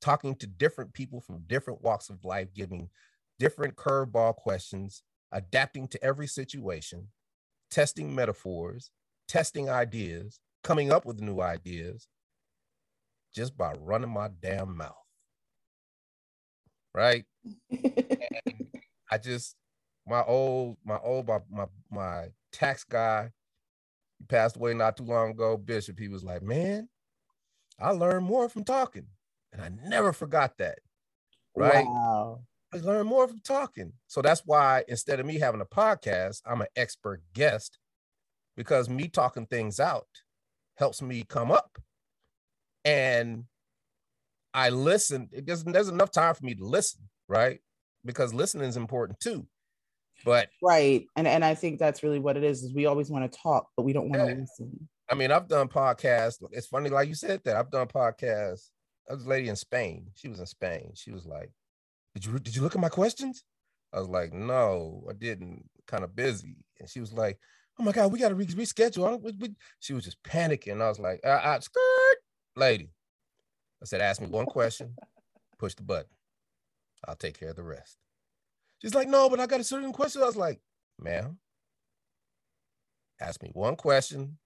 talking 0.00 0.34
to 0.36 0.46
different 0.46 0.92
people 0.92 1.20
from 1.20 1.44
different 1.46 1.82
walks 1.82 2.10
of 2.10 2.24
life, 2.24 2.48
giving 2.54 2.90
different 3.38 3.76
curveball 3.76 4.36
questions, 4.36 5.02
adapting 5.32 5.88
to 5.88 6.04
every 6.04 6.26
situation, 6.26 7.08
testing 7.70 8.14
metaphors, 8.14 8.90
testing 9.28 9.70
ideas, 9.70 10.40
coming 10.62 10.92
up 10.92 11.06
with 11.06 11.20
new 11.20 11.40
ideas 11.40 12.08
just 13.34 13.56
by 13.56 13.72
running 13.78 14.10
my 14.10 14.28
damn 14.42 14.76
mouth 14.76 14.99
right? 16.94 17.24
I 19.10 19.18
just 19.18 19.56
my 20.06 20.22
old 20.24 20.76
my 20.84 20.98
old 21.02 21.28
my, 21.28 21.38
my 21.50 21.66
my 21.90 22.26
tax 22.52 22.84
guy 22.84 23.30
passed 24.28 24.56
away 24.56 24.74
not 24.74 24.96
too 24.96 25.04
long 25.04 25.30
ago 25.30 25.56
bishop 25.56 25.98
he 25.98 26.08
was 26.08 26.24
like 26.24 26.42
man 26.42 26.88
i 27.78 27.90
learned 27.90 28.26
more 28.26 28.48
from 28.48 28.64
talking 28.64 29.06
and 29.52 29.62
i 29.62 29.70
never 29.88 30.12
forgot 30.12 30.58
that 30.58 30.78
right 31.56 31.86
wow. 31.86 32.40
i 32.74 32.76
learned 32.78 33.08
more 33.08 33.26
from 33.28 33.40
talking 33.40 33.92
so 34.08 34.20
that's 34.20 34.42
why 34.44 34.84
instead 34.88 35.20
of 35.20 35.26
me 35.26 35.38
having 35.38 35.60
a 35.60 35.64
podcast 35.64 36.40
i'm 36.44 36.60
an 36.60 36.68
expert 36.76 37.22
guest 37.32 37.78
because 38.56 38.90
me 38.90 39.08
talking 39.08 39.46
things 39.46 39.78
out 39.80 40.08
helps 40.76 41.00
me 41.00 41.24
come 41.28 41.50
up 41.50 41.78
and 42.84 43.44
I 44.52 44.70
listen. 44.70 45.28
It 45.32 45.46
doesn't. 45.46 45.72
There's 45.72 45.88
enough 45.88 46.10
time 46.10 46.34
for 46.34 46.44
me 46.44 46.54
to 46.54 46.64
listen, 46.64 47.02
right? 47.28 47.60
Because 48.04 48.34
listening 48.34 48.68
is 48.68 48.76
important 48.76 49.20
too. 49.20 49.46
But 50.24 50.48
right, 50.62 51.06
and 51.16 51.26
and 51.26 51.44
I 51.44 51.54
think 51.54 51.78
that's 51.78 52.02
really 52.02 52.18
what 52.18 52.36
it 52.36 52.44
is. 52.44 52.62
Is 52.62 52.74
we 52.74 52.86
always 52.86 53.10
want 53.10 53.30
to 53.30 53.38
talk, 53.38 53.68
but 53.76 53.84
we 53.84 53.92
don't 53.92 54.08
want 54.10 54.22
yeah. 54.22 54.34
to 54.34 54.40
listen. 54.40 54.88
I 55.10 55.14
mean, 55.14 55.30
I've 55.30 55.48
done 55.48 55.68
podcasts. 55.68 56.42
It's 56.52 56.66
funny, 56.66 56.90
like 56.90 57.08
you 57.08 57.14
said 57.14 57.40
that 57.44 57.56
I've 57.56 57.70
done 57.70 57.88
podcasts. 57.88 58.68
I 59.08 59.14
was 59.14 59.24
a 59.24 59.28
lady 59.28 59.48
in 59.48 59.56
Spain. 59.56 60.06
She 60.14 60.28
was 60.28 60.38
in 60.38 60.46
Spain. 60.46 60.92
She 60.94 61.10
was 61.10 61.26
like, 61.26 61.50
"Did 62.14 62.24
you 62.24 62.38
did 62.38 62.54
you 62.54 62.62
look 62.62 62.74
at 62.74 62.80
my 62.80 62.88
questions?" 62.88 63.44
I 63.92 63.98
was 63.98 64.08
like, 64.08 64.32
"No, 64.32 65.04
I 65.08 65.14
didn't. 65.14 65.68
Kind 65.86 66.04
of 66.04 66.14
busy." 66.14 66.56
And 66.78 66.88
she 66.88 67.00
was 67.00 67.12
like, 67.12 67.38
"Oh 67.78 67.82
my 67.82 67.92
god, 67.92 68.12
we 68.12 68.18
got 68.18 68.28
to 68.28 68.34
re- 68.34 68.46
reschedule." 68.46 69.20
We, 69.20 69.32
we, 69.32 69.54
she 69.80 69.94
was 69.94 70.04
just 70.04 70.22
panicking. 70.22 70.80
I 70.80 70.88
was 70.88 71.00
like, 71.00 71.20
uh, 71.24 71.28
uh, 71.28 71.60
"Skirt, 71.60 72.16
lady." 72.56 72.90
I 73.82 73.86
said, 73.86 74.00
ask 74.00 74.20
me 74.20 74.26
one 74.26 74.46
question, 74.46 74.94
push 75.58 75.74
the 75.74 75.82
button. 75.82 76.10
I'll 77.06 77.16
take 77.16 77.38
care 77.38 77.50
of 77.50 77.56
the 77.56 77.62
rest. 77.62 77.96
She's 78.80 78.94
like, 78.94 79.08
no, 79.08 79.28
but 79.28 79.40
I 79.40 79.46
got 79.46 79.60
a 79.60 79.64
certain 79.64 79.92
question. 79.92 80.22
I 80.22 80.26
was 80.26 80.36
like, 80.36 80.60
ma'am, 80.98 81.38
ask 83.20 83.42
me 83.42 83.50
one 83.52 83.76
question, 83.76 84.38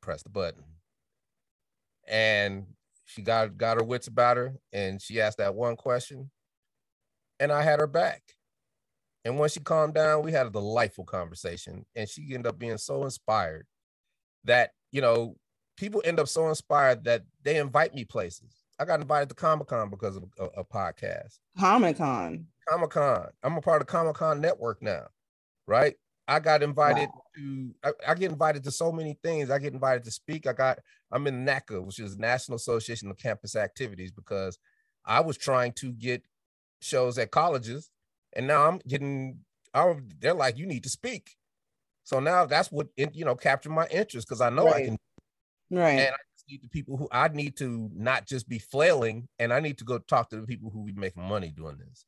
press 0.00 0.22
the 0.22 0.30
button. 0.30 0.64
And 2.08 2.66
she 3.04 3.22
got 3.22 3.56
got 3.56 3.76
her 3.76 3.84
wits 3.84 4.06
about 4.06 4.36
her 4.36 4.54
and 4.72 5.00
she 5.00 5.20
asked 5.20 5.38
that 5.38 5.54
one 5.54 5.76
question 5.76 6.30
and 7.38 7.50
I 7.52 7.62
had 7.62 7.80
her 7.80 7.86
back. 7.86 8.22
And 9.24 9.38
when 9.38 9.48
she 9.50 9.60
calmed 9.60 9.94
down, 9.94 10.22
we 10.22 10.32
had 10.32 10.46
a 10.46 10.50
delightful 10.50 11.04
conversation 11.04 11.84
and 11.94 12.08
she 12.08 12.22
ended 12.32 12.46
up 12.46 12.58
being 12.58 12.78
so 12.78 13.04
inspired 13.04 13.66
that, 14.44 14.70
you 14.92 15.00
know, 15.00 15.36
people 15.80 16.02
end 16.04 16.20
up 16.20 16.28
so 16.28 16.48
inspired 16.48 17.04
that 17.04 17.24
they 17.42 17.56
invite 17.56 17.94
me 17.94 18.04
places. 18.04 18.64
I 18.78 18.84
got 18.84 19.00
invited 19.00 19.30
to 19.30 19.34
Comic 19.34 19.68
Con 19.68 19.88
because 19.88 20.16
of 20.16 20.24
a, 20.38 20.44
a 20.60 20.64
podcast. 20.64 21.38
Comic 21.58 21.96
Con. 21.96 22.46
Comic 22.68 22.90
Con. 22.90 23.28
I'm 23.42 23.56
a 23.56 23.62
part 23.62 23.80
of 23.80 23.88
Comic 23.88 24.16
Con 24.16 24.42
network 24.42 24.82
now, 24.82 25.06
right? 25.66 25.94
I 26.28 26.38
got 26.38 26.62
invited 26.62 27.08
wow. 27.08 27.22
to. 27.36 27.74
I, 27.82 28.10
I, 28.10 28.14
get 28.14 28.30
invited 28.30 28.62
to 28.64 28.70
so 28.70 28.92
many 28.92 29.18
things. 29.24 29.50
I 29.50 29.58
get 29.58 29.72
invited 29.72 30.04
to 30.04 30.10
speak. 30.10 30.46
I 30.46 30.52
got. 30.52 30.78
I'm 31.10 31.26
in 31.26 31.44
NACA, 31.44 31.84
which 31.84 31.98
is 31.98 32.18
National 32.18 32.56
Association 32.56 33.10
of 33.10 33.16
Campus 33.16 33.56
Activities, 33.56 34.12
because 34.12 34.58
I 35.04 35.20
was 35.20 35.36
trying 35.36 35.72
to 35.78 35.92
get 35.92 36.22
shows 36.82 37.18
at 37.18 37.30
colleges, 37.30 37.90
and 38.34 38.46
now 38.46 38.68
I'm 38.68 38.80
getting. 38.86 39.38
I'm, 39.72 40.08
they're 40.20 40.34
like, 40.34 40.58
you 40.58 40.66
need 40.66 40.84
to 40.84 40.90
speak. 40.90 41.36
So 42.04 42.20
now 42.20 42.44
that's 42.44 42.70
what 42.70 42.88
you 42.96 43.24
know 43.24 43.34
captured 43.34 43.70
my 43.70 43.86
interest 43.88 44.28
because 44.28 44.40
I 44.40 44.50
know 44.50 44.66
right. 44.66 44.82
I 44.82 44.84
can. 44.84 44.98
Right. 45.70 46.00
And 46.00 46.14
I 46.14 46.18
need 46.48 46.62
the 46.62 46.68
people 46.68 46.96
who 46.96 47.08
I 47.12 47.28
need 47.28 47.56
to 47.58 47.90
not 47.94 48.26
just 48.26 48.48
be 48.48 48.58
flailing, 48.58 49.28
and 49.38 49.52
I 49.52 49.60
need 49.60 49.78
to 49.78 49.84
go 49.84 49.98
talk 49.98 50.30
to 50.30 50.40
the 50.40 50.46
people 50.46 50.70
who 50.70 50.84
be 50.84 50.92
making 50.92 51.22
money 51.22 51.52
doing 51.56 51.78
this. 51.78 52.06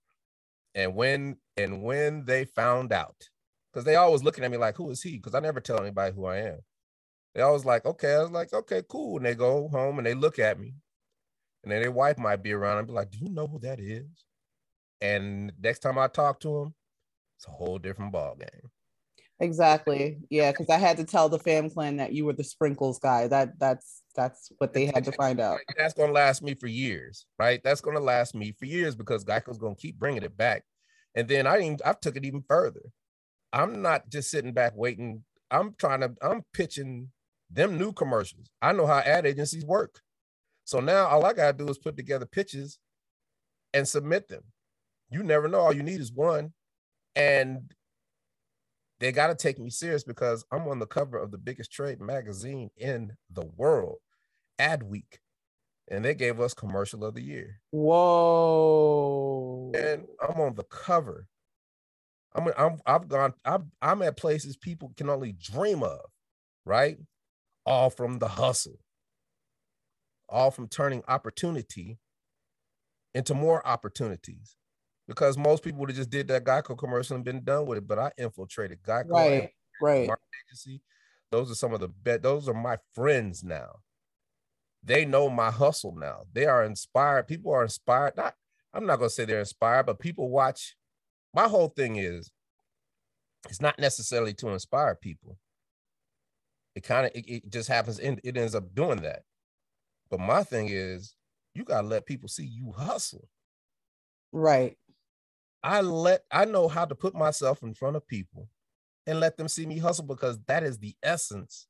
And 0.74 0.94
when 0.96 1.36
and 1.56 1.82
when 1.82 2.24
they 2.24 2.44
found 2.44 2.92
out, 2.92 3.28
because 3.72 3.84
they 3.84 3.96
always 3.96 4.22
looking 4.22 4.44
at 4.44 4.50
me 4.50 4.56
like, 4.56 4.76
who 4.76 4.90
is 4.90 5.02
he? 5.02 5.16
Because 5.16 5.34
I 5.34 5.40
never 5.40 5.60
tell 5.60 5.80
anybody 5.80 6.14
who 6.14 6.26
I 6.26 6.38
am. 6.38 6.58
They 7.34 7.42
always 7.42 7.64
like, 7.64 7.86
okay. 7.86 8.14
I 8.14 8.22
was 8.22 8.30
like, 8.30 8.52
okay, 8.52 8.82
cool. 8.88 9.16
And 9.16 9.26
they 9.26 9.34
go 9.34 9.68
home 9.68 9.98
and 9.98 10.06
they 10.06 10.14
look 10.14 10.38
at 10.38 10.58
me. 10.58 10.74
And 11.62 11.72
then 11.72 11.80
their 11.80 11.92
wife 11.92 12.18
might 12.18 12.42
be 12.42 12.52
around 12.52 12.78
and 12.78 12.86
be 12.86 12.92
like, 12.92 13.10
do 13.10 13.18
you 13.18 13.30
know 13.30 13.46
who 13.46 13.58
that 13.60 13.80
is? 13.80 14.26
And 15.00 15.52
next 15.60 15.80
time 15.80 15.98
I 15.98 16.08
talk 16.08 16.40
to 16.40 16.48
them, 16.48 16.74
it's 17.38 17.46
a 17.48 17.50
whole 17.50 17.78
different 17.78 18.12
ball 18.12 18.36
game. 18.36 18.70
Exactly. 19.42 20.18
Yeah, 20.30 20.52
because 20.52 20.70
I 20.70 20.78
had 20.78 20.96
to 20.98 21.04
tell 21.04 21.28
the 21.28 21.40
fam 21.40 21.68
clan 21.68 21.96
that 21.96 22.12
you 22.12 22.24
were 22.24 22.32
the 22.32 22.44
sprinkles 22.44 23.00
guy. 23.00 23.26
That 23.26 23.58
that's 23.58 24.04
that's 24.14 24.52
what 24.58 24.72
they 24.72 24.86
had 24.86 25.04
to 25.04 25.12
find 25.12 25.40
out. 25.40 25.58
That's 25.76 25.94
gonna 25.94 26.12
last 26.12 26.42
me 26.42 26.54
for 26.54 26.68
years, 26.68 27.26
right? 27.40 27.60
That's 27.64 27.80
gonna 27.80 27.98
last 27.98 28.36
me 28.36 28.52
for 28.52 28.66
years 28.66 28.94
because 28.94 29.24
Geico's 29.24 29.58
gonna 29.58 29.74
keep 29.74 29.98
bringing 29.98 30.22
it 30.22 30.36
back. 30.36 30.62
And 31.16 31.26
then 31.26 31.48
I 31.48 31.58
even 31.58 31.78
I 31.84 31.94
took 31.94 32.16
it 32.16 32.24
even 32.24 32.44
further. 32.48 32.82
I'm 33.52 33.82
not 33.82 34.08
just 34.08 34.30
sitting 34.30 34.52
back 34.52 34.74
waiting. 34.76 35.24
I'm 35.50 35.74
trying 35.76 36.02
to. 36.02 36.14
I'm 36.22 36.44
pitching 36.54 37.08
them 37.50 37.78
new 37.78 37.92
commercials. 37.92 38.46
I 38.62 38.70
know 38.70 38.86
how 38.86 38.98
ad 38.98 39.26
agencies 39.26 39.64
work. 39.64 40.02
So 40.66 40.78
now 40.78 41.08
all 41.08 41.26
I 41.26 41.32
gotta 41.32 41.58
do 41.58 41.68
is 41.68 41.78
put 41.78 41.96
together 41.96 42.26
pitches 42.26 42.78
and 43.74 43.88
submit 43.88 44.28
them. 44.28 44.44
You 45.10 45.24
never 45.24 45.48
know. 45.48 45.58
All 45.58 45.72
you 45.72 45.82
need 45.82 46.00
is 46.00 46.12
one, 46.12 46.52
and 47.16 47.72
they 49.02 49.10
got 49.10 49.26
to 49.26 49.34
take 49.34 49.58
me 49.58 49.68
serious 49.68 50.04
because 50.04 50.44
I'm 50.52 50.68
on 50.68 50.78
the 50.78 50.86
cover 50.86 51.18
of 51.18 51.32
the 51.32 51.38
biggest 51.38 51.72
trade 51.72 52.00
magazine 52.00 52.70
in 52.76 53.16
the 53.28 53.44
world, 53.44 53.96
Adweek, 54.60 55.18
and 55.90 56.04
they 56.04 56.14
gave 56.14 56.38
us 56.38 56.54
commercial 56.54 57.04
of 57.04 57.14
the 57.14 57.20
year. 57.20 57.60
Whoa! 57.72 59.72
And 59.74 60.06
I'm 60.22 60.40
on 60.40 60.54
the 60.54 60.62
cover. 60.62 61.26
I'm 62.36 62.46
I'm 62.56 62.78
I've 62.86 63.08
gone 63.08 63.34
I'm 63.44 63.72
I'm 63.82 64.02
at 64.02 64.16
places 64.16 64.56
people 64.56 64.92
can 64.96 65.10
only 65.10 65.32
dream 65.32 65.82
of, 65.82 65.98
right? 66.64 66.98
All 67.66 67.90
from 67.90 68.20
the 68.20 68.28
hustle, 68.28 68.78
all 70.28 70.52
from 70.52 70.68
turning 70.68 71.02
opportunity 71.08 71.98
into 73.14 73.34
more 73.34 73.66
opportunities 73.66 74.56
because 75.08 75.36
most 75.36 75.62
people 75.62 75.80
would 75.80 75.90
have 75.90 75.96
just 75.96 76.10
did 76.10 76.28
that 76.28 76.44
Geico 76.44 76.76
commercial 76.76 77.16
and 77.16 77.24
been 77.24 77.44
done 77.44 77.66
with 77.66 77.78
it. 77.78 77.88
But 77.88 77.98
I 77.98 78.12
infiltrated 78.18 78.82
Geico, 78.82 79.10
right? 79.10 79.50
Right. 79.80 80.10
Agency. 80.48 80.80
Those 81.30 81.50
are 81.50 81.54
some 81.54 81.72
of 81.72 81.80
the 81.80 81.88
best. 81.88 82.22
Those 82.22 82.48
are 82.48 82.54
my 82.54 82.78
friends 82.94 83.42
now. 83.42 83.80
They 84.84 85.04
know 85.04 85.28
my 85.28 85.50
hustle 85.50 85.94
now. 85.96 86.22
They 86.32 86.46
are 86.46 86.64
inspired. 86.64 87.28
People 87.28 87.52
are 87.52 87.62
inspired. 87.62 88.16
Not, 88.16 88.34
I'm 88.74 88.86
not 88.86 88.98
gonna 88.98 89.10
say 89.10 89.24
they're 89.24 89.40
inspired, 89.40 89.86
but 89.86 89.98
people 89.98 90.30
watch. 90.30 90.76
My 91.34 91.48
whole 91.48 91.68
thing 91.68 91.96
is, 91.96 92.30
it's 93.48 93.60
not 93.60 93.78
necessarily 93.78 94.34
to 94.34 94.48
inspire 94.50 94.94
people. 94.94 95.38
It 96.74 96.84
kind 96.84 97.06
of 97.06 97.12
it, 97.14 97.28
it 97.28 97.50
just 97.50 97.68
happens. 97.68 97.98
In, 97.98 98.20
it 98.24 98.36
ends 98.36 98.54
up 98.54 98.74
doing 98.74 99.02
that. 99.02 99.22
But 100.10 100.20
my 100.20 100.42
thing 100.42 100.68
is, 100.70 101.14
you 101.54 101.64
gotta 101.64 101.86
let 101.86 102.06
people 102.06 102.28
see 102.28 102.44
you 102.44 102.72
hustle. 102.72 103.28
Right. 104.32 104.76
I 105.62 105.80
let 105.80 106.24
I 106.30 106.44
know 106.44 106.68
how 106.68 106.84
to 106.84 106.94
put 106.94 107.14
myself 107.14 107.62
in 107.62 107.74
front 107.74 107.96
of 107.96 108.06
people 108.06 108.48
and 109.06 109.20
let 109.20 109.36
them 109.36 109.48
see 109.48 109.66
me 109.66 109.78
hustle 109.78 110.04
because 110.04 110.38
that 110.46 110.62
is 110.62 110.78
the 110.78 110.96
essence 111.02 111.66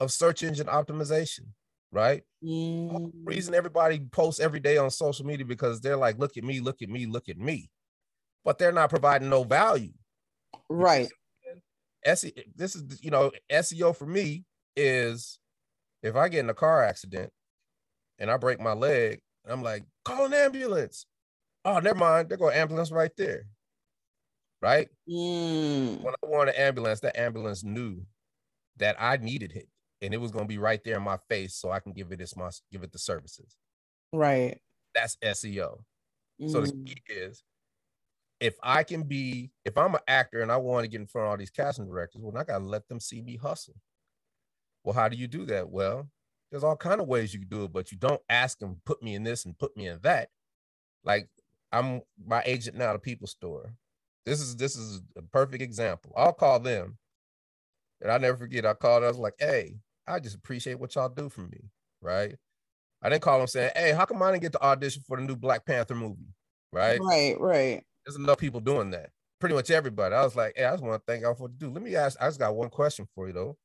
of 0.00 0.10
search 0.10 0.42
engine 0.42 0.66
optimization, 0.66 1.46
right? 1.90 2.22
Mm. 2.44 3.12
reason 3.24 3.54
everybody 3.54 4.00
posts 4.00 4.40
every 4.40 4.60
day 4.60 4.76
on 4.76 4.90
social 4.90 5.24
media 5.24 5.46
because 5.46 5.80
they're 5.80 5.96
like, 5.96 6.18
look 6.18 6.36
at 6.36 6.44
me, 6.44 6.60
look 6.60 6.82
at 6.82 6.88
me, 6.88 7.06
look 7.06 7.28
at 7.28 7.38
me. 7.38 7.70
But 8.44 8.58
they're 8.58 8.72
not 8.72 8.90
providing 8.90 9.30
no 9.30 9.44
value. 9.44 9.92
Right. 10.68 11.08
SE, 12.04 12.32
this 12.56 12.74
is 12.74 13.02
you 13.02 13.10
know, 13.10 13.30
SEO 13.50 13.96
for 13.96 14.06
me 14.06 14.44
is 14.76 15.38
if 16.02 16.16
I 16.16 16.28
get 16.28 16.40
in 16.40 16.50
a 16.50 16.54
car 16.54 16.82
accident 16.82 17.30
and 18.18 18.30
I 18.30 18.36
break 18.36 18.60
my 18.60 18.72
leg, 18.72 19.20
I'm 19.46 19.62
like, 19.62 19.84
call 20.04 20.26
an 20.26 20.34
ambulance 20.34 21.06
oh, 21.64 21.78
never 21.78 21.98
mind. 21.98 22.28
They're 22.28 22.38
going 22.38 22.56
ambulance 22.56 22.90
right 22.90 23.12
there. 23.16 23.44
Right? 24.60 24.88
Mm. 25.10 26.00
When 26.02 26.14
I 26.14 26.26
wanted 26.26 26.54
an 26.54 26.60
ambulance, 26.60 27.00
that 27.00 27.18
ambulance 27.18 27.64
knew 27.64 28.02
that 28.78 28.96
I 28.98 29.16
needed 29.16 29.52
it 29.52 29.68
and 30.02 30.12
it 30.12 30.20
was 30.20 30.32
going 30.32 30.44
to 30.44 30.48
be 30.48 30.58
right 30.58 30.82
there 30.84 30.96
in 30.96 31.02
my 31.02 31.18
face 31.28 31.54
so 31.54 31.70
I 31.70 31.80
can 31.80 31.92
give 31.92 32.12
it 32.12 32.20
its 32.20 32.36
my 32.36 32.50
give 32.70 32.82
it 32.82 32.92
the 32.92 32.98
services. 32.98 33.56
Right. 34.12 34.58
That's 34.94 35.16
SEO. 35.24 35.78
Mm. 36.40 36.50
So 36.50 36.60
the 36.60 36.72
mm. 36.72 36.86
key 36.86 37.02
is 37.08 37.44
if 38.40 38.56
I 38.62 38.82
can 38.82 39.04
be, 39.04 39.52
if 39.64 39.78
I'm 39.78 39.94
an 39.94 40.00
actor 40.08 40.42
and 40.42 40.50
I 40.50 40.56
want 40.56 40.84
to 40.84 40.88
get 40.88 41.00
in 41.00 41.06
front 41.06 41.26
of 41.26 41.30
all 41.30 41.36
these 41.36 41.50
casting 41.50 41.86
directors, 41.86 42.20
well, 42.22 42.36
I 42.36 42.44
gotta 42.44 42.64
let 42.64 42.88
them 42.88 42.98
see 42.98 43.22
me 43.22 43.36
hustle. 43.36 43.76
Well, 44.82 44.94
how 44.94 45.08
do 45.08 45.16
you 45.16 45.28
do 45.28 45.46
that? 45.46 45.70
Well, 45.70 46.10
there's 46.50 46.64
all 46.64 46.76
kind 46.76 47.00
of 47.00 47.06
ways 47.06 47.32
you 47.32 47.40
can 47.40 47.48
do 47.48 47.64
it, 47.64 47.72
but 47.72 47.92
you 47.92 47.98
don't 47.98 48.20
ask 48.28 48.58
them, 48.58 48.80
put 48.84 49.02
me 49.02 49.14
in 49.14 49.22
this 49.22 49.44
and 49.44 49.56
put 49.56 49.76
me 49.76 49.86
in 49.86 50.00
that. 50.02 50.28
Like 51.04 51.28
I'm 51.72 52.02
my 52.24 52.42
agent 52.44 52.76
now, 52.76 52.92
the 52.92 52.98
People 52.98 53.26
Store. 53.26 53.74
This 54.26 54.40
is 54.40 54.56
this 54.56 54.76
is 54.76 55.00
a 55.16 55.22
perfect 55.22 55.62
example. 55.62 56.12
I'll 56.16 56.32
call 56.32 56.60
them, 56.60 56.98
and 58.00 58.10
I 58.10 58.18
never 58.18 58.36
forget. 58.36 58.66
I 58.66 58.74
called. 58.74 59.04
I 59.04 59.08
was 59.08 59.18
like, 59.18 59.34
"Hey, 59.38 59.78
I 60.06 60.20
just 60.20 60.36
appreciate 60.36 60.78
what 60.78 60.94
y'all 60.94 61.08
do 61.08 61.28
for 61.28 61.42
me." 61.42 61.70
Right? 62.00 62.36
I 63.02 63.08
didn't 63.08 63.22
call 63.22 63.38
them 63.38 63.48
saying, 63.48 63.72
"Hey, 63.74 63.92
how 63.92 64.04
come 64.04 64.22
I 64.22 64.30
didn't 64.30 64.42
get 64.42 64.52
the 64.52 64.62
audition 64.62 65.02
for 65.06 65.16
the 65.16 65.24
new 65.24 65.36
Black 65.36 65.64
Panther 65.66 65.94
movie?" 65.94 66.34
Right? 66.72 67.00
Right. 67.00 67.40
Right. 67.40 67.84
There's 68.06 68.16
enough 68.16 68.38
people 68.38 68.60
doing 68.60 68.90
that. 68.90 69.10
Pretty 69.40 69.54
much 69.54 69.70
everybody. 69.70 70.14
I 70.14 70.24
was 70.24 70.36
like, 70.36 70.54
"Hey, 70.56 70.64
I 70.64 70.72
just 70.72 70.82
want 70.84 71.00
to 71.00 71.12
thank 71.12 71.22
y'all 71.22 71.34
for 71.34 71.48
do." 71.48 71.70
Let 71.70 71.82
me 71.82 71.96
ask. 71.96 72.20
I 72.20 72.26
just 72.28 72.38
got 72.38 72.54
one 72.54 72.70
question 72.70 73.08
for 73.14 73.26
you 73.26 73.32
though. 73.32 73.56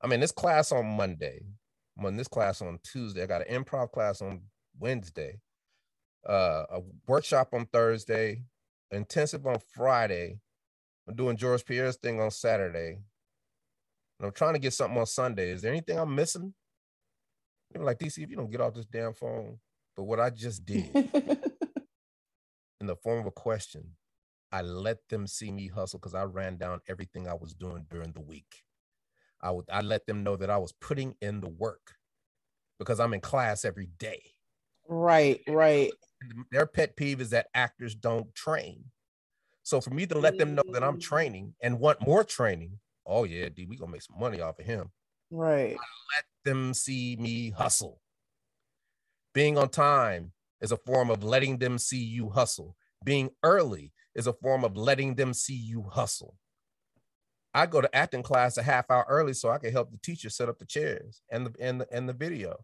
I'm 0.00 0.12
in 0.12 0.20
this 0.20 0.32
class 0.32 0.72
on 0.72 0.86
Monday. 0.86 1.40
I'm 1.98 2.06
in 2.06 2.16
this 2.16 2.28
class 2.28 2.62
on 2.62 2.78
Tuesday. 2.82 3.22
I 3.22 3.26
got 3.26 3.46
an 3.48 3.64
improv 3.64 3.92
class 3.92 4.22
on 4.22 4.42
Wednesday 4.78 5.40
uh, 6.28 6.64
a 6.70 6.80
workshop 7.06 7.48
on 7.52 7.66
Thursday, 7.66 8.42
intensive 8.90 9.46
on 9.46 9.58
Friday. 9.74 10.40
I'm 11.08 11.16
doing 11.16 11.36
George 11.36 11.64
Pierre's 11.64 11.96
thing 11.96 12.20
on 12.20 12.30
Saturday. 12.30 12.98
And 14.18 14.26
I'm 14.26 14.32
trying 14.32 14.54
to 14.54 14.58
get 14.58 14.74
something 14.74 14.98
on 14.98 15.06
Sunday. 15.06 15.50
Is 15.50 15.62
there 15.62 15.72
anything 15.72 15.98
I'm 15.98 16.14
missing? 16.14 16.52
You're 17.72 17.84
like, 17.84 17.98
DC, 17.98 18.22
if 18.22 18.30
you 18.30 18.36
don't 18.36 18.50
get 18.50 18.60
off 18.60 18.74
this 18.74 18.86
damn 18.86 19.14
phone, 19.14 19.58
but 19.96 20.04
what 20.04 20.20
I 20.20 20.30
just 20.30 20.64
did 20.64 20.90
in 22.80 22.86
the 22.86 22.96
form 22.96 23.20
of 23.20 23.26
a 23.26 23.30
question, 23.30 23.96
I 24.50 24.62
let 24.62 25.08
them 25.08 25.26
see 25.26 25.50
me 25.52 25.68
hustle 25.68 25.98
because 25.98 26.14
I 26.14 26.24
ran 26.24 26.56
down 26.56 26.80
everything 26.88 27.28
I 27.28 27.34
was 27.34 27.54
doing 27.54 27.86
during 27.90 28.12
the 28.12 28.20
week. 28.20 28.64
I 29.40 29.50
would 29.50 29.66
I 29.70 29.82
let 29.82 30.06
them 30.06 30.24
know 30.24 30.36
that 30.36 30.50
I 30.50 30.56
was 30.56 30.72
putting 30.72 31.14
in 31.20 31.40
the 31.40 31.48
work 31.48 31.96
because 32.78 32.98
I'm 32.98 33.14
in 33.14 33.20
class 33.20 33.64
every 33.64 33.86
day. 33.98 34.22
Right, 34.88 35.42
right. 35.46 35.92
Their 36.50 36.66
pet 36.66 36.96
peeve 36.96 37.20
is 37.20 37.30
that 37.30 37.48
actors 37.54 37.94
don't 37.94 38.34
train. 38.34 38.84
So 39.62 39.80
for 39.80 39.90
me 39.90 40.06
to 40.06 40.18
let 40.18 40.38
them 40.38 40.54
know 40.54 40.62
that 40.72 40.82
I'm 40.82 40.96
mm. 40.96 41.02
training 41.02 41.54
and 41.62 41.78
want 41.78 42.06
more 42.06 42.24
training, 42.24 42.78
oh 43.06 43.24
yeah, 43.24 43.48
D, 43.48 43.66
we 43.66 43.76
gonna 43.76 43.92
make 43.92 44.02
some 44.02 44.18
money 44.18 44.40
off 44.40 44.58
of 44.58 44.66
him. 44.66 44.90
Right. 45.30 45.76
Let 46.16 46.24
them 46.44 46.72
see 46.74 47.16
me 47.16 47.50
hustle. 47.50 48.00
Being 49.34 49.58
on 49.58 49.68
time 49.68 50.32
is 50.60 50.72
a 50.72 50.76
form 50.76 51.10
of 51.10 51.22
letting 51.22 51.58
them 51.58 51.78
see 51.78 52.02
you 52.02 52.30
hustle. 52.30 52.76
Being 53.04 53.30
early 53.42 53.92
is 54.14 54.26
a 54.26 54.32
form 54.32 54.64
of 54.64 54.76
letting 54.76 55.14
them 55.14 55.34
see 55.34 55.54
you 55.54 55.82
hustle. 55.82 56.36
I 57.54 57.66
go 57.66 57.80
to 57.80 57.94
acting 57.94 58.22
class 58.22 58.56
a 58.56 58.62
half 58.62 58.90
hour 58.90 59.04
early 59.08 59.32
so 59.32 59.50
I 59.50 59.58
can 59.58 59.72
help 59.72 59.90
the 59.90 59.98
teacher 59.98 60.30
set 60.30 60.48
up 60.48 60.58
the 60.58 60.66
chairs 60.66 61.22
and 61.30 61.46
the 61.46 61.54
and 61.60 61.80
the 61.80 61.92
and 61.92 62.08
the 62.08 62.12
video. 62.12 62.56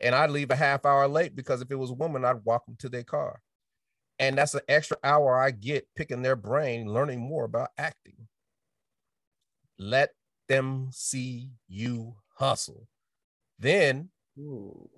And 0.00 0.14
I'd 0.14 0.30
leave 0.30 0.50
a 0.50 0.56
half 0.56 0.84
hour 0.86 1.06
late 1.06 1.36
because 1.36 1.60
if 1.60 1.70
it 1.70 1.78
was 1.78 1.90
a 1.90 1.94
woman, 1.94 2.24
I'd 2.24 2.44
walk 2.44 2.66
them 2.66 2.76
to 2.80 2.88
their 2.88 3.04
car. 3.04 3.42
And 4.18 4.36
that's 4.36 4.54
an 4.54 4.60
extra 4.68 4.98
hour 5.02 5.38
I 5.38 5.50
get 5.50 5.88
picking 5.96 6.22
their 6.22 6.36
brain, 6.36 6.92
learning 6.92 7.20
more 7.20 7.44
about 7.44 7.70
acting. 7.78 8.28
Let 9.78 10.10
them 10.48 10.90
see 10.92 11.52
you 11.68 12.16
hustle. 12.34 12.88
Then, 13.58 14.10
Ooh. 14.38 14.88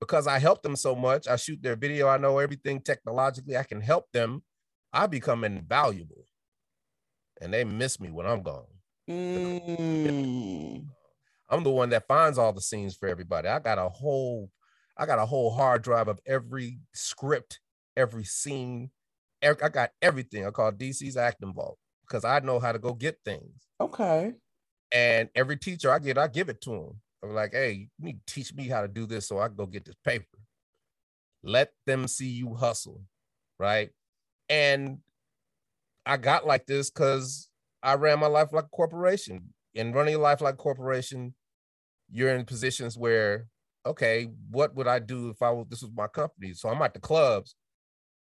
because 0.00 0.26
I 0.26 0.38
help 0.38 0.62
them 0.62 0.76
so 0.76 0.94
much, 0.94 1.26
I 1.26 1.36
shoot 1.36 1.62
their 1.62 1.76
video, 1.76 2.08
I 2.08 2.18
know 2.18 2.38
everything 2.38 2.80
technologically, 2.80 3.56
I 3.56 3.64
can 3.64 3.80
help 3.80 4.06
them. 4.12 4.42
I 4.92 5.06
become 5.06 5.44
invaluable. 5.44 6.26
And 7.40 7.52
they 7.52 7.64
miss 7.64 8.00
me 8.00 8.10
when 8.10 8.26
I'm 8.26 8.42
gone. 8.42 8.66
Mm. 9.08 10.86
I'm 11.50 11.64
the 11.64 11.70
one 11.70 11.88
that 11.90 12.06
finds 12.06 12.38
all 12.38 12.52
the 12.52 12.60
scenes 12.60 12.94
for 12.94 13.08
everybody. 13.08 13.48
I 13.48 13.58
got 13.58 13.78
a 13.78 13.88
whole, 13.88 14.50
I 14.96 15.06
got 15.06 15.18
a 15.18 15.26
whole 15.26 15.50
hard 15.50 15.82
drive 15.82 16.08
of 16.08 16.20
every 16.26 16.80
script, 16.92 17.60
every 17.96 18.24
scene. 18.24 18.90
I 19.42 19.52
got 19.54 19.90
everything. 20.02 20.46
I 20.46 20.50
call 20.50 20.72
DC's 20.72 21.16
acting 21.16 21.54
vault 21.54 21.78
because 22.06 22.24
I 22.24 22.40
know 22.40 22.58
how 22.58 22.72
to 22.72 22.78
go 22.78 22.92
get 22.92 23.18
things. 23.24 23.66
Okay. 23.80 24.34
And 24.92 25.28
every 25.34 25.56
teacher 25.56 25.90
I 25.90 25.98
get, 26.00 26.18
I 26.18 26.26
give 26.26 26.48
it 26.48 26.60
to 26.62 26.70
them. 26.70 27.00
I'm 27.22 27.34
like, 27.34 27.52
hey, 27.52 27.88
you 27.98 28.04
need 28.04 28.20
to 28.26 28.34
teach 28.34 28.54
me 28.54 28.68
how 28.68 28.82
to 28.82 28.88
do 28.88 29.06
this 29.06 29.28
so 29.28 29.38
I 29.38 29.48
can 29.48 29.56
go 29.56 29.66
get 29.66 29.84
this 29.84 29.96
paper. 30.04 30.26
Let 31.42 31.70
them 31.86 32.08
see 32.08 32.28
you 32.28 32.54
hustle, 32.54 33.02
right? 33.58 33.90
And 34.48 34.98
I 36.04 36.16
got 36.16 36.46
like 36.46 36.66
this 36.66 36.90
because 36.90 37.48
I 37.82 37.94
ran 37.94 38.18
my 38.18 38.26
life 38.26 38.52
like 38.52 38.64
a 38.64 38.68
corporation. 38.68 39.54
And 39.76 39.94
running 39.94 40.16
a 40.16 40.18
life 40.18 40.40
like 40.40 40.54
a 40.54 40.56
corporation, 40.56 41.34
you're 42.10 42.34
in 42.34 42.44
positions 42.44 42.96
where, 42.96 43.46
okay, 43.86 44.28
what 44.50 44.74
would 44.74 44.86
I 44.86 44.98
do 44.98 45.30
if 45.30 45.42
I 45.42 45.50
was 45.50 45.66
this 45.68 45.82
was 45.82 45.92
my 45.94 46.06
company? 46.08 46.54
So 46.54 46.68
I'm 46.68 46.82
at 46.82 46.94
the 46.94 47.00
clubs. 47.00 47.54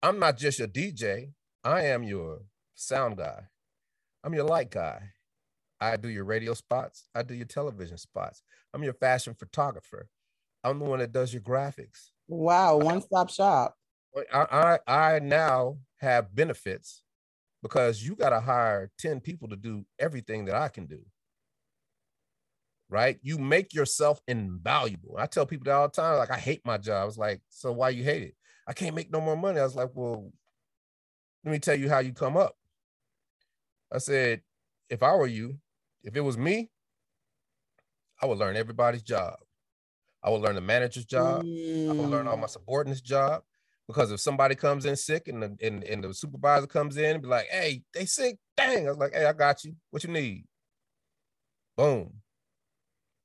I'm 0.03 0.19
not 0.19 0.37
just 0.37 0.59
your 0.59 0.69
DJ. 0.69 1.33
I 1.65 1.83
am 1.83 2.03
your 2.03 2.43
sound 2.75 3.19
guy. 3.19 3.43
I'm 4.25 4.35
your 4.35 4.45
light 4.45 4.71
guy. 4.71 5.11
I 5.81 5.97
do 5.97 6.09
your 6.09 6.25
radio 6.25 6.55
spots. 6.55 7.09
I 7.15 7.23
do 7.23 7.35
your 7.35 7.47
television 7.47 7.97
spots. 7.99 8.43
I'm 8.75 8.83
your 8.83 8.95
fashion 8.95 9.35
photographer. 9.39 10.09
I'm 10.63 10.79
the 10.79 10.85
one 10.85 10.99
that 10.99 11.13
does 11.13 11.33
your 11.33 11.43
graphics. 11.43 12.11
Wow, 12.29 12.77
one 12.77 13.01
stop 13.01 13.31
shop. 13.31 13.75
I, 14.33 14.79
I 14.87 15.15
I 15.15 15.19
now 15.21 15.79
have 15.99 16.35
benefits 16.35 17.03
because 17.63 18.03
you 18.03 18.17
got 18.17 18.31
to 18.31 18.41
hire 18.41 18.91
10 18.99 19.21
people 19.21 19.49
to 19.49 19.57
do 19.57 19.85
everything 19.99 20.47
that 20.47 20.55
I 20.55 20.69
can 20.69 20.87
do. 20.87 21.01
Right? 22.91 23.19
You 23.23 23.39
make 23.39 23.73
yourself 23.73 24.21
invaluable. 24.27 25.17
I 25.17 25.27
tell 25.27 25.47
people 25.47 25.65
that 25.67 25.75
all 25.75 25.89
the 25.89 25.93
time, 25.93 26.19
like, 26.19 26.33
I 26.33 26.39
hate 26.39 26.67
my 26.67 26.77
job. 26.77 27.09
It's 27.09 27.17
like, 27.17 27.41
so 27.49 27.71
why 27.71 27.91
you 27.91 28.03
hate 28.03 28.23
it? 28.23 28.35
I 28.67 28.73
can't 28.73 28.97
make 28.97 29.13
no 29.13 29.21
more 29.21 29.37
money. 29.37 29.61
I 29.61 29.65
was 29.65 29.77
like, 29.77 29.91
well, 29.95 30.33
let 31.45 31.53
me 31.53 31.61
tell 31.61 31.77
you 31.77 31.89
how 31.89 32.01
you 32.01 32.13
come 32.13 32.37
up. 32.37 32.57
I 33.93 33.99
said, 33.99 34.43
if 34.89 35.05
I 35.05 35.15
were 35.15 35.29
you, 35.29 35.59
if 36.03 36.17
it 36.17 36.21
was 36.21 36.37
me, 36.37 36.69
I 38.21 38.27
would 38.27 38.39
learn 38.39 38.57
everybody's 38.57 39.03
job. 39.03 39.37
I 40.23 40.31
would 40.31 40.43
learn 40.43 40.57
the 40.57 40.61
manager's 40.61 41.07
job. 41.07 41.45
Mm. 41.45 41.91
I 41.91 41.93
would 41.93 42.11
learn 42.11 42.27
all 42.27 42.37
my 42.37 42.47
mm. 42.47 42.51
subordinates' 42.51 43.01
job. 43.01 43.43
Because 43.87 44.13
if 44.13 44.21
somebody 44.21 44.55
comes 44.55 44.85
in 44.85 44.95
sick 44.95 45.29
and 45.29 45.43
the, 45.43 45.57
and, 45.63 45.83
and 45.85 46.05
the 46.05 46.15
supervisor 46.15 46.67
comes 46.67 46.97
in 46.97 47.15
and 47.17 47.23
be 47.23 47.29
like, 47.29 47.47
hey, 47.47 47.83
they 47.95 48.05
sick, 48.05 48.39
dang. 48.57 48.87
I 48.87 48.91
was 48.91 48.99
like, 48.99 49.15
hey, 49.15 49.25
I 49.25 49.33
got 49.33 49.65
you. 49.65 49.75
What 49.91 50.05
you 50.05 50.11
need? 50.11 50.45
Boom. 51.77 52.13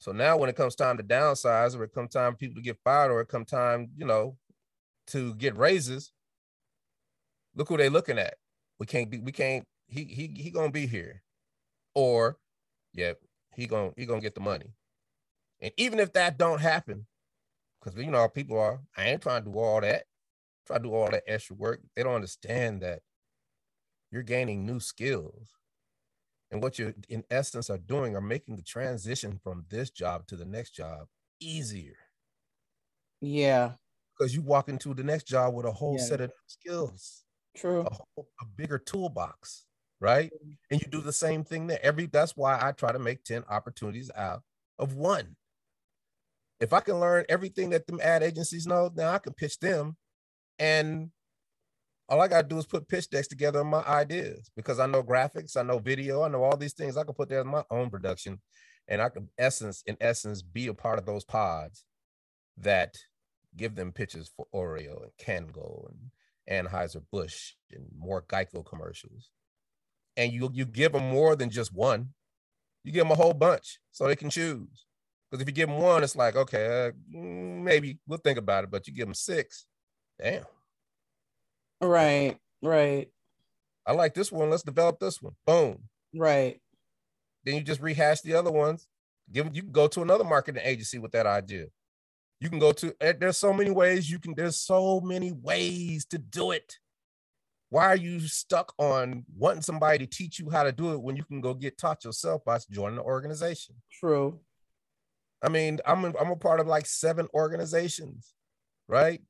So 0.06 0.12
now 0.12 0.38
when 0.38 0.52
it 0.52 0.56
comes 0.56 0.76
time 0.76 0.98
to 0.98 1.04
downsize 1.04 1.76
or 1.76 1.84
it 1.84 1.92
comes 1.92 2.12
time 2.12 2.36
people 2.36 2.58
to 2.58 2.62
get 2.62 2.78
fired 2.84 3.10
or 3.10 3.22
it 3.22 3.28
come 3.28 3.44
time, 3.44 3.90
you 3.98 4.06
know, 4.06 4.38
to 5.08 5.34
get 5.34 5.58
raises, 5.58 6.12
look 7.56 7.70
who 7.70 7.78
they 7.78 7.90
looking 7.90 8.20
at. 8.20 8.36
We 8.78 8.86
can't 8.86 9.10
be, 9.10 9.18
we 9.18 9.32
can't, 9.32 9.66
he 9.88 10.04
he 10.04 10.28
he 10.40 10.52
gonna 10.52 10.70
be 10.70 10.86
here. 10.86 11.24
Or 11.96 12.38
yeah, 12.94 13.14
he 13.56 13.66
gonna 13.66 13.94
he 13.98 14.06
gonna 14.06 14.22
get 14.22 14.36
the 14.36 14.42
money. 14.42 14.76
And 15.60 15.72
even 15.76 16.00
if 16.00 16.14
that 16.14 16.38
don't 16.38 16.62
happen, 16.62 17.08
because 17.80 17.98
you 18.00 18.12
know 18.12 18.28
people 18.30 18.60
are, 18.60 18.82
I 18.96 19.06
ain't 19.06 19.24
trying 19.24 19.44
to 19.44 19.50
do 19.50 19.58
all 19.58 19.82
that 19.82 20.04
try 20.68 20.78
to 20.78 20.84
do 20.84 20.94
all 20.94 21.10
that 21.10 21.24
extra 21.26 21.56
work. 21.56 21.82
They 21.96 22.04
don't 22.04 22.14
understand 22.14 22.84
that 22.84 23.00
you're 24.12 24.22
gaining 24.22 24.68
new 24.68 24.80
skills. 24.80 25.50
And 26.56 26.64
what 26.64 26.80
you 26.80 26.94
in 27.10 27.26
essence 27.30 27.70
are 27.70 27.78
doing 27.78 28.16
are 28.16 28.22
making 28.22 28.56
the 28.56 28.62
transition 28.62 29.42
from 29.44 29.66
this 29.70 29.90
job 29.90 30.26
to 30.28 30.38
the 30.38 30.46
next 30.46 30.70
job 30.70 31.08
easier. 31.42 31.98
Yeah. 33.20 33.72
Because 34.18 34.34
you 34.34 34.42
walk 34.42 34.70
into 34.70 34.94
the 34.94 35.04
next 35.04 35.28
job 35.28 35.54
with 35.54 35.66
a 35.66 35.72
whole 35.74 35.98
yeah. 36.00 36.06
set 36.06 36.22
of 36.22 36.32
skills. 36.48 37.26
True. 37.58 37.82
A, 37.82 37.94
whole, 37.94 38.30
a 38.40 38.46
bigger 38.56 38.78
toolbox, 38.78 39.66
right? 40.00 40.32
Mm-hmm. 40.32 40.52
And 40.72 40.82
you 40.82 40.88
do 40.90 41.02
the 41.02 41.12
same 41.12 41.44
thing 41.44 41.68
there. 41.68 41.84
Every 41.84 42.06
that's 42.06 42.38
why 42.38 42.58
I 42.62 42.72
try 42.72 42.94
to 42.94 43.00
make 43.00 43.26
10 43.26 43.44
opportunities 43.50 44.10
out 44.16 44.42
of 44.80 44.96
one. 44.96 45.36
If 46.62 46.72
I 46.72 46.80
can 46.80 47.02
learn 47.02 47.26
everything 47.28 47.72
that 47.72 47.86
them 47.86 48.00
ad 48.02 48.24
agencies 48.24 48.66
know, 48.66 48.90
now 48.96 49.12
I 49.12 49.20
can 49.20 49.34
pitch 49.34 49.60
them 49.60 49.98
and 50.58 51.12
all 52.08 52.22
I 52.22 52.28
gotta 52.28 52.48
do 52.48 52.58
is 52.58 52.66
put 52.66 52.88
pitch 52.88 53.10
decks 53.10 53.28
together 53.28 53.60
on 53.60 53.68
my 53.68 53.82
ideas 53.84 54.52
because 54.56 54.80
I 54.80 54.86
know 54.86 55.04
graphics, 55.04 55.58
I 55.58 55.64
know 55.64 55.80
video, 55.80 56.24
I 56.24 56.28
know 56.28 56.44
all 56.44 56.58
these 56.58 56.74
things. 56.74 56.98
I 56.98 57.04
can 57.04 57.14
put 57.14 57.30
that 57.30 57.42
in 57.42 57.48
my 57.48 57.64
own 57.72 57.90
production, 57.90 58.40
and 58.88 59.02
I 59.02 59.10
can 59.10 59.30
essence, 59.38 59.84
in 59.88 59.98
essence, 60.00 60.42
be 60.42 60.68
a 60.68 60.74
part 60.74 61.00
of 61.00 61.06
those 61.06 61.24
pods 61.24 61.86
that 62.58 62.96
give 63.58 63.76
them 63.76 63.92
pitches 63.92 64.32
for 64.36 64.48
Oreo 64.54 65.02
and 65.04 65.12
Kango 65.20 65.90
and 66.48 66.68
Anheuser 66.68 67.02
Busch 67.12 67.54
and 67.72 67.86
more 67.98 68.22
Geico 68.22 68.64
commercials. 68.66 69.30
And 70.16 70.32
you 70.32 70.50
you 70.54 70.66
give 70.66 70.94
them 70.94 71.10
more 71.10 71.36
than 71.36 71.50
just 71.50 71.74
one. 71.74 72.10
You 72.84 72.92
give 72.92 73.04
them 73.04 73.12
a 73.12 73.16
whole 73.16 73.34
bunch 73.34 73.80
so 73.92 74.08
they 74.08 74.16
can 74.16 74.30
choose. 74.30 74.86
Because 75.30 75.42
if 75.42 75.48
you 75.48 75.54
give 75.54 75.70
them 75.70 75.80
one, 75.80 76.04
it's 76.04 76.16
like 76.16 76.36
okay, 76.36 76.88
uh, 76.88 76.92
mm, 77.14 77.64
maybe 77.64 77.98
we'll 78.08 78.20
think 78.20 78.38
about 78.38 78.64
it. 78.64 78.72
But 78.72 78.88
you 78.88 78.94
give 78.94 79.08
them 79.08 79.16
six, 79.16 79.66
Damn. 80.22 80.46
Right, 81.82 82.38
right. 82.62 83.10
I 83.86 83.94
like 83.94 84.14
this 84.14 84.32
one. 84.32 84.50
Let's 84.50 84.64
develop 84.64 85.00
this 85.00 85.22
one. 85.22 85.34
Boom. 85.46 85.84
Right. 86.14 86.60
Then 87.44 87.56
you 87.56 87.62
just 87.62 87.82
rehash 87.82 88.22
the 88.22 88.34
other 88.34 88.52
ones. 88.52 88.88
Give 89.32 89.50
you 89.54 89.64
can 89.64 89.72
go 89.72 89.88
to 89.88 90.02
another 90.02 90.24
marketing 90.24 90.64
agency 90.66 91.00
with 91.00 91.12
that 91.12 91.26
idea. 91.26 91.66
You 92.40 92.50
can 92.50 92.60
go 92.60 92.72
to 92.74 92.94
eh, 93.02 93.14
there's 93.20 93.38
so 93.38 93.54
many 93.54 93.72
ways 93.72 94.10
you 94.10 94.20
can, 94.20 94.34
there's 94.36 94.60
so 94.60 95.00
many 95.02 95.32
ways 95.32 96.06
to 96.06 96.18
do 96.18 96.52
it. 96.52 96.76
Why 97.70 97.86
are 97.88 97.96
you 97.96 98.20
stuck 98.22 98.74
on 98.78 99.26
wanting 99.38 99.64
somebody 99.64 100.00
to 100.00 100.06
teach 100.06 100.40
you 100.40 100.50
how 100.50 100.64
to 100.64 100.72
do 100.72 100.94
it 100.94 101.02
when 101.02 101.16
you 101.16 101.24
can 101.24 101.42
go 101.42 101.54
get 101.54 101.78
taught 101.78 102.06
yourself 102.06 102.44
by 102.46 102.60
joining 102.70 102.98
the 102.98 103.04
organization? 103.04 103.76
True. 103.92 104.40
I 105.42 105.50
mean, 105.50 105.80
I'm 105.86 106.06
a, 106.06 106.14
I'm 106.20 106.32
a 106.32 106.36
part 106.36 106.60
of 106.60 106.68
like 106.68 106.86
seven 106.86 107.28
organizations, 107.34 108.34
right? 108.88 109.22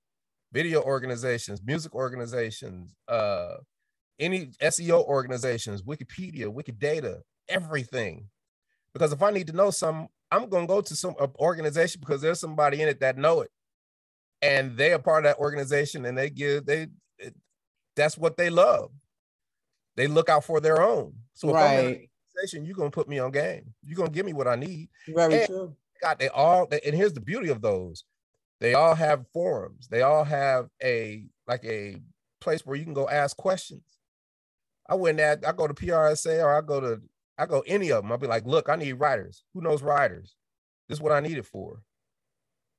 Video 0.55 0.81
organizations, 0.81 1.61
music 1.65 1.93
organizations, 1.93 2.95
uh, 3.09 3.55
any 4.17 4.45
SEO 4.61 5.03
organizations, 5.05 5.81
Wikipedia, 5.81 6.45
Wikidata, 6.45 7.19
everything. 7.49 8.29
Because 8.93 9.11
if 9.11 9.21
I 9.21 9.31
need 9.31 9.47
to 9.47 9.53
know 9.53 9.69
some, 9.69 10.07
I'm 10.31 10.47
gonna 10.47 10.65
go 10.65 10.79
to 10.79 10.95
some 10.95 11.13
organization 11.37 11.99
because 11.99 12.21
there's 12.21 12.39
somebody 12.39 12.81
in 12.81 12.87
it 12.87 13.01
that 13.01 13.17
know 13.17 13.41
it, 13.41 13.51
and 14.41 14.77
they 14.77 14.93
are 14.93 14.99
part 14.99 15.25
of 15.25 15.29
that 15.29 15.41
organization, 15.41 16.05
and 16.05 16.17
they 16.17 16.29
give 16.29 16.65
they 16.65 16.87
that's 17.97 18.17
what 18.17 18.37
they 18.37 18.49
love. 18.49 18.91
They 19.97 20.07
look 20.07 20.29
out 20.29 20.45
for 20.45 20.61
their 20.61 20.81
own. 20.81 21.15
So 21.33 21.49
if 21.49 21.55
right. 21.55 21.65
I'm 21.65 21.79
in 21.79 21.85
an 21.85 22.07
organization, 22.37 22.65
you're 22.65 22.77
gonna 22.77 22.91
put 22.91 23.09
me 23.09 23.19
on 23.19 23.31
game. 23.31 23.73
You're 23.83 23.97
gonna 23.97 24.09
give 24.09 24.25
me 24.25 24.31
what 24.31 24.47
I 24.47 24.55
need. 24.55 24.87
Very 25.05 25.39
and 25.39 25.47
true. 25.47 25.75
God, 26.01 26.17
they 26.17 26.29
all 26.29 26.69
and 26.71 26.95
here's 26.95 27.13
the 27.13 27.19
beauty 27.19 27.49
of 27.49 27.61
those 27.61 28.05
they 28.66 28.74
all 28.74 28.95
have 28.95 29.28
forums. 29.32 29.88
They 29.89 30.01
all 30.01 30.24
have 30.24 30.70
a 30.82 31.28
like 31.47 31.63
a 31.66 31.97
place 32.41 32.66
where 32.66 32.76
you 32.76 32.84
can 32.84 32.95
go 32.95 33.07
ask 33.07 33.38
questions. 33.38 33.84
I 34.89 34.95
went 34.95 35.20
at 35.20 35.47
I 35.47 35.51
go 35.51 35.68
to 35.68 35.74
PRSA 35.76 36.43
or 36.43 36.51
I 36.51 36.61
go 36.61 36.80
to 36.80 36.99
I 37.38 37.45
go 37.45 37.63
any 37.68 37.91
of 37.91 38.01
them. 38.01 38.11
I'll 38.11 38.18
be 38.18 38.26
like, 38.26 38.47
look, 38.47 38.68
I 38.68 38.76
need 38.76 38.93
writers. 38.93 39.43
Who 39.53 39.61
knows 39.61 39.84
writers? 39.84 40.36
This 40.89 40.97
is 40.97 41.01
what 41.01 41.11
I 41.11 41.20
need 41.20 41.38
it 41.38 41.45
for. 41.45 41.84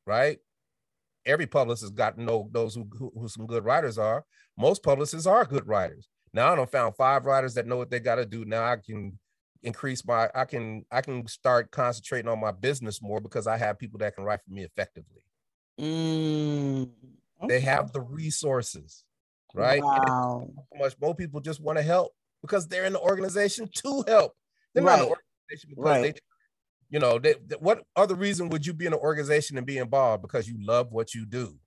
Right? 0.08 0.38
Every 1.24 1.46
publicist 1.46 1.94
got 1.94 2.16
to 2.16 2.22
know 2.22 2.48
those 2.50 2.74
who, 2.74 2.88
who, 2.98 3.12
who 3.16 3.28
some 3.28 3.46
good 3.46 3.64
writers 3.64 3.96
are. 3.96 4.24
Most 4.58 4.82
publicists 4.82 5.26
are 5.26 5.44
good 5.44 5.68
writers. 5.68 6.08
Now 6.32 6.52
I 6.52 6.56
don't 6.56 6.70
found 6.70 6.96
five 6.96 7.26
writers 7.26 7.54
that 7.54 7.68
know 7.68 7.76
what 7.76 7.90
they 7.90 8.00
got 8.00 8.16
to 8.16 8.26
do. 8.26 8.44
Now 8.44 8.64
I 8.64 8.76
can 8.84 9.20
increase 9.62 10.04
my 10.04 10.30
I 10.34 10.46
can 10.46 10.84
I 10.90 11.00
can 11.00 11.28
start 11.28 11.70
concentrating 11.70 12.28
on 12.28 12.40
my 12.40 12.50
business 12.50 13.00
more 13.00 13.20
because 13.20 13.46
I 13.46 13.56
have 13.56 13.78
people 13.78 14.00
that 14.00 14.16
can 14.16 14.24
write 14.24 14.40
for 14.44 14.52
me 14.52 14.64
effectively. 14.64 15.22
Mm, 15.80 16.82
okay. 17.42 17.48
They 17.48 17.60
have 17.60 17.92
the 17.92 18.00
resources, 18.00 19.04
right? 19.54 19.82
Wow. 19.82 20.48
much 20.78 20.94
more 21.00 21.14
people 21.14 21.40
just 21.40 21.60
want 21.60 21.78
to 21.78 21.82
help 21.82 22.12
because 22.42 22.66
they're 22.68 22.84
in 22.84 22.92
the 22.94 23.00
organization 23.00 23.68
to 23.74 24.04
help. 24.06 24.34
They're 24.74 24.84
right. 24.84 24.98
not 24.98 25.06
an 25.06 25.14
organization 25.50 25.70
because 25.70 25.84
Right. 25.84 26.14
they, 26.14 26.20
you 26.90 26.98
know, 26.98 27.18
they, 27.18 27.34
they- 27.46 27.56
what 27.56 27.82
other 27.94 28.14
reason 28.14 28.48
would 28.50 28.64
you 28.66 28.72
be 28.72 28.86
in 28.86 28.92
an 28.92 28.98
organization 28.98 29.56
and 29.58 29.66
be 29.66 29.78
involved? 29.78 30.22
Because 30.22 30.48
you 30.48 30.56
love 30.64 30.92
what 30.92 31.14
you 31.14 31.26
do. 31.26 31.58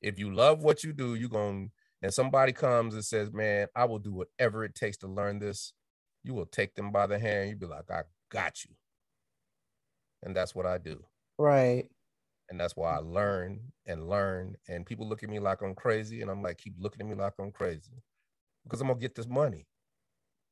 If 0.00 0.18
you 0.18 0.34
love 0.34 0.62
what 0.62 0.84
you 0.84 0.92
do, 0.92 1.14
you're 1.14 1.30
going, 1.30 1.70
and 2.02 2.12
somebody 2.12 2.52
comes 2.52 2.94
and 2.94 3.04
says, 3.04 3.32
man, 3.32 3.68
I 3.74 3.86
will 3.86 3.98
do 3.98 4.12
whatever 4.12 4.64
it 4.64 4.74
takes 4.74 4.98
to 4.98 5.08
learn 5.08 5.38
this. 5.38 5.72
You 6.22 6.34
will 6.34 6.46
take 6.46 6.74
them 6.74 6.92
by 6.92 7.06
the 7.06 7.18
hand. 7.18 7.50
You'll 7.50 7.58
be 7.58 7.66
like, 7.66 7.90
I 7.90 8.02
got 8.30 8.64
you. 8.64 8.72
And 10.22 10.34
that's 10.36 10.54
what 10.54 10.66
I 10.66 10.78
do. 10.78 11.04
Right. 11.38 11.88
And 12.48 12.60
that's 12.60 12.76
why 12.76 12.94
I 12.94 12.98
learn 12.98 13.72
and 13.86 14.08
learn. 14.08 14.56
And 14.68 14.86
people 14.86 15.08
look 15.08 15.22
at 15.22 15.30
me 15.30 15.38
like 15.38 15.62
I'm 15.62 15.74
crazy. 15.74 16.22
And 16.22 16.30
I'm 16.30 16.42
like, 16.42 16.58
keep 16.58 16.74
looking 16.78 17.00
at 17.00 17.08
me 17.08 17.14
like 17.14 17.34
I'm 17.38 17.52
crazy 17.52 18.02
because 18.64 18.80
I'm 18.80 18.88
to 18.88 18.94
get 18.94 19.14
this 19.14 19.28
money, 19.28 19.66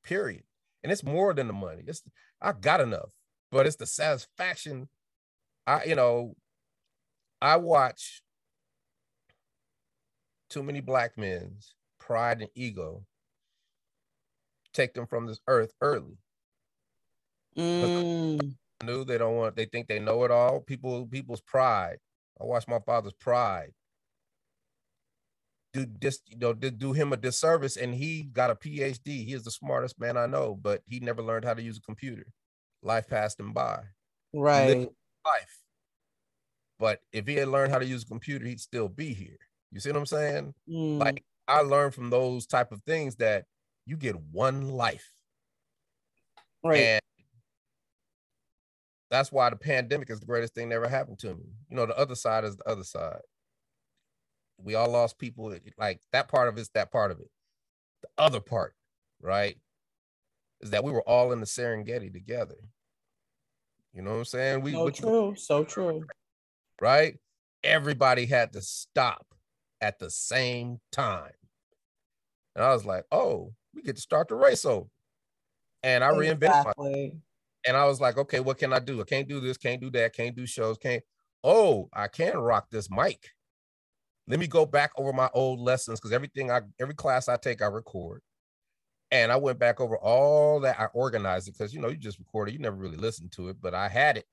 period. 0.04 0.44
And 0.82 0.90
it's 0.90 1.04
more 1.04 1.32
than 1.34 1.46
the 1.46 1.52
money. 1.52 1.84
It's, 1.86 2.02
I 2.40 2.52
got 2.52 2.80
enough, 2.80 3.10
but 3.50 3.66
it's 3.66 3.76
the 3.76 3.86
satisfaction. 3.86 4.88
I, 5.66 5.84
you 5.84 5.94
know, 5.94 6.34
I 7.40 7.56
watch 7.56 8.22
too 10.48 10.62
many 10.62 10.80
black 10.80 11.16
men's 11.16 11.74
pride 11.98 12.40
and 12.40 12.50
ego 12.54 13.04
take 14.72 14.94
them 14.94 15.06
from 15.06 15.26
this 15.26 15.40
earth 15.46 15.72
early. 15.80 16.18
Mm, 17.56 18.54
Knew 18.82 19.04
they 19.04 19.18
don't 19.18 19.36
want, 19.36 19.56
they 19.56 19.66
think 19.66 19.88
they 19.88 19.98
know 19.98 20.24
it 20.24 20.30
all. 20.30 20.60
People, 20.60 21.06
people's 21.06 21.40
pride. 21.40 21.98
I 22.40 22.44
watched 22.44 22.68
my 22.68 22.80
father's 22.80 23.12
pride 23.14 23.72
do 25.72 25.86
this, 26.00 26.20
you 26.26 26.36
know, 26.38 26.52
did 26.52 26.78
do 26.78 26.92
him 26.92 27.12
a 27.12 27.16
disservice, 27.16 27.76
and 27.76 27.94
he 27.94 28.24
got 28.24 28.50
a 28.50 28.54
PhD. 28.54 29.24
He 29.26 29.32
is 29.32 29.42
the 29.42 29.50
smartest 29.50 29.98
man 29.98 30.16
I 30.16 30.26
know, 30.26 30.54
but 30.60 30.82
he 30.86 31.00
never 31.00 31.22
learned 31.22 31.44
how 31.44 31.54
to 31.54 31.62
use 31.62 31.78
a 31.78 31.82
computer. 31.82 32.26
Life 32.82 33.08
passed 33.08 33.40
him 33.40 33.52
by. 33.52 33.80
right. 34.34 34.88
Life. 35.24 35.62
But 36.78 37.00
if 37.12 37.26
he 37.26 37.34
had 37.34 37.48
learned 37.48 37.72
how 37.72 37.78
to 37.78 37.86
use 37.86 38.02
a 38.02 38.06
computer, 38.06 38.44
he'd 38.44 38.60
still 38.60 38.88
be 38.88 39.14
here. 39.14 39.38
You 39.70 39.80
see 39.80 39.90
what 39.90 39.98
I'm 39.98 40.06
saying? 40.06 40.54
Mm, 40.68 40.98
Like 40.98 41.24
I 41.48 41.60
learned 41.60 41.94
from 41.94 42.10
those 42.10 42.46
type 42.46 42.72
of 42.72 42.82
things 42.82 43.16
that 43.16 43.44
you 43.86 43.96
get 43.96 44.16
one 44.20 44.68
life. 44.68 45.14
right. 46.62 46.80
And 46.80 47.01
that's 49.12 49.30
why 49.30 49.50
the 49.50 49.56
pandemic 49.56 50.08
is 50.08 50.20
the 50.20 50.26
greatest 50.26 50.54
thing 50.54 50.70
that 50.70 50.76
ever 50.76 50.88
happened 50.88 51.18
to 51.18 51.34
me. 51.34 51.44
You 51.68 51.76
know, 51.76 51.84
the 51.84 51.98
other 51.98 52.14
side 52.14 52.44
is 52.44 52.56
the 52.56 52.66
other 52.66 52.82
side. 52.82 53.20
We 54.56 54.74
all 54.74 54.90
lost 54.90 55.18
people. 55.18 55.54
Like 55.76 56.00
that 56.12 56.28
part 56.28 56.48
of 56.48 56.56
it's 56.56 56.70
that 56.70 56.90
part 56.90 57.10
of 57.10 57.20
it. 57.20 57.30
The 58.00 58.08
other 58.16 58.40
part, 58.40 58.74
right, 59.20 59.58
is 60.62 60.70
that 60.70 60.82
we 60.82 60.92
were 60.92 61.02
all 61.02 61.30
in 61.32 61.40
the 61.40 61.46
Serengeti 61.46 62.10
together. 62.10 62.56
You 63.92 64.00
know 64.00 64.12
what 64.12 64.16
I'm 64.16 64.24
saying? 64.24 64.62
We 64.62 64.72
so 64.72 64.88
true. 64.88 65.34
So 65.36 65.64
true. 65.64 66.06
right? 66.80 67.18
Everybody 67.62 68.24
had 68.24 68.54
to 68.54 68.62
stop 68.62 69.26
at 69.82 69.98
the 69.98 70.08
same 70.08 70.80
time. 70.90 71.32
And 72.56 72.64
I 72.64 72.72
was 72.72 72.86
like, 72.86 73.04
oh, 73.12 73.52
we 73.74 73.82
get 73.82 73.96
to 73.96 74.02
start 74.02 74.28
the 74.28 74.36
race 74.36 74.64
over. 74.64 74.86
And 75.82 76.02
I 76.02 76.12
reinvented 76.12 76.64
myself. 76.64 77.12
And 77.66 77.76
I 77.76 77.84
was 77.86 78.00
like, 78.00 78.18
okay, 78.18 78.40
what 78.40 78.58
can 78.58 78.72
I 78.72 78.78
do? 78.80 79.00
I 79.00 79.04
can't 79.04 79.28
do 79.28 79.40
this, 79.40 79.56
can't 79.56 79.80
do 79.80 79.90
that, 79.92 80.14
can't 80.14 80.36
do 80.36 80.46
shows, 80.46 80.78
can't. 80.78 81.02
Oh, 81.44 81.88
I 81.92 82.08
can 82.08 82.38
rock 82.38 82.66
this 82.70 82.90
mic. 82.90 83.30
Let 84.28 84.38
me 84.38 84.46
go 84.46 84.66
back 84.66 84.92
over 84.96 85.12
my 85.12 85.28
old 85.34 85.60
lessons 85.60 86.00
because 86.00 86.12
everything 86.12 86.50
I 86.50 86.60
every 86.80 86.94
class 86.94 87.28
I 87.28 87.36
take, 87.36 87.62
I 87.62 87.66
record. 87.66 88.22
And 89.10 89.30
I 89.30 89.36
went 89.36 89.58
back 89.58 89.80
over 89.80 89.96
all 89.98 90.60
that. 90.60 90.80
I 90.80 90.86
organized 90.94 91.48
it 91.48 91.52
because 91.58 91.74
you 91.74 91.80
know, 91.80 91.88
you 91.88 91.96
just 91.96 92.18
recorded, 92.18 92.52
you 92.52 92.58
never 92.58 92.76
really 92.76 92.96
listened 92.96 93.32
to 93.32 93.48
it, 93.48 93.56
but 93.60 93.74
I 93.74 93.88
had 93.88 94.16
it. 94.16 94.26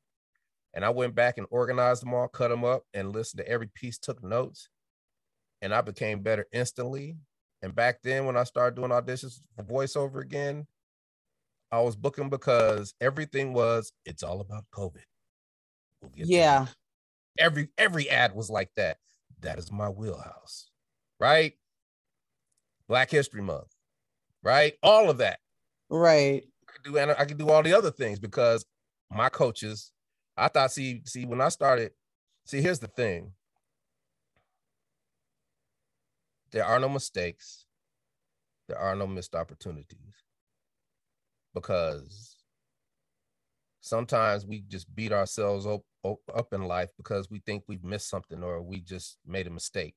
And 0.73 0.85
I 0.85 0.89
went 0.89 1.15
back 1.15 1.37
and 1.37 1.47
organized 1.49 2.03
them 2.03 2.13
all, 2.13 2.27
cut 2.27 2.49
them 2.49 2.63
up, 2.63 2.83
and 2.93 3.11
listened 3.11 3.39
to 3.39 3.49
every 3.49 3.67
piece, 3.67 3.97
took 3.97 4.23
notes. 4.23 4.69
And 5.61 5.73
I 5.73 5.81
became 5.81 6.21
better 6.21 6.45
instantly. 6.53 7.17
And 7.61 7.75
back 7.75 7.99
then, 8.03 8.25
when 8.25 8.37
I 8.37 8.43
started 8.43 8.75
doing 8.75 8.91
auditions 8.91 9.41
for 9.55 9.63
voiceover 9.63 10.21
again, 10.21 10.67
I 11.71 11.79
was 11.81 11.95
booking 11.95 12.29
because 12.29 12.93
everything 12.99 13.53
was 13.53 13.91
it's 14.05 14.23
all 14.23 14.41
about 14.41 14.65
COVID. 14.73 15.03
We'll 16.01 16.11
get 16.11 16.27
Yeah. 16.27 16.67
Every 17.37 17.69
every 17.77 18.09
ad 18.09 18.35
was 18.35 18.49
like 18.49 18.71
that. 18.75 18.97
That 19.41 19.59
is 19.59 19.71
my 19.71 19.89
wheelhouse, 19.89 20.69
right? 21.19 21.53
Black 22.87 23.11
History 23.11 23.41
Month, 23.41 23.73
right? 24.43 24.73
All 24.83 25.09
of 25.09 25.19
that. 25.19 25.39
Right. 25.89 26.43
I 26.67 26.71
could 26.71 26.83
do 26.83 26.97
and 26.97 27.11
I 27.11 27.25
could 27.25 27.37
do 27.37 27.49
all 27.49 27.63
the 27.63 27.73
other 27.73 27.91
things 27.91 28.19
because 28.19 28.65
my 29.11 29.29
coaches, 29.29 29.91
I 30.37 30.47
thought, 30.47 30.71
see, 30.71 31.01
see, 31.05 31.25
when 31.25 31.41
I 31.41 31.49
started, 31.49 31.91
see, 32.45 32.61
here's 32.61 32.79
the 32.79 32.87
thing. 32.87 33.33
There 36.51 36.65
are 36.65 36.79
no 36.79 36.89
mistakes. 36.89 37.65
There 38.67 38.77
are 38.77 38.95
no 38.95 39.07
missed 39.07 39.35
opportunities. 39.35 40.23
Because 41.61 42.37
sometimes 43.81 44.45
we 44.45 44.63
just 44.67 44.93
beat 44.95 45.11
ourselves 45.11 45.65
up, 45.65 45.81
up, 46.03 46.53
in 46.53 46.63
life 46.63 46.89
because 46.97 47.29
we 47.29 47.39
think 47.39 47.63
we've 47.67 47.83
missed 47.83 48.09
something 48.09 48.43
or 48.43 48.61
we 48.61 48.79
just 48.79 49.17
made 49.25 49.47
a 49.47 49.51
mistake. 49.51 49.95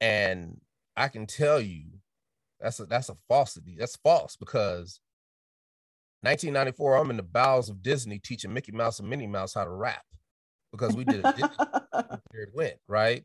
And 0.00 0.60
I 0.96 1.08
can 1.08 1.26
tell 1.26 1.60
you 1.60 1.84
that's 2.60 2.80
a 2.80 2.86
that's 2.86 3.08
a 3.08 3.16
falsity. 3.28 3.76
That's 3.78 3.96
false 3.96 4.36
because 4.36 5.00
1994, 6.22 6.96
I'm 6.96 7.10
in 7.10 7.16
the 7.16 7.22
bowels 7.22 7.68
of 7.68 7.82
Disney 7.82 8.18
teaching 8.18 8.52
Mickey 8.52 8.72
Mouse 8.72 9.00
and 9.00 9.08
Minnie 9.08 9.26
Mouse 9.26 9.54
how 9.54 9.64
to 9.64 9.70
rap 9.70 10.04
because 10.70 10.94
we 10.94 11.04
did 11.04 11.24
a 11.24 11.32
Disney 11.32 11.48
where 12.30 12.42
it 12.42 12.50
went, 12.54 12.76
right? 12.88 13.24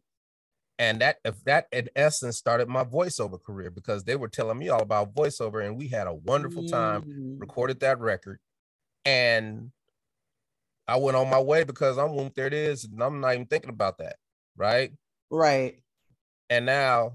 And 0.80 1.01
that 1.01 1.17
if 1.25 1.43
that 1.45 1.67
in 1.71 1.89
essence 1.95 2.38
started 2.38 2.67
my 2.67 2.84
voiceover 2.84 3.41
career 3.41 3.71
because 3.71 4.03
they 4.03 4.15
were 4.15 4.28
telling 4.28 4.59
me 4.59 4.69
all 4.69 4.82
about 4.82 5.15
voiceover 5.15 5.65
and 5.65 5.75
we 5.78 5.88
had 5.88 6.05
a 6.07 6.13
wonderful 6.13 6.63
time, 6.63 7.03
Mm, 7.03 7.39
recorded 7.39 7.80
that 7.80 7.99
record, 7.99 8.39
and 9.05 9.71
I 10.88 10.97
went 10.97 11.17
on 11.17 11.30
my 11.30 11.39
way 11.39 11.63
because 11.63 11.97
I'm 11.97 12.13
whoop, 12.15 12.34
there 12.36 12.47
it 12.47 12.53
is, 12.53 12.86
and 12.86 13.01
I'm 13.01 13.19
not 13.19 13.34
even 13.34 13.47
thinking 13.47 13.69
about 13.71 13.97
that, 13.97 14.17
right? 14.55 14.91
Right. 15.32 15.82
And 16.49 16.65
now 16.65 17.13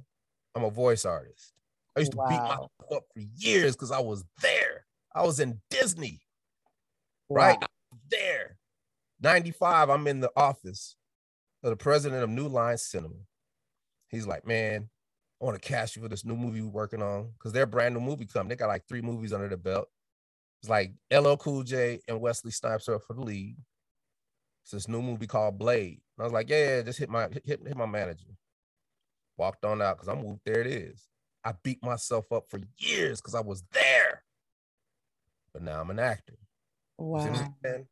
I'm 0.54 0.64
a 0.64 0.70
voice 0.70 1.04
artist. 1.04 1.52
I 1.96 2.00
used 2.00 2.12
to 2.12 2.18
beat 2.28 2.40
Wow. 2.40 2.48
myself 2.48 2.70
up 2.92 3.04
for 3.14 3.20
years 3.36 3.76
because 3.76 3.90
I 3.90 4.00
was 4.00 4.24
there. 4.42 4.86
I 5.14 5.22
was 5.22 5.40
in 5.40 5.60
Disney, 5.70 6.20
right? 7.30 7.60
Wow. 7.60 7.68
Was 7.92 8.00
there. 8.10 8.56
95, 9.20 9.88
I'm 9.88 10.06
in 10.08 10.20
the 10.20 10.32
office 10.36 10.96
of 11.62 11.70
the 11.70 11.76
president 11.76 12.22
of 12.24 12.30
New 12.30 12.48
Line 12.48 12.76
Cinema. 12.76 13.14
He's 14.12 14.26
like, 14.26 14.46
man, 14.46 14.88
I 15.40 15.44
want 15.44 15.60
to 15.60 15.68
cast 15.68 15.96
you 15.96 16.02
for 16.02 16.08
this 16.08 16.24
new 16.24 16.36
movie 16.36 16.60
we're 16.60 16.68
working 16.68 17.02
on 17.02 17.30
because 17.32 17.52
they're 17.52 17.64
a 17.64 17.66
brand 17.66 17.94
new 17.94 18.00
movie 18.00 18.26
coming. 18.26 18.48
They 18.50 18.56
got 18.56 18.68
like 18.68 18.86
three 18.86 19.00
movies 19.00 19.32
under 19.32 19.48
the 19.48 19.56
belt. 19.56 19.88
It's 20.62 20.70
like 20.70 20.92
LL 21.12 21.34
Cool 21.34 21.64
J 21.64 22.00
and 22.06 22.20
Wesley 22.20 22.52
Snipes 22.52 22.88
are 22.88 23.00
for 23.00 23.14
the 23.14 23.22
lead. 23.22 23.56
It's 24.62 24.70
this 24.70 24.86
new 24.86 25.02
movie 25.02 25.26
called 25.26 25.58
Blade. 25.58 26.00
And 26.16 26.22
I 26.22 26.24
was 26.24 26.32
like, 26.32 26.48
yeah, 26.48 26.76
yeah, 26.76 26.82
just 26.82 27.00
hit 27.00 27.10
my 27.10 27.28
hit, 27.28 27.44
hit 27.46 27.76
my 27.76 27.86
manager. 27.86 28.28
Walked 29.36 29.64
on 29.64 29.82
out 29.82 29.96
because 29.96 30.08
I'm 30.08 30.22
moved. 30.22 30.42
There 30.44 30.60
it 30.60 30.68
is. 30.68 31.08
I 31.44 31.54
beat 31.64 31.82
myself 31.82 32.30
up 32.30 32.44
for 32.48 32.60
years 32.78 33.20
because 33.20 33.34
I 33.34 33.40
was 33.40 33.64
there. 33.72 34.22
But 35.52 35.62
now 35.62 35.80
I'm 35.80 35.90
an 35.90 35.98
actor. 35.98 36.36
You 36.98 37.20
see 37.20 37.30
what 37.30 37.40
I'm 37.40 37.44
Wow. 37.62 37.86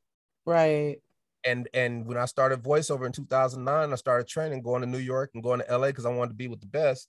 Right. 0.47 0.99
And 1.45 1.69
and 1.73 2.07
when 2.07 2.17
I 2.17 2.27
started 2.27 2.63
voiceover 2.63 3.07
in 3.07 3.13
2009, 3.13 3.93
I 3.93 3.97
started 3.97 4.29
training, 4.29 4.63
going 4.63 4.83
to 4.83 4.87
New 4.87 4.99
York 4.99 5.31
and 5.35 5.43
going 5.43 5.61
to 5.61 5.79
LA 5.79 5.89
because 5.89 6.07
I 6.07 6.11
wanted 6.11 6.31
to 6.31 6.37
be 6.37 6.49
with 6.49 6.61
the 6.61 6.67
best. 6.67 7.09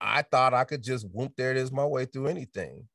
I 0.00 0.22
thought 0.22 0.54
I 0.54 0.64
could 0.64 0.82
just 0.82 1.06
whoop 1.10 1.32
there 1.36 1.50
it 1.50 1.56
is 1.56 1.72
my 1.72 1.84
way 1.84 2.04
through 2.04 2.26
anything. 2.26 2.88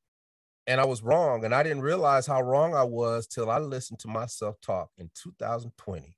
And 0.66 0.80
I 0.80 0.86
was 0.86 1.02
wrong. 1.02 1.44
And 1.44 1.54
I 1.54 1.62
didn't 1.62 1.82
realize 1.82 2.26
how 2.26 2.40
wrong 2.40 2.74
I 2.74 2.84
was 2.84 3.26
till 3.26 3.50
I 3.50 3.58
listened 3.58 3.98
to 4.00 4.08
myself 4.08 4.56
talk 4.60 4.90
in 4.96 5.10
2020. 5.14 6.16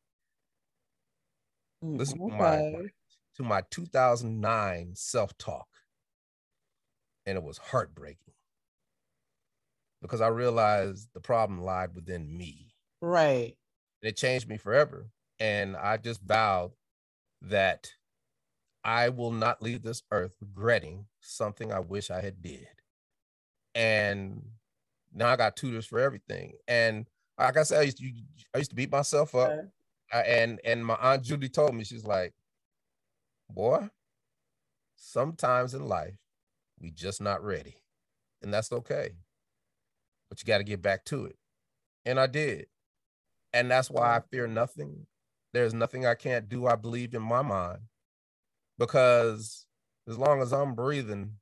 Mm, 1.83 1.99
Listen 1.99 2.18
to 2.18 2.37
my 2.37 2.72
to 3.37 3.43
my 3.43 3.62
2009 3.70 4.93
self-talk. 4.95 5.66
And 7.27 7.39
it 7.39 7.43
was 7.43 7.59
heartbreaking 7.59 8.35
because 10.03 10.20
I 10.20 10.29
realized 10.29 11.09
the 11.14 11.20
problem 11.20 11.62
lied 11.62 11.95
within 11.95 12.37
me. 12.37 12.75
Right. 13.01 13.57
And 14.05 14.11
it 14.11 14.18
changed 14.18 14.48
me 14.48 14.59
forever. 14.59 15.09
And 15.40 15.76
I 15.76 15.98
just 15.98 16.22
vowed 16.22 16.72
that 17.42 17.92
I 18.84 19.11
will 19.11 19.32
not 19.32 19.62
leave 19.62 19.82
this 19.82 20.02
earth 20.12 20.34
regretting 20.40 21.07
something 21.20 21.72
I 21.72 21.80
wish 21.80 22.11
I 22.11 22.22
had 22.22 22.42
did. 22.42 22.68
And 23.74 24.42
now 25.14 25.28
I 25.28 25.36
got 25.36 25.57
tutors 25.57 25.86
for 25.86 26.00
everything. 26.00 26.55
And 26.68 27.07
like 27.38 27.59
I 27.59 27.64
said, 27.64 27.80
I 27.80 27.84
used 27.84 27.98
to, 27.98 28.12
I 28.55 28.59
used 28.59 28.70
to 28.70 28.76
beat 28.76 28.92
myself 28.92 29.34
up. 29.34 29.50
Okay. 29.52 29.68
I- 30.12 30.22
and 30.22 30.61
and 30.64 30.86
my 30.86 30.96
aunt 30.96 31.24
Judy 31.24 31.50
told 31.50 31.74
me 31.74 31.84
she's 31.84 32.05
like, 32.07 32.34
boy, 33.50 33.88
sometimes 34.96 35.74
in 35.74 35.86
life 35.86 36.16
we 36.80 36.90
just 36.92 37.22
not 37.22 37.44
ready, 37.44 37.76
and 38.42 38.55
that's 38.55 38.72
okay. 38.72 39.12
but 40.28 40.40
you 40.40 40.46
got 40.46 40.59
to 40.59 40.64
get 40.64 40.82
back 40.82 41.05
to 41.07 41.26
it. 41.26 41.36
And 42.07 42.20
I 42.20 42.28
did. 42.28 42.66
And 43.55 43.70
that's 43.70 43.88
why 43.88 44.16
I 44.16 44.20
fear 44.32 44.48
nothing. 44.48 45.07
There's 45.52 45.72
nothing 45.72 46.05
I 46.05 46.16
can't 46.16 46.48
do, 46.48 46.66
I 46.66 46.74
believe 46.74 47.14
in 47.14 47.22
my 47.22 47.40
mind. 47.40 47.78
Because 48.78 49.64
as 50.09 50.18
long 50.18 50.42
as 50.42 50.52
I'm 50.52 50.74
breathing, 50.74 51.36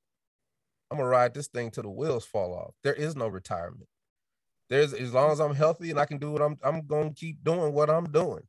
I'm 0.91 0.99
gonna 0.99 1.09
ride 1.09 1.33
this 1.33 1.49
thing 1.49 1.71
till 1.71 1.85
the 1.85 1.91
wheels 1.91 2.27
fall 2.27 2.55
off. 2.55 2.75
There 2.85 2.93
is 2.93 3.17
no 3.17 3.29
retirement. 3.29 3.89
There's 4.69 4.93
as 4.93 5.15
long 5.15 5.31
as 5.31 5.41
I'm 5.41 5.55
healthy 5.55 5.91
and 5.91 5.99
I 5.99 6.05
can 6.05 6.19
do 6.19 6.31
what 6.31 6.43
I'm 6.43 6.59
I'm 6.63 6.87
gonna 6.87 7.15
keep 7.15 7.43
doing 7.43 7.73
what 7.73 7.89
I'm 7.89 8.13
doing. 8.13 8.43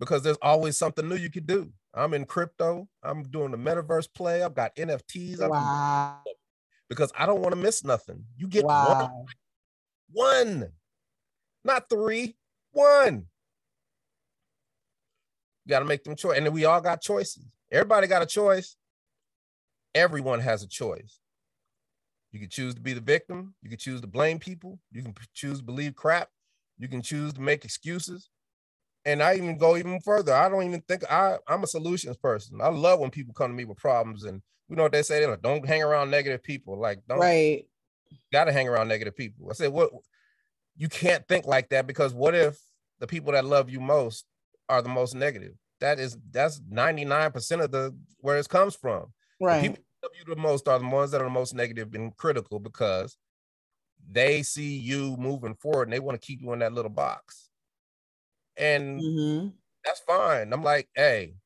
Because 0.00 0.22
there's 0.22 0.38
always 0.40 0.78
something 0.78 1.06
new 1.06 1.16
you 1.16 1.30
can 1.30 1.44
do. 1.44 1.70
I'm 1.92 2.14
in 2.14 2.24
crypto. 2.24 2.88
I'm 3.02 3.24
doing 3.24 3.50
the 3.50 3.58
metaverse 3.58 4.08
play. 4.14 4.42
I've 4.42 4.54
got 4.54 4.74
NFTs. 4.74 5.42
I've 5.42 5.50
Wow. 5.50 6.22
because 6.88 7.12
I 7.16 7.26
don't 7.26 7.42
want 7.42 7.54
to 7.54 7.60
miss 7.60 7.84
nothing. 7.84 8.24
You 8.38 8.48
get 8.48 8.64
one, 8.64 9.26
one, 10.10 10.72
not 11.62 11.88
three, 11.90 12.36
one. 12.74 13.26
You 15.64 15.70
got 15.70 15.78
to 15.80 15.84
make 15.86 16.04
them 16.04 16.16
choice, 16.16 16.36
and 16.36 16.46
then 16.46 16.52
we 16.52 16.64
all 16.66 16.80
got 16.80 17.00
choices. 17.00 17.44
Everybody 17.72 18.06
got 18.06 18.22
a 18.22 18.26
choice. 18.26 18.76
Everyone 19.94 20.40
has 20.40 20.62
a 20.62 20.68
choice. 20.68 21.18
You 22.32 22.40
can 22.40 22.50
choose 22.50 22.74
to 22.74 22.80
be 22.80 22.92
the 22.92 23.00
victim. 23.00 23.54
You 23.62 23.70
can 23.70 23.78
choose 23.78 24.00
to 24.00 24.06
blame 24.06 24.38
people. 24.38 24.78
You 24.92 25.02
can 25.02 25.14
choose 25.32 25.58
to 25.58 25.64
believe 25.64 25.94
crap. 25.94 26.28
You 26.78 26.88
can 26.88 27.00
choose 27.00 27.32
to 27.34 27.40
make 27.40 27.64
excuses. 27.64 28.28
And 29.04 29.22
I 29.22 29.34
even 29.36 29.56
go 29.56 29.76
even 29.76 30.00
further. 30.00 30.34
I 30.34 30.48
don't 30.48 30.64
even 30.64 30.80
think 30.82 31.04
I, 31.10 31.36
I'm 31.46 31.62
a 31.62 31.66
solutions 31.66 32.16
person. 32.16 32.60
I 32.60 32.68
love 32.68 33.00
when 33.00 33.10
people 33.10 33.34
come 33.34 33.50
to 33.50 33.56
me 33.56 33.64
with 33.64 33.78
problems, 33.78 34.24
and 34.24 34.42
you 34.68 34.76
know 34.76 34.82
what 34.82 34.92
they 34.92 35.02
say? 35.02 35.20
They're 35.20 35.30
like, 35.30 35.42
don't 35.42 35.66
hang 35.66 35.82
around 35.82 36.10
negative 36.10 36.42
people. 36.42 36.78
Like, 36.78 37.00
don't 37.08 37.20
Right. 37.20 37.66
got 38.32 38.44
to 38.44 38.52
hang 38.52 38.66
around 38.68 38.88
negative 38.88 39.16
people. 39.16 39.48
I 39.50 39.54
said, 39.54 39.72
what? 39.72 39.90
You 40.76 40.88
can't 40.88 41.26
think 41.28 41.46
like 41.46 41.68
that 41.70 41.86
because 41.86 42.12
what 42.14 42.34
if 42.34 42.60
the 42.98 43.06
people 43.06 43.32
that 43.32 43.44
love 43.44 43.70
you 43.70 43.80
most 43.80 44.26
are 44.68 44.82
the 44.82 44.88
most 44.88 45.14
negative? 45.14 45.54
That 45.80 45.98
is 46.00 46.18
that's 46.30 46.60
99% 46.68 47.62
of 47.62 47.70
the 47.70 47.96
where 48.18 48.36
it 48.38 48.48
comes 48.48 48.74
from. 48.76 49.12
The 49.50 49.56
Right. 49.56 49.72
people 49.72 49.76
that 50.02 50.08
love 50.08 50.12
you 50.18 50.34
the 50.34 50.40
most 50.40 50.66
are 50.68 50.78
the 50.78 50.88
ones 50.88 51.10
that 51.12 51.20
are 51.20 51.24
the 51.24 51.30
most 51.30 51.54
negative 51.54 51.94
and 51.94 52.16
critical 52.16 52.58
because 52.58 53.16
they 54.08 54.42
see 54.42 54.76
you 54.78 55.16
moving 55.18 55.54
forward 55.56 55.84
and 55.84 55.92
they 55.92 56.00
want 56.00 56.20
to 56.20 56.26
keep 56.26 56.40
you 56.42 56.52
in 56.52 56.60
that 56.60 56.72
little 56.74 56.90
box. 56.90 57.50
And 58.56 59.02
hmm 59.02 59.54
that's 59.84 60.00
fine. 60.00 60.52
I'm 60.52 60.62
like, 60.64 60.90
hey, 60.94 61.36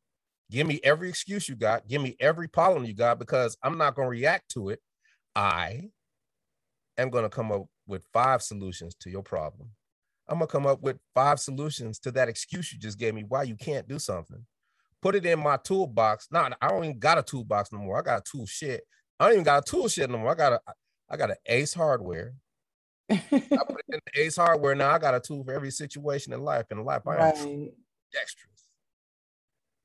give 0.50 0.66
me 0.66 0.80
every 0.84 1.10
excuse 1.10 1.48
you 1.48 1.56
got, 1.56 1.88
give 1.88 2.02
me 2.02 2.16
every 2.20 2.48
problem 2.48 2.84
you 2.86 2.94
got, 2.94 3.18
because 3.20 3.56
I'm 3.62 3.78
not 3.78 3.94
going 3.96 4.06
to 4.06 4.10
react 4.10 4.50
to 4.52 4.70
it. 4.70 4.80
I 5.36 5.90
am 6.96 7.10
going 7.10 7.24
to 7.24 7.30
come 7.30 7.52
up 7.52 7.66
with 7.88 8.02
five 8.12 8.42
solutions 8.42 8.94
to 9.00 9.10
your 9.10 9.22
problem. 9.22 9.70
I'm 10.28 10.38
going 10.38 10.46
to 10.46 10.52
come 10.52 10.66
up 10.66 10.82
with 10.82 10.98
five 11.14 11.40
solutions 11.40 11.98
to 12.00 12.10
that 12.12 12.28
excuse 12.28 12.72
you 12.72 12.78
just 12.78 12.98
gave 12.98 13.14
me 13.14 13.24
why 13.26 13.44
you 13.44 13.56
can't 13.56 13.88
do 13.88 13.98
something. 13.98 14.44
Put 15.00 15.14
it 15.14 15.24
in 15.24 15.38
my 15.38 15.56
toolbox. 15.56 16.28
Nah, 16.30 16.50
I 16.60 16.68
don't 16.68 16.84
even 16.84 16.98
got 16.98 17.18
a 17.18 17.22
toolbox 17.22 17.72
no 17.72 17.78
more. 17.78 17.98
I 17.98 18.02
got 18.02 18.18
a 18.18 18.30
tool 18.30 18.46
shit. 18.46 18.82
I 19.18 19.24
don't 19.24 19.34
even 19.34 19.44
got 19.44 19.66
a 19.66 19.70
tool 19.70 19.88
shit 19.88 20.10
no 20.10 20.18
more. 20.18 20.32
I 20.32 20.34
got 20.34 20.52
a 20.52 20.60
I 21.10 21.16
got 21.16 21.30
an 21.30 21.36
Ace 21.46 21.72
Hardware. 21.72 22.34
I 23.10 23.16
put 23.16 23.40
it 23.40 23.84
in 23.88 24.00
the 24.12 24.20
Ace 24.20 24.36
Hardware. 24.36 24.74
Now 24.74 24.90
I 24.90 24.98
got 24.98 25.14
a 25.14 25.20
tool 25.20 25.44
for 25.44 25.52
every 25.52 25.70
situation 25.70 26.32
in 26.32 26.42
life. 26.42 26.66
In 26.70 26.84
life, 26.84 27.06
I 27.06 27.30
am 27.30 27.70
dexterous 28.12 28.64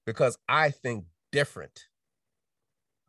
because 0.05 0.37
I 0.49 0.71
think 0.71 1.05
different. 1.31 1.85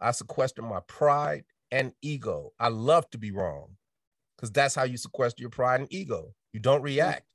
I 0.00 0.12
sequester 0.12 0.62
my 0.62 0.80
pride 0.86 1.44
and 1.70 1.92
ego. 2.02 2.52
I 2.60 2.68
love 2.68 3.08
to 3.10 3.18
be 3.18 3.32
wrong 3.32 3.76
because 4.36 4.50
that's 4.50 4.74
how 4.74 4.84
you 4.84 4.96
sequester 4.96 5.40
your 5.40 5.50
pride 5.50 5.80
and 5.80 5.92
ego. 5.92 6.32
You 6.52 6.60
don't 6.60 6.78
mm-hmm. 6.78 6.84
react, 6.86 7.26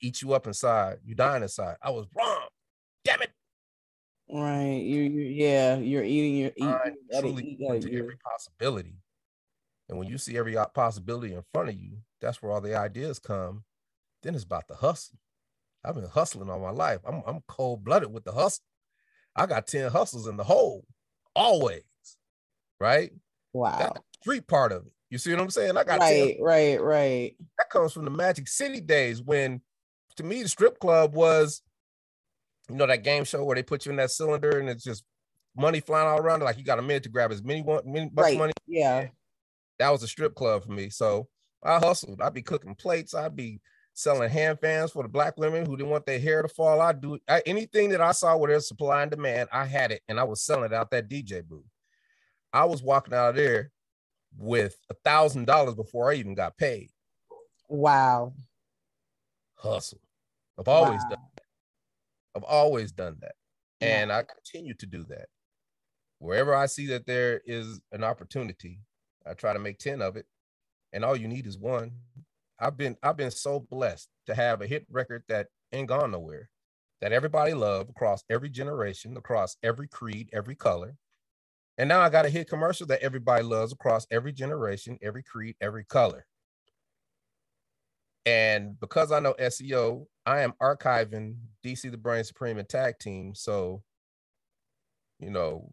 eat 0.00 0.22
you 0.22 0.32
up 0.32 0.46
inside, 0.46 0.98
you 1.04 1.14
dying 1.14 1.42
inside. 1.42 1.76
I 1.82 1.90
was 1.90 2.06
wrong. 2.16 2.48
Damn 3.04 3.22
it. 3.22 3.30
Right. 4.28 4.82
You, 4.82 5.02
you 5.02 5.22
yeah, 5.22 5.76
you're 5.76 6.02
eating 6.02 6.36
your 6.36 6.52
eat, 6.56 6.64
I 6.64 6.88
you 6.88 6.96
gotta 7.10 7.22
truly 7.22 7.44
eat 7.44 7.60
go 7.60 7.68
that, 7.68 7.76
into 7.76 7.92
you- 7.92 8.00
every 8.00 8.16
possibility. 8.16 8.96
And 9.88 9.98
when 9.98 10.08
you 10.08 10.18
see 10.18 10.36
every 10.36 10.56
possibility 10.74 11.32
in 11.32 11.44
front 11.54 11.68
of 11.68 11.76
you, 11.76 11.98
that's 12.20 12.42
where 12.42 12.50
all 12.50 12.60
the 12.60 12.76
ideas 12.76 13.20
come. 13.20 13.62
Then 14.22 14.34
it's 14.34 14.42
about 14.42 14.66
the 14.66 14.74
hustle. 14.74 15.16
I've 15.84 15.94
been 15.94 16.08
hustling 16.08 16.50
all 16.50 16.58
my 16.58 16.70
life. 16.70 16.98
I'm, 17.06 17.22
I'm 17.24 17.40
cold 17.46 17.84
blooded 17.84 18.12
with 18.12 18.24
the 18.24 18.32
hustle. 18.32 18.64
I 19.36 19.46
got 19.46 19.68
10 19.68 19.92
hustles 19.92 20.26
in 20.26 20.36
the 20.36 20.42
hole, 20.42 20.84
always. 21.36 21.82
Right? 22.80 23.12
Wow. 23.52 23.78
That's 23.78 23.92
the 23.92 24.02
street 24.20 24.48
part 24.48 24.72
of 24.72 24.86
it. 24.86 24.92
You 25.10 25.18
see 25.18 25.30
what 25.32 25.40
I'm 25.40 25.50
saying? 25.50 25.76
I 25.76 25.84
got 25.84 26.00
10 26.00 26.00
Right, 26.00 26.36
right, 26.40 26.82
right. 26.82 27.36
that 27.58 27.70
comes 27.70 27.92
from 27.92 28.04
the 28.04 28.10
Magic 28.10 28.48
City 28.48 28.80
days 28.80 29.22
when, 29.22 29.60
to 30.16 30.24
me, 30.24 30.42
the 30.42 30.48
strip 30.48 30.78
club 30.80 31.14
was, 31.14 31.62
you 32.68 32.74
know, 32.74 32.86
that 32.86 33.04
game 33.04 33.24
show 33.24 33.44
where 33.44 33.54
they 33.54 33.62
put 33.62 33.86
you 33.86 33.90
in 33.90 33.96
that 33.96 34.10
cylinder 34.10 34.58
and 34.58 34.68
it's 34.68 34.82
just 34.82 35.04
money 35.56 35.78
flying 35.80 36.08
all 36.08 36.18
around. 36.18 36.40
Like 36.42 36.58
you 36.58 36.64
got 36.64 36.78
a 36.80 36.82
minute 36.82 37.04
to 37.04 37.08
grab 37.08 37.30
as 37.30 37.42
many, 37.42 37.62
one- 37.62 37.82
many 37.84 38.10
Right. 38.12 38.36
money. 38.36 38.52
Yeah. 38.66 39.08
That 39.78 39.90
was 39.90 40.02
a 40.02 40.08
strip 40.08 40.34
club 40.34 40.64
for 40.64 40.72
me. 40.72 40.90
So 40.90 41.28
I 41.62 41.78
hustled. 41.78 42.20
I'd 42.20 42.34
be 42.34 42.42
cooking 42.42 42.74
plates. 42.74 43.14
I'd 43.14 43.36
be 43.36 43.60
selling 43.94 44.28
hand 44.28 44.58
fans 44.60 44.90
for 44.90 45.02
the 45.02 45.08
black 45.08 45.36
women 45.38 45.64
who 45.64 45.76
didn't 45.76 45.90
want 45.90 46.04
their 46.06 46.18
hair 46.18 46.42
to 46.42 46.48
fall. 46.48 46.80
I'd 46.80 47.00
do 47.00 47.18
I, 47.28 47.42
anything 47.46 47.90
that 47.90 48.00
I 48.00 48.12
saw 48.12 48.36
where 48.36 48.50
there's 48.50 48.66
supply 48.68 49.02
and 49.02 49.10
demand. 49.10 49.48
I 49.52 49.64
had 49.66 49.92
it, 49.92 50.02
and 50.08 50.18
I 50.18 50.24
was 50.24 50.42
selling 50.42 50.64
it 50.64 50.72
out 50.74 50.90
that 50.90 51.08
DJ 51.08 51.46
booth. 51.46 51.64
I 52.52 52.64
was 52.64 52.82
walking 52.82 53.14
out 53.14 53.30
of 53.30 53.36
there 53.36 53.70
with 54.38 54.76
a 54.90 54.94
thousand 55.04 55.46
dollars 55.46 55.74
before 55.74 56.10
I 56.10 56.14
even 56.14 56.34
got 56.34 56.56
paid. 56.58 56.90
Wow. 57.68 58.32
Hustle. 59.56 60.00
I've 60.58 60.68
always 60.68 61.02
Wow. 61.04 61.08
done. 61.10 61.18
I've 62.36 62.44
always 62.44 62.92
done 62.92 63.18
that. 63.20 63.34
Yeah. 63.80 64.02
And 64.02 64.12
I 64.12 64.22
continue 64.24 64.74
to 64.74 64.86
do 64.86 65.04
that. 65.04 65.28
Wherever 66.18 66.54
I 66.54 66.66
see 66.66 66.86
that 66.88 67.06
there 67.06 67.40
is 67.44 67.80
an 67.92 68.04
opportunity, 68.04 68.80
I 69.26 69.34
try 69.34 69.52
to 69.52 69.58
make 69.58 69.78
10 69.78 70.00
of 70.02 70.16
it. 70.16 70.26
And 70.92 71.04
all 71.04 71.16
you 71.16 71.28
need 71.28 71.46
is 71.46 71.58
one. 71.58 71.92
I've 72.58 72.76
been 72.76 72.96
I've 73.02 73.16
been 73.18 73.30
so 73.30 73.60
blessed 73.60 74.08
to 74.26 74.34
have 74.34 74.62
a 74.62 74.66
hit 74.66 74.86
record 74.90 75.24
that 75.28 75.48
ain't 75.72 75.88
gone 75.88 76.10
nowhere, 76.12 76.48
that 77.00 77.12
everybody 77.12 77.52
love 77.54 77.90
across 77.90 78.24
every 78.30 78.48
generation, 78.48 79.16
across 79.16 79.56
every 79.62 79.88
creed, 79.88 80.30
every 80.32 80.54
color. 80.54 80.96
And 81.78 81.88
now 81.88 82.00
I 82.00 82.08
got 82.08 82.26
a 82.26 82.30
hit 82.30 82.48
commercial 82.48 82.86
that 82.86 83.02
everybody 83.02 83.42
loves 83.42 83.72
across 83.72 84.06
every 84.10 84.32
generation, 84.32 84.98
every 85.02 85.22
creed, 85.22 85.56
every 85.60 85.84
color. 85.84 86.26
And 88.24 88.78
because 88.80 89.12
I 89.12 89.20
know 89.20 89.34
SEO, 89.38 90.06
I 90.24 90.40
am 90.40 90.54
archiving 90.60 91.36
DC 91.64 91.90
the 91.90 91.96
Brain 91.96 92.24
Supreme 92.24 92.58
and 92.58 92.68
Tag 92.68 92.98
Team. 92.98 93.34
So, 93.34 93.82
you 95.20 95.30
know, 95.30 95.72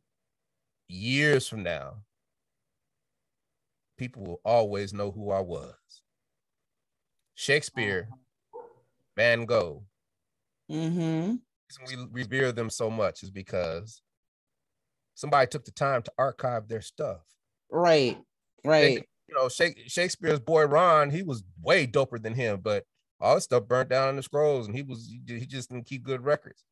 years 0.88 1.47
from 1.47 1.64
now, 1.64 2.04
people 3.97 4.24
will 4.24 4.41
always 4.45 4.93
know 4.93 5.12
who 5.12 5.32
I 5.32 5.39
was. 5.39 5.74
Shakespeare, 7.36 8.08
Van 9.16 9.45
Gogh, 9.45 9.84
Mm-hmm. 10.72 11.36
reason 11.82 12.10
we 12.14 12.22
revere 12.22 12.51
them 12.51 12.70
so 12.70 12.89
much 12.89 13.24
is 13.24 13.32
because 13.32 14.01
somebody 15.16 15.47
took 15.47 15.66
the 15.66 15.72
time 15.72 16.01
to 16.03 16.11
archive 16.18 16.68
their 16.68 16.82
stuff. 16.82 17.22
Right. 17.70 18.18
They- 18.64 18.70
Right. 18.70 19.09
you 19.28 19.36
know, 19.36 19.49
Shakespeare's 19.49 20.39
boy 20.39 20.64
Ron, 20.66 21.09
he 21.09 21.24
was 21.24 21.43
way 21.61 21.88
doper 21.88 22.22
than 22.22 22.34
him, 22.36 22.61
but 22.61 22.86
all 23.20 23.36
his 23.36 23.45
stuff 23.45 23.68
burnt 23.68 23.89
down 23.89 24.09
in 24.09 24.16
the 24.18 24.24
scrolls, 24.24 24.68
and 24.68 24.76
he 24.76 24.84
was 24.84 25.07
he 25.07 25.39
he 25.39 25.45
just 25.45 25.70
didn't 25.70 25.86
keep 25.86 26.03
good 26.03 26.22
records. 26.24 26.64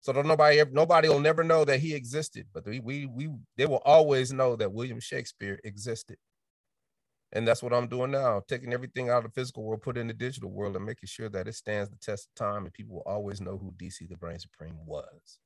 So 0.00 0.12
don't 0.12 0.26
nobody 0.28 0.60
ever, 0.60 0.70
nobody 0.70 1.08
will 1.08 1.20
never 1.20 1.42
know 1.42 1.64
that 1.64 1.80
he 1.80 1.94
existed, 1.94 2.48
but 2.52 2.64
we 2.66 2.80
we 2.80 3.06
we 3.06 3.28
they 3.56 3.66
will 3.66 3.82
always 3.84 4.32
know 4.32 4.56
that 4.56 4.72
William 4.72 5.00
Shakespeare 5.00 5.58
existed. 5.64 6.18
And 7.32 7.46
that's 7.46 7.62
what 7.62 7.72
I'm 7.74 7.88
doing 7.88 8.12
now, 8.12 8.40
taking 8.48 8.72
everything 8.72 9.10
out 9.10 9.24
of 9.24 9.24
the 9.24 9.40
physical 9.40 9.64
world, 9.64 9.82
put 9.82 9.96
it 9.96 10.00
in 10.00 10.06
the 10.06 10.14
digital 10.14 10.50
world, 10.50 10.76
and 10.76 10.84
making 10.86 11.08
sure 11.08 11.28
that 11.30 11.48
it 11.48 11.54
stands 11.54 11.90
the 11.90 11.96
test 11.96 12.28
of 12.28 12.34
time, 12.34 12.64
and 12.64 12.72
people 12.72 12.94
will 12.96 13.02
always 13.02 13.40
know 13.40 13.58
who 13.58 13.72
DC 13.72 14.06
the 14.08 14.16
Brain 14.16 14.38
Supreme 14.38 14.78
was. 14.86 15.38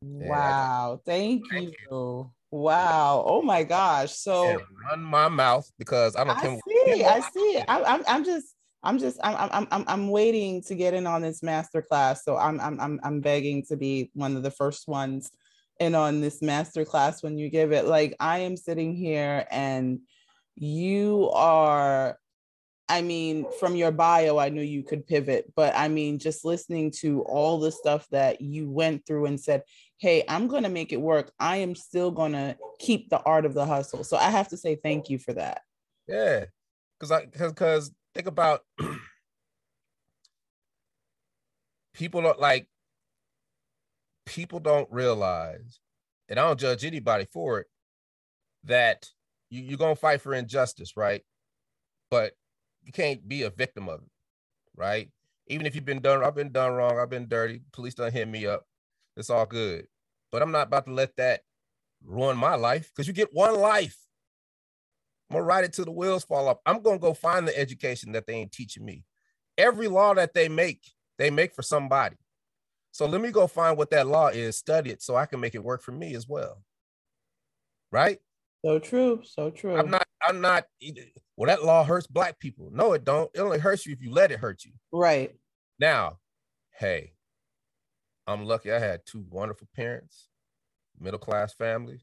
Wow. 0.00 1.00
Thank, 1.04 1.44
Thank 1.50 1.74
you. 1.90 2.30
Wow. 2.50 3.24
Oh 3.26 3.42
my 3.42 3.62
gosh. 3.62 4.14
So 4.14 4.44
And 4.50 4.60
run 4.90 5.02
my 5.02 5.28
mouth 5.28 5.70
because 5.78 6.16
I 6.16 6.24
don't 6.24 6.38
I 6.38 6.42
care. 6.42 6.60
see. 6.68 7.04
I 7.04 7.20
see. 7.20 7.62
I'm, 7.68 7.84
I'm, 7.84 8.04
I'm 8.06 8.24
just, 8.24 8.54
I'm 8.82 8.98
just, 8.98 9.18
I'm, 9.22 9.50
I'm, 9.52 9.68
I'm, 9.70 9.84
I'm 9.86 10.08
waiting 10.08 10.62
to 10.62 10.74
get 10.74 10.94
in 10.94 11.06
on 11.06 11.22
this 11.22 11.42
master 11.42 11.82
class. 11.82 12.24
So 12.24 12.36
I'm, 12.36 12.60
I'm, 12.60 12.80
I'm, 12.80 13.00
I'm 13.02 13.20
begging 13.20 13.64
to 13.68 13.76
be 13.76 14.10
one 14.14 14.36
of 14.36 14.42
the 14.42 14.50
first 14.50 14.88
ones 14.88 15.30
in 15.80 15.94
on 15.94 16.20
this 16.20 16.42
master 16.42 16.84
class 16.84 17.22
when 17.22 17.38
you 17.38 17.50
give 17.50 17.72
it. 17.72 17.86
Like 17.86 18.16
I 18.20 18.38
am 18.40 18.56
sitting 18.56 18.94
here 18.94 19.46
and 19.50 20.00
you 20.56 21.30
are, 21.34 22.18
I 22.88 23.02
mean, 23.02 23.46
from 23.60 23.76
your 23.76 23.92
bio, 23.92 24.38
I 24.38 24.48
knew 24.48 24.62
you 24.62 24.82
could 24.82 25.06
pivot, 25.06 25.52
but 25.54 25.74
I 25.76 25.88
mean, 25.88 26.18
just 26.18 26.44
listening 26.44 26.90
to 27.00 27.20
all 27.22 27.60
the 27.60 27.70
stuff 27.70 28.06
that 28.12 28.40
you 28.40 28.70
went 28.70 29.06
through 29.06 29.26
and 29.26 29.38
said, 29.38 29.62
hey, 29.98 30.22
I'm 30.28 30.46
going 30.46 30.62
to 30.62 30.68
make 30.68 30.92
it 30.92 31.00
work. 31.00 31.32
I 31.38 31.58
am 31.58 31.74
still 31.74 32.10
going 32.10 32.32
to 32.32 32.56
keep 32.78 33.10
the 33.10 33.20
art 33.20 33.44
of 33.44 33.54
the 33.54 33.66
hustle. 33.66 34.04
So 34.04 34.16
I 34.16 34.30
have 34.30 34.48
to 34.48 34.56
say 34.56 34.76
thank 34.76 35.10
you 35.10 35.18
for 35.18 35.32
that. 35.34 35.62
Yeah. 36.06 36.46
Cause 37.00 37.12
I 37.12 37.26
cause 37.26 37.52
cause 37.52 37.92
think 38.12 38.26
about 38.26 38.62
people 41.94 42.22
don't 42.22 42.40
like 42.40 42.68
people 44.26 44.60
don't 44.60 44.90
realize, 44.90 45.80
and 46.28 46.40
I 46.40 46.46
don't 46.46 46.58
judge 46.58 46.84
anybody 46.84 47.26
for 47.32 47.60
it, 47.60 47.66
that 48.64 49.06
you, 49.48 49.62
you're 49.62 49.78
gonna 49.78 49.96
fight 49.96 50.20
for 50.20 50.34
injustice, 50.34 50.96
right? 50.96 51.22
But 52.10 52.32
you 52.82 52.92
can't 52.92 53.28
be 53.28 53.42
a 53.42 53.50
victim 53.50 53.88
of 53.88 54.02
it, 54.02 54.10
right? 54.76 55.10
Even 55.46 55.66
if 55.66 55.74
you've 55.74 55.84
been 55.84 56.00
done, 56.00 56.24
I've 56.24 56.34
been 56.34 56.52
done 56.52 56.72
wrong, 56.72 56.98
I've 56.98 57.10
been 57.10 57.28
dirty, 57.28 57.62
police 57.72 57.94
done 57.94 58.12
hit 58.12 58.28
me 58.28 58.46
up. 58.46 58.67
It's 59.18 59.30
all 59.30 59.46
good. 59.46 59.86
But 60.30 60.42
I'm 60.42 60.52
not 60.52 60.68
about 60.68 60.86
to 60.86 60.92
let 60.92 61.16
that 61.16 61.40
ruin 62.04 62.36
my 62.36 62.54
life 62.54 62.90
because 62.94 63.06
you 63.06 63.12
get 63.12 63.34
one 63.34 63.58
life. 63.58 63.96
I'm 65.28 65.34
gonna 65.34 65.44
ride 65.44 65.64
it 65.64 65.72
till 65.74 65.84
the 65.84 65.90
wheels 65.90 66.24
fall 66.24 66.48
off. 66.48 66.58
I'm 66.64 66.80
gonna 66.80 66.98
go 66.98 67.12
find 67.12 67.46
the 67.46 67.58
education 67.58 68.12
that 68.12 68.26
they 68.26 68.34
ain't 68.34 68.52
teaching 68.52 68.84
me. 68.84 69.04
Every 69.58 69.88
law 69.88 70.14
that 70.14 70.32
they 70.32 70.48
make, 70.48 70.80
they 71.18 71.30
make 71.30 71.54
for 71.54 71.62
somebody. 71.62 72.16
So 72.92 73.06
let 73.06 73.20
me 73.20 73.30
go 73.30 73.46
find 73.46 73.76
what 73.76 73.90
that 73.90 74.06
law 74.06 74.28
is, 74.28 74.56
study 74.56 74.90
it 74.90 75.02
so 75.02 75.16
I 75.16 75.26
can 75.26 75.40
make 75.40 75.54
it 75.54 75.64
work 75.64 75.82
for 75.82 75.92
me 75.92 76.14
as 76.14 76.28
well. 76.28 76.62
Right? 77.92 78.18
So 78.64 78.78
true. 78.78 79.22
So 79.24 79.50
true. 79.50 79.76
I'm 79.76 79.90
not, 79.90 80.06
I'm 80.22 80.40
not, 80.40 80.64
well, 81.36 81.48
that 81.48 81.64
law 81.64 81.84
hurts 81.84 82.06
black 82.06 82.38
people. 82.38 82.70
No, 82.72 82.92
it 82.92 83.04
don't. 83.04 83.30
It 83.34 83.40
only 83.40 83.58
hurts 83.58 83.86
you 83.86 83.92
if 83.92 84.02
you 84.02 84.10
let 84.10 84.32
it 84.32 84.38
hurt 84.40 84.64
you. 84.64 84.72
Right. 84.92 85.34
Now, 85.78 86.18
hey, 86.78 87.12
I'm 88.28 88.44
lucky 88.44 88.70
I 88.70 88.78
had 88.78 89.06
two 89.06 89.24
wonderful 89.30 89.68
parents, 89.74 90.28
middle 91.00 91.18
class 91.18 91.54
family. 91.54 92.00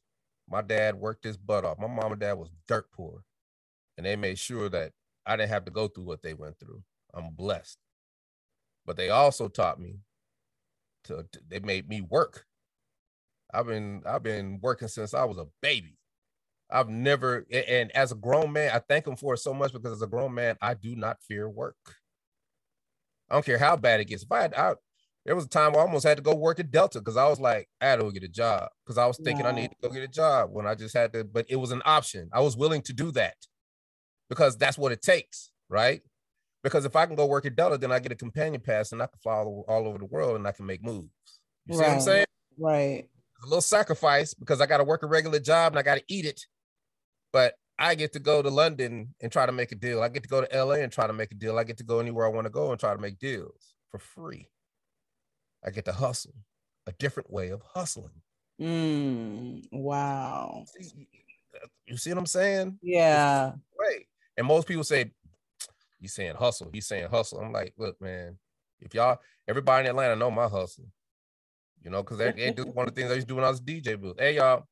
My 0.50 0.64
dad 0.64 0.96
worked 0.96 1.24
his 1.24 1.38
butt 1.38 1.66
off. 1.66 1.78
My 1.78 1.88
mom 1.88 2.14
and 2.14 2.20
dad 2.20 2.34
was 2.34 2.50
dirt 2.68 2.92
poor. 2.92 3.24
And 3.98 4.06
they 4.06 4.16
made 4.16 4.40
sure 4.40 4.68
that 4.70 4.92
I 5.26 5.36
didn't 5.36 5.50
have 5.52 5.66
to 5.66 5.72
go 5.72 5.88
through 5.88 6.06
what 6.06 6.24
they 6.24 6.34
went 6.34 6.60
through. 6.60 6.82
I'm 7.14 7.30
blessed. 7.30 7.78
But 8.86 8.98
they 8.98 9.10
also 9.10 9.48
taught 9.48 9.80
me 9.80 10.00
to, 11.06 11.26
to 11.32 11.40
they 11.48 11.60
made 11.60 11.88
me 11.88 12.02
work. 12.02 12.46
I've 13.54 13.68
been 13.68 14.02
I've 14.06 14.24
been 14.24 14.60
working 14.62 14.88
since 14.88 15.14
I 15.14 15.26
was 15.26 15.38
a 15.38 15.48
baby. 15.62 15.98
I've 16.72 16.90
never 16.90 17.46
and 17.52 17.92
as 17.92 18.12
a 18.12 18.16
grown 18.16 18.52
man, 18.52 18.72
I 18.74 18.80
thank 18.80 19.06
him 19.08 19.16
for 19.16 19.36
it 19.36 19.40
so 19.40 19.54
much 19.54 19.74
because 19.74 19.94
as 19.94 20.02
a 20.02 20.08
grown 20.08 20.34
man, 20.34 20.58
I 20.62 20.74
do 20.74 20.96
not 20.96 21.22
fear 21.22 21.48
work. 21.48 21.78
I 23.30 23.36
don't 23.36 23.46
care 23.46 23.60
how 23.60 23.76
bad 23.76 24.00
it 24.00 24.06
gets. 24.06 24.24
If 24.24 24.32
I 24.32 24.42
had 24.42 24.54
I, 24.56 24.74
there 25.26 25.36
was 25.36 25.46
a 25.46 25.50
time 25.50 25.76
I 25.76 25.80
almost 25.80 26.06
had 26.06 26.18
to 26.18 26.24
go 26.24 26.36
work 26.36 26.60
at 26.60 26.72
Delta 26.72 27.00
because 27.00 27.18
I 27.18 27.28
was 27.28 27.40
like, 27.40 27.68
I 27.82 27.88
had 27.88 27.96
to 27.96 28.04
go 28.04 28.12
get 28.12 28.24
a 28.24 28.28
job 28.28 28.70
because 28.86 29.00
I 29.00 29.08
was 29.08 29.18
thinking 29.18 29.46
I 29.46 29.52
need 29.52 29.72
to 29.72 29.76
go 29.82 29.90
get 29.90 30.04
a 30.04 30.08
job 30.08 30.50
when 30.52 30.68
I 30.68 30.76
just 30.76 30.96
had 30.96 31.14
to, 31.14 31.24
but 31.24 31.48
it 31.50 31.56
was 31.56 31.72
an 31.72 31.82
option. 31.84 32.30
I 32.32 32.42
was 32.42 32.56
willing 32.56 32.84
to 32.84 32.94
do 32.94 33.12
that 33.12 33.36
because 34.30 34.56
that's 34.56 34.78
what 34.78 34.92
it 34.92 35.02
takes, 35.02 35.52
right? 35.68 36.02
Because 36.64 36.86
if 36.86 36.96
I 36.96 37.08
can 37.08 37.16
go 37.16 37.26
work 37.26 37.46
at 37.46 37.56
Delta, 37.56 37.78
then 37.78 37.92
I 37.92 38.00
get 38.00 38.12
a 38.12 38.16
companion 38.16 38.62
pass 38.62 38.92
and 38.92 39.02
I 39.02 39.08
can 39.08 39.18
fly 39.22 39.34
all, 39.34 39.66
all 39.68 39.88
over 39.88 39.98
the 39.98 40.06
world 40.06 40.36
and 40.36 40.48
I 40.48 40.52
can 40.52 40.66
make 40.66 40.84
moves. 40.84 41.10
You 41.66 41.74
see 41.74 41.82
what 41.82 41.90
I'm 41.90 42.02
saying? 42.02 42.26
Right. 42.60 43.08
It's 43.36 43.46
a 43.46 43.48
little 43.48 43.62
sacrifice 43.62 44.36
because 44.36 44.62
I 44.62 44.68
got 44.68 44.78
to 44.78 44.84
work 44.84 45.02
a 45.02 45.08
regular 45.08 45.40
job 45.40 45.74
and 45.74 45.80
I 45.80 45.82
got 45.82 45.96
to 45.96 46.04
eat 46.08 46.26
it. 46.26 46.42
But 47.34 47.56
I 47.80 47.96
get 47.96 48.14
to 48.14 48.20
go 48.20 48.42
to 48.42 48.50
London 48.50 49.16
and 49.22 49.32
try 49.32 49.46
to 49.46 49.52
make 49.52 49.72
a 49.72 49.76
deal. 49.76 50.04
I 50.04 50.10
get 50.10 50.24
to 50.24 50.30
go 50.30 50.42
to 50.42 50.66
LA 50.66 50.76
and 50.76 50.92
try 50.92 51.08
to 51.08 51.14
make 51.14 51.32
a 51.32 51.36
deal. 51.36 51.58
I 51.58 51.64
get 51.64 51.78
to 51.78 51.84
go 51.84 52.00
anywhere 52.00 52.26
I 52.26 52.30
want 52.30 52.46
to 52.46 52.52
go 52.52 52.72
and 52.72 52.80
try 52.80 52.94
to 52.94 53.02
make 53.02 53.18
deals 53.20 53.74
for 53.90 54.00
free. 54.00 54.50
I 55.66 55.72
get 55.72 55.86
to 55.86 55.94
hustle, 55.94 56.36
a 56.88 56.92
different 56.94 57.32
way 57.32 57.50
of 57.50 57.62
hustling. 57.62 58.22
Mm, 58.62 59.64
wow. 59.72 60.64
You 61.86 61.98
see 61.98 62.12
what 62.12 62.20
I'm 62.20 62.26
saying? 62.26 62.78
Yeah. 62.82 63.54
Right. 63.78 64.06
And 64.38 64.46
most 64.46 64.68
people 64.68 64.84
say, 64.84 65.12
he's 66.00 66.14
saying 66.14 66.36
hustle. 66.36 66.70
He's 66.72 66.88
saying 66.88 67.10
hustle. 67.10 67.40
I'm 67.40 67.52
like, 67.52 67.74
look, 67.78 68.00
man, 68.00 68.38
if 68.80 68.94
y'all, 68.94 69.18
everybody 69.48 69.86
in 69.86 69.90
Atlanta 69.90 70.16
know 70.16 70.32
my 70.32 70.48
hustle, 70.48 70.86
you 71.84 71.90
know, 71.90 72.04
because 72.04 72.18
they, 72.18 72.32
they 72.32 72.52
do 72.52 72.66
one 72.66 72.88
of 72.88 72.96
the 72.96 73.02
things 73.02 73.12
I 73.12 73.16
used 73.16 73.28
to 73.28 73.34
do 73.34 73.36
when 73.36 73.46
I 73.46 73.50
was 73.50 73.62
DJ 73.62 74.00
booth. 74.00 74.20
Hey, 74.20 74.36
y'all, 74.36 74.64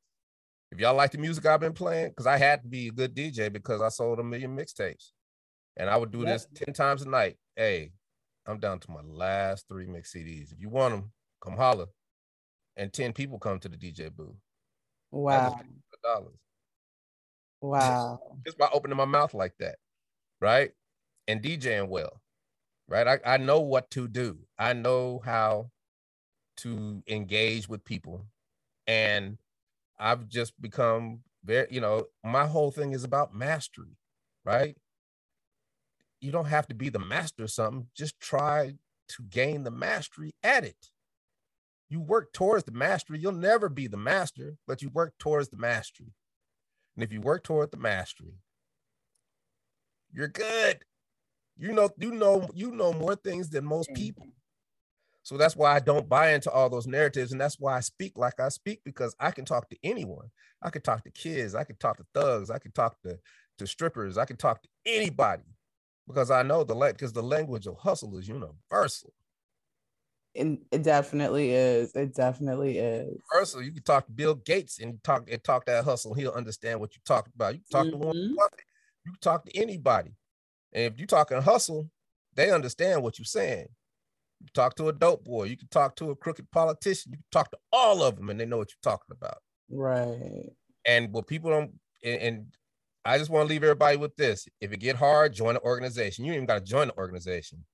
if 0.72 0.80
y'all 0.80 0.96
like 0.96 1.12
the 1.12 1.18
music 1.18 1.46
I've 1.46 1.60
been 1.60 1.74
playing, 1.74 2.10
because 2.10 2.28
I 2.28 2.38
had 2.38 2.64
to 2.64 2.68
be 2.68 2.88
a 2.88 2.91
good 2.91 3.16
DJ 3.16 3.52
because 3.52 3.82
I 3.82 3.89
sold 3.89 4.20
a 4.20 4.24
million 4.24 4.56
mixtapes. 4.56 5.12
And 5.78 5.89
I 5.89 5.98
would 5.98 6.12
do 6.12 6.20
yep. 6.20 6.28
this 6.28 6.48
10 6.66 6.74
times 6.74 7.02
a 7.02 7.10
night. 7.10 7.38
Hey, 7.56 7.91
I'm 8.46 8.60
down 8.60 8.80
to 8.80 8.91
my 8.91 9.02
last 9.02 9.68
three 9.68 9.88
mix 9.88 10.14
CDs. 10.14 10.52
If 10.52 10.60
you 10.60 10.70
want 10.70 10.94
them, 10.94 11.12
come 11.41 11.56
holler. 11.56 11.88
And 12.76 12.91
10 12.91 13.14
people 13.14 13.39
come 13.39 13.60
to 13.60 13.70
the 13.70 13.78
DJ 13.78 14.14
booth. 14.14 14.36
Wow. 15.12 15.60
Dollars. 16.04 16.39
Wow. 17.62 18.20
Just 18.46 18.58
by 18.58 18.68
opening 18.74 18.98
my 18.98 19.06
mouth 19.06 19.34
like 19.34 19.54
that. 19.60 19.76
Right 20.41 20.72
and 21.28 21.41
DJing 21.41 21.88
well, 21.88 22.22
right? 22.88 23.08
I, 23.08 23.20
I 23.26 23.38
know 23.38 23.60
what 23.62 23.89
to 23.91 24.08
do. 24.08 24.39
I 24.58 24.74
know 24.74 25.22
how 25.24 25.72
to 26.58 27.04
engage 27.08 27.68
with 27.68 27.86
people. 27.86 28.26
And 28.88 29.38
I've 30.00 30.28
just 30.28 30.60
become 30.62 31.22
very, 31.44 31.68
you 31.72 31.82
know, 31.82 32.06
my 32.24 32.46
whole 32.46 32.72
thing 32.72 32.94
is 32.94 33.04
about 33.04 33.34
mastery, 33.34 33.98
right? 34.46 34.76
You 36.24 36.32
don't 36.32 36.46
have 36.46 36.68
to 36.68 36.74
be 36.74 36.88
the 36.88 37.00
master 37.00 37.44
of 37.44 37.52
something, 37.52 37.88
just 37.94 38.18
try 38.22 38.76
to 39.10 39.24
gain 39.30 39.66
the 39.66 39.72
mastery 39.72 40.32
at 40.42 40.64
it. 40.64 40.90
You 41.90 42.00
work 42.00 42.32
towards 42.32 42.64
the 42.64 42.72
mastery, 42.72 43.20
you'll 43.20 43.34
never 43.34 43.68
be 43.68 43.88
the 43.88 43.98
master, 43.98 44.56
but 44.66 44.82
you 44.82 44.90
work 44.90 45.16
towards 45.20 45.50
the 45.50 45.58
mastery. 45.58 46.14
And 46.96 47.04
if 47.04 47.12
you 47.12 47.20
work 47.20 47.44
toward 47.44 47.72
the 47.72 47.78
mastery, 47.78 48.36
you're 50.14 50.30
good. 50.30 50.86
You 51.58 51.74
know, 51.74 51.90
you 52.00 52.12
know, 52.12 52.50
you 52.54 52.72
know 52.72 52.94
more 52.94 53.18
things 53.18 53.50
than 53.50 53.66
most 53.66 53.94
people. 53.94 54.28
So 55.24 55.36
that's 55.36 55.58
why 55.58 55.76
I 55.76 55.80
don't 55.82 56.08
buy 56.08 56.34
into 56.34 56.50
all 56.50 56.70
those 56.70 56.88
narratives. 56.88 57.34
And 57.34 57.42
that's 57.42 57.60
why 57.60 57.76
I 57.76 57.82
speak 57.82 58.18
like 58.18 58.40
I 58.40 58.48
speak, 58.48 58.80
because 58.86 59.14
I 59.20 59.32
can 59.32 59.44
talk 59.44 59.70
to 59.72 59.78
anyone. 59.84 60.30
I 60.62 60.70
can 60.70 60.84
talk 60.84 61.04
to 61.04 61.12
kids, 61.12 61.54
I 61.54 61.66
can 61.66 61.76
talk 61.76 61.98
to 61.98 62.06
thugs, 62.14 62.50
I 62.50 62.60
can 62.60 62.72
talk 62.72 63.02
to, 63.02 63.20
to 63.58 63.68
strippers, 63.68 64.18
I 64.18 64.24
can 64.24 64.38
talk 64.38 64.64
to 64.64 64.70
anybody 64.86 65.44
because 66.08 66.32
I 66.32 66.43
know 66.43 66.64
the 66.64 66.76
because 66.76 67.14
the 67.14 67.24
language 67.24 67.68
of 67.68 67.78
hustle 67.78 68.18
is 68.18 68.28
universal. 68.28 69.14
And 70.36 70.60
it 70.72 70.82
definitely 70.82 71.51
is. 71.51 71.95
It 71.95 72.16
definitely 72.16 72.80
is. 72.80 73.16
Universal. 73.32 73.62
You 73.62 73.72
can 73.72 73.84
talk 73.84 74.08
to 74.08 74.12
Bill 74.12 74.36
Gates 74.36 74.80
and 74.80 75.04
talk 75.04 75.30
and 75.30 75.43
talk 75.43 75.66
that 75.66 75.86
hustle. 75.86 76.14
He'll 76.14 76.32
understand 76.32 76.80
what 76.80 76.95
you 76.95 77.01
talk 77.06 77.30
about. 77.36 77.54
You 77.54 77.62
can 77.70 77.84
talk 77.84 77.93
mm-hmm. 77.93 78.01
to 78.01 78.08
one. 78.08 78.18
You 79.06 79.12
can 79.12 79.20
talk 79.22 79.45
to 79.45 79.56
anybody. 79.56 80.16
And 80.74 80.86
if 80.86 80.97
you're 80.97 81.08
talking 81.08 81.41
hustle, 81.41 81.89
they 82.36 82.51
understand 82.51 83.04
what 83.04 83.20
you're 83.20 83.26
saying. 83.26 83.68
You 84.41 84.47
talk 84.54 84.76
to 84.76 84.89
a 84.89 84.93
dope 84.93 85.24
boy, 85.24 85.45
you 85.45 85.58
can 85.58 85.70
talk 85.70 85.95
to 85.97 86.12
a 86.12 86.16
crooked 86.16 86.51
politician, 86.51 87.14
you 87.14 87.18
can 87.18 87.26
talk 87.32 87.51
to 87.51 87.58
all 87.72 88.04
of 88.04 88.18
them 88.18 88.30
and 88.30 88.39
they 88.39 88.45
know 88.45 88.58
what 88.58 88.72
you're 88.72 88.91
talking 88.91 89.16
about. 89.16 89.38
Right. 89.70 90.49
And 90.86 91.14
what 91.14 91.28
people 91.28 91.49
don't 91.49 91.72
and, 92.04 92.22
and 92.22 92.45
I 93.06 93.18
just 93.18 93.30
want 93.30 93.47
to 93.47 93.49
leave 93.54 93.64
everybody 93.64 93.97
with 93.97 94.16
this. 94.16 94.47
If 94.62 94.72
it 94.72 94.80
get 94.80 94.95
hard, 94.95 95.34
join 95.34 95.56
the 95.56 95.62
organization. 95.62 96.26
You 96.26 96.34
even 96.34 96.45
got 96.45 96.60
to 96.60 96.72
join 96.72 96.88
the 96.88 96.97
organization. 96.97 97.66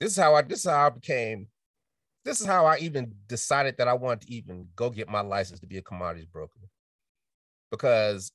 This 0.00 0.10
is 0.10 0.16
how 0.16 0.34
I 0.34 0.42
this 0.42 0.64
is 0.64 0.70
how 0.70 0.86
I 0.86 0.90
became 0.90 1.48
this 2.24 2.40
is 2.40 2.46
how 2.46 2.64
I 2.64 2.78
even 2.78 3.14
decided 3.28 3.76
that 3.78 3.88
I 3.88 3.92
wanted 3.92 4.22
to 4.22 4.32
even 4.32 4.68
go 4.74 4.90
get 4.90 5.08
my 5.08 5.20
license 5.20 5.60
to 5.60 5.66
be 5.66 5.76
a 5.76 5.82
commodities 5.82 6.26
broker. 6.26 6.58
Because 7.70 8.32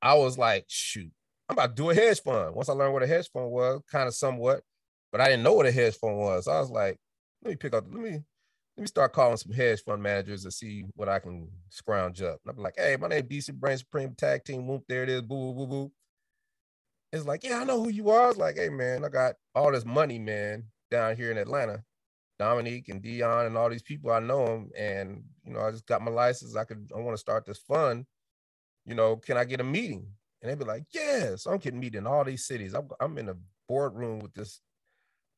I 0.00 0.14
was 0.14 0.38
like, 0.38 0.64
shoot, 0.68 1.10
I'm 1.48 1.54
about 1.54 1.76
to 1.76 1.82
do 1.82 1.90
a 1.90 1.94
hedge 1.94 2.20
fund. 2.22 2.54
Once 2.54 2.68
I 2.68 2.72
learned 2.72 2.94
what 2.94 3.02
a 3.02 3.06
hedge 3.06 3.28
fund 3.32 3.50
was, 3.50 3.82
kind 3.90 4.08
of 4.08 4.14
somewhat, 4.14 4.62
but 5.12 5.20
I 5.20 5.26
didn't 5.26 5.42
know 5.42 5.52
what 5.52 5.66
a 5.66 5.72
hedge 5.72 5.96
fund 5.96 6.16
was. 6.16 6.46
So 6.46 6.52
I 6.52 6.60
was 6.60 6.70
like, 6.70 6.98
let 7.42 7.50
me 7.50 7.56
pick 7.56 7.74
up, 7.74 7.84
let 7.90 8.02
me 8.02 8.20
let 8.76 8.82
me 8.82 8.86
start 8.88 9.12
calling 9.12 9.36
some 9.36 9.52
hedge 9.52 9.82
fund 9.82 10.02
managers 10.02 10.44
and 10.44 10.52
see 10.52 10.84
what 10.96 11.08
I 11.08 11.20
can 11.20 11.48
scrounge 11.68 12.22
up. 12.22 12.40
And 12.44 12.56
I'm 12.56 12.62
like, 12.62 12.74
hey, 12.76 12.96
my 13.00 13.06
name 13.08 13.26
is 13.30 13.48
DC 13.48 13.54
Brain 13.54 13.78
Supreme 13.78 14.14
Tag 14.16 14.44
Team. 14.44 14.66
Whoop, 14.66 14.84
there 14.88 15.04
it 15.04 15.08
is. 15.08 15.22
Boo, 15.22 15.52
boo, 15.52 15.54
boo, 15.54 15.66
boo. 15.66 15.92
It's 17.12 17.24
like, 17.24 17.44
yeah, 17.44 17.60
I 17.60 17.64
know 17.64 17.82
who 17.82 17.90
you 17.90 18.10
are. 18.10 18.30
It's 18.30 18.38
like, 18.38 18.56
hey, 18.56 18.68
man, 18.70 19.04
I 19.04 19.08
got 19.08 19.36
all 19.54 19.70
this 19.70 19.84
money, 19.84 20.18
man, 20.18 20.64
down 20.90 21.16
here 21.16 21.30
in 21.30 21.38
Atlanta. 21.38 21.84
Dominique 22.36 22.88
and 22.88 23.00
Dion 23.00 23.46
and 23.46 23.56
all 23.56 23.70
these 23.70 23.82
people, 23.82 24.10
I 24.10 24.18
know 24.18 24.44
them. 24.44 24.70
And, 24.76 25.22
you 25.44 25.52
know, 25.52 25.60
I 25.60 25.70
just 25.70 25.86
got 25.86 26.02
my 26.02 26.10
license. 26.10 26.56
I 26.56 26.64
could, 26.64 26.90
I 26.94 26.98
want 26.98 27.14
to 27.14 27.20
start 27.20 27.46
this 27.46 27.58
fund. 27.58 28.06
You 28.86 28.96
know, 28.96 29.16
can 29.16 29.36
I 29.36 29.44
get 29.44 29.60
a 29.60 29.64
meeting? 29.64 30.08
And 30.42 30.50
they'd 30.50 30.58
be 30.58 30.64
like, 30.64 30.84
yeah. 30.92 31.36
So 31.36 31.52
I'm 31.52 31.58
getting 31.58 31.78
meeting 31.78 31.98
in 31.98 32.06
all 32.08 32.24
these 32.24 32.44
cities. 32.44 32.74
I'm, 32.74 32.88
I'm 33.00 33.16
in 33.18 33.28
a 33.28 33.36
boardroom 33.68 34.18
with 34.18 34.34
this 34.34 34.60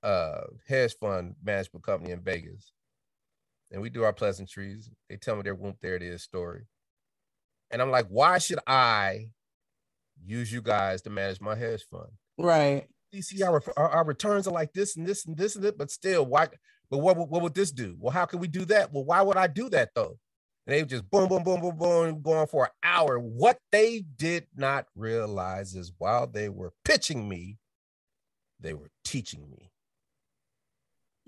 uh, 0.02 0.42
hedge 0.66 0.94
fund 0.98 1.34
management 1.44 1.84
company 1.84 2.12
in 2.12 2.20
Vegas. 2.20 2.72
And 3.70 3.82
we 3.82 3.90
do 3.90 4.04
our 4.04 4.12
pleasantries. 4.12 4.90
They 5.08 5.16
tell 5.16 5.36
me 5.36 5.42
their 5.42 5.54
whoop, 5.54 5.76
there 5.82 5.96
it 5.96 6.02
is 6.02 6.22
story. 6.22 6.66
And 7.70 7.82
I'm 7.82 7.90
like, 7.90 8.06
why 8.08 8.38
should 8.38 8.60
I 8.66 9.30
use 10.24 10.52
you 10.52 10.62
guys 10.62 11.02
to 11.02 11.10
manage 11.10 11.40
my 11.40 11.56
hedge 11.56 11.84
fund? 11.90 12.12
Right. 12.38 12.86
You 13.10 13.22
see, 13.22 13.42
our, 13.42 13.62
our, 13.76 13.88
our 13.90 14.04
returns 14.04 14.46
are 14.46 14.52
like 14.52 14.72
this 14.72 14.96
and 14.96 15.06
this 15.06 15.26
and 15.26 15.36
this 15.36 15.56
and 15.56 15.64
it, 15.64 15.76
but 15.76 15.90
still, 15.90 16.24
why? 16.24 16.48
But 16.90 16.98
what, 16.98 17.16
what 17.16 17.42
would 17.42 17.54
this 17.54 17.72
do? 17.72 17.96
Well, 17.98 18.12
how 18.12 18.24
can 18.26 18.38
we 18.38 18.46
do 18.46 18.64
that? 18.66 18.92
Well, 18.92 19.04
why 19.04 19.22
would 19.22 19.36
I 19.36 19.48
do 19.48 19.68
that 19.70 19.90
though? 19.94 20.18
and 20.66 20.74
they 20.74 20.84
just 20.84 21.08
boom, 21.10 21.28
boom, 21.28 21.44
boom, 21.44 21.60
boom, 21.60 21.76
boom, 21.76 22.22
going 22.22 22.46
for 22.46 22.64
an 22.64 22.70
hour. 22.82 23.18
What 23.18 23.58
they 23.70 24.04
did 24.16 24.46
not 24.56 24.86
realize 24.96 25.74
is 25.74 25.92
while 25.98 26.26
they 26.26 26.48
were 26.48 26.72
pitching 26.84 27.28
me, 27.28 27.58
they 28.58 28.74
were 28.74 28.90
teaching 29.04 29.48
me. 29.50 29.70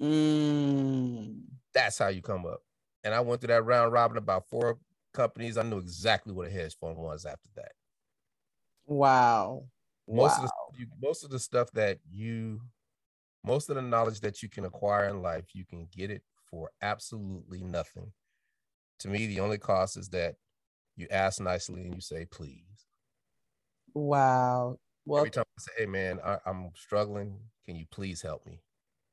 Mm. 0.01 1.42
That's 1.74 1.99
how 1.99 2.09
you 2.09 2.22
come 2.22 2.46
up. 2.46 2.62
And 3.05 3.14
I 3.14 3.20
went 3.20 3.40
through 3.40 3.49
that 3.49 3.64
round 3.64 3.92
robin 3.92 4.16
about 4.16 4.49
four 4.49 4.78
companies. 5.14 5.57
I 5.57 5.62
knew 5.62 5.78
exactly 5.78 6.32
what 6.32 6.49
a 6.49 6.51
hedge 6.51 6.76
fund 6.78 6.96
was 6.96 7.24
after 7.24 7.49
that. 7.57 7.72
Wow. 8.86 9.64
Most 10.09 10.38
wow. 10.38 10.44
of 10.44 10.51
the 10.78 10.86
most 11.01 11.24
of 11.24 11.30
the 11.30 11.38
stuff 11.38 11.70
that 11.72 11.99
you 12.11 12.61
most 13.44 13.68
of 13.70 13.76
the 13.76 13.82
knowledge 13.82 14.20
that 14.20 14.42
you 14.42 14.49
can 14.49 14.64
acquire 14.64 15.09
in 15.09 15.22
life, 15.22 15.55
you 15.55 15.64
can 15.64 15.86
get 15.94 16.11
it 16.11 16.22
for 16.51 16.70
absolutely 16.82 17.62
nothing. 17.62 18.12
To 19.01 19.09
me, 19.09 19.26
the 19.26 19.40
only 19.40 19.59
cost 19.59 19.96
is 19.96 20.09
that 20.11 20.36
you 20.96 21.07
ask 21.11 21.40
nicely 21.40 21.82
and 21.82 21.94
you 21.94 22.01
say 22.01 22.24
please. 22.24 22.86
Wow. 23.94 24.78
Well, 25.05 25.20
every 25.20 25.30
time 25.30 25.44
I 25.57 25.61
say, 25.61 25.72
"Hey, 25.78 25.86
man, 25.86 26.20
I, 26.24 26.38
am 26.46 26.70
struggling. 26.74 27.38
Can 27.64 27.76
you 27.76 27.86
please 27.90 28.22
help 28.22 28.44
me?" 28.46 28.61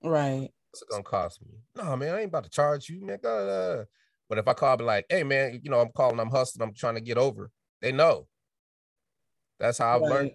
Right. 0.04 0.52
What's 0.76 0.82
it 0.82 0.90
gonna 0.90 1.04
cost 1.04 1.42
me? 1.42 1.54
No, 1.78 1.96
man, 1.96 2.14
I 2.14 2.20
ain't 2.20 2.28
about 2.28 2.44
to 2.44 2.50
charge 2.50 2.90
you, 2.90 3.00
man. 3.06 3.18
But 4.28 4.38
if 4.38 4.46
I 4.46 4.54
call, 4.54 4.76
be 4.76 4.84
like, 4.84 5.06
"Hey, 5.08 5.24
man, 5.24 5.62
you 5.64 5.72
know, 5.72 5.80
I'm 5.80 5.94
calling, 5.96 6.20
I'm 6.20 6.30
hustling, 6.30 6.68
I'm 6.68 6.74
trying 6.74 6.96
to 6.96 7.02
get 7.02 7.18
over," 7.18 7.50
they 7.82 7.94
know. 7.94 8.28
That's 9.58 9.78
how 9.78 9.96
I've 9.96 10.02
right. 10.02 10.10
learned. 10.12 10.32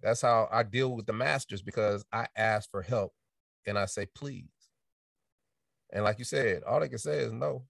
That's 0.00 0.22
how 0.22 0.48
I 0.52 0.62
deal 0.62 0.94
with 0.94 1.06
the 1.06 1.12
masters 1.12 1.62
because 1.62 2.04
I 2.12 2.28
ask 2.36 2.70
for 2.70 2.80
help 2.80 3.12
and 3.66 3.76
I 3.76 3.86
say 3.86 4.06
please. 4.14 4.44
And 5.92 6.04
like 6.04 6.20
you 6.20 6.24
said, 6.24 6.62
all 6.62 6.78
they 6.78 6.88
can 6.88 6.98
say 6.98 7.18
is 7.18 7.32
no. 7.32 7.64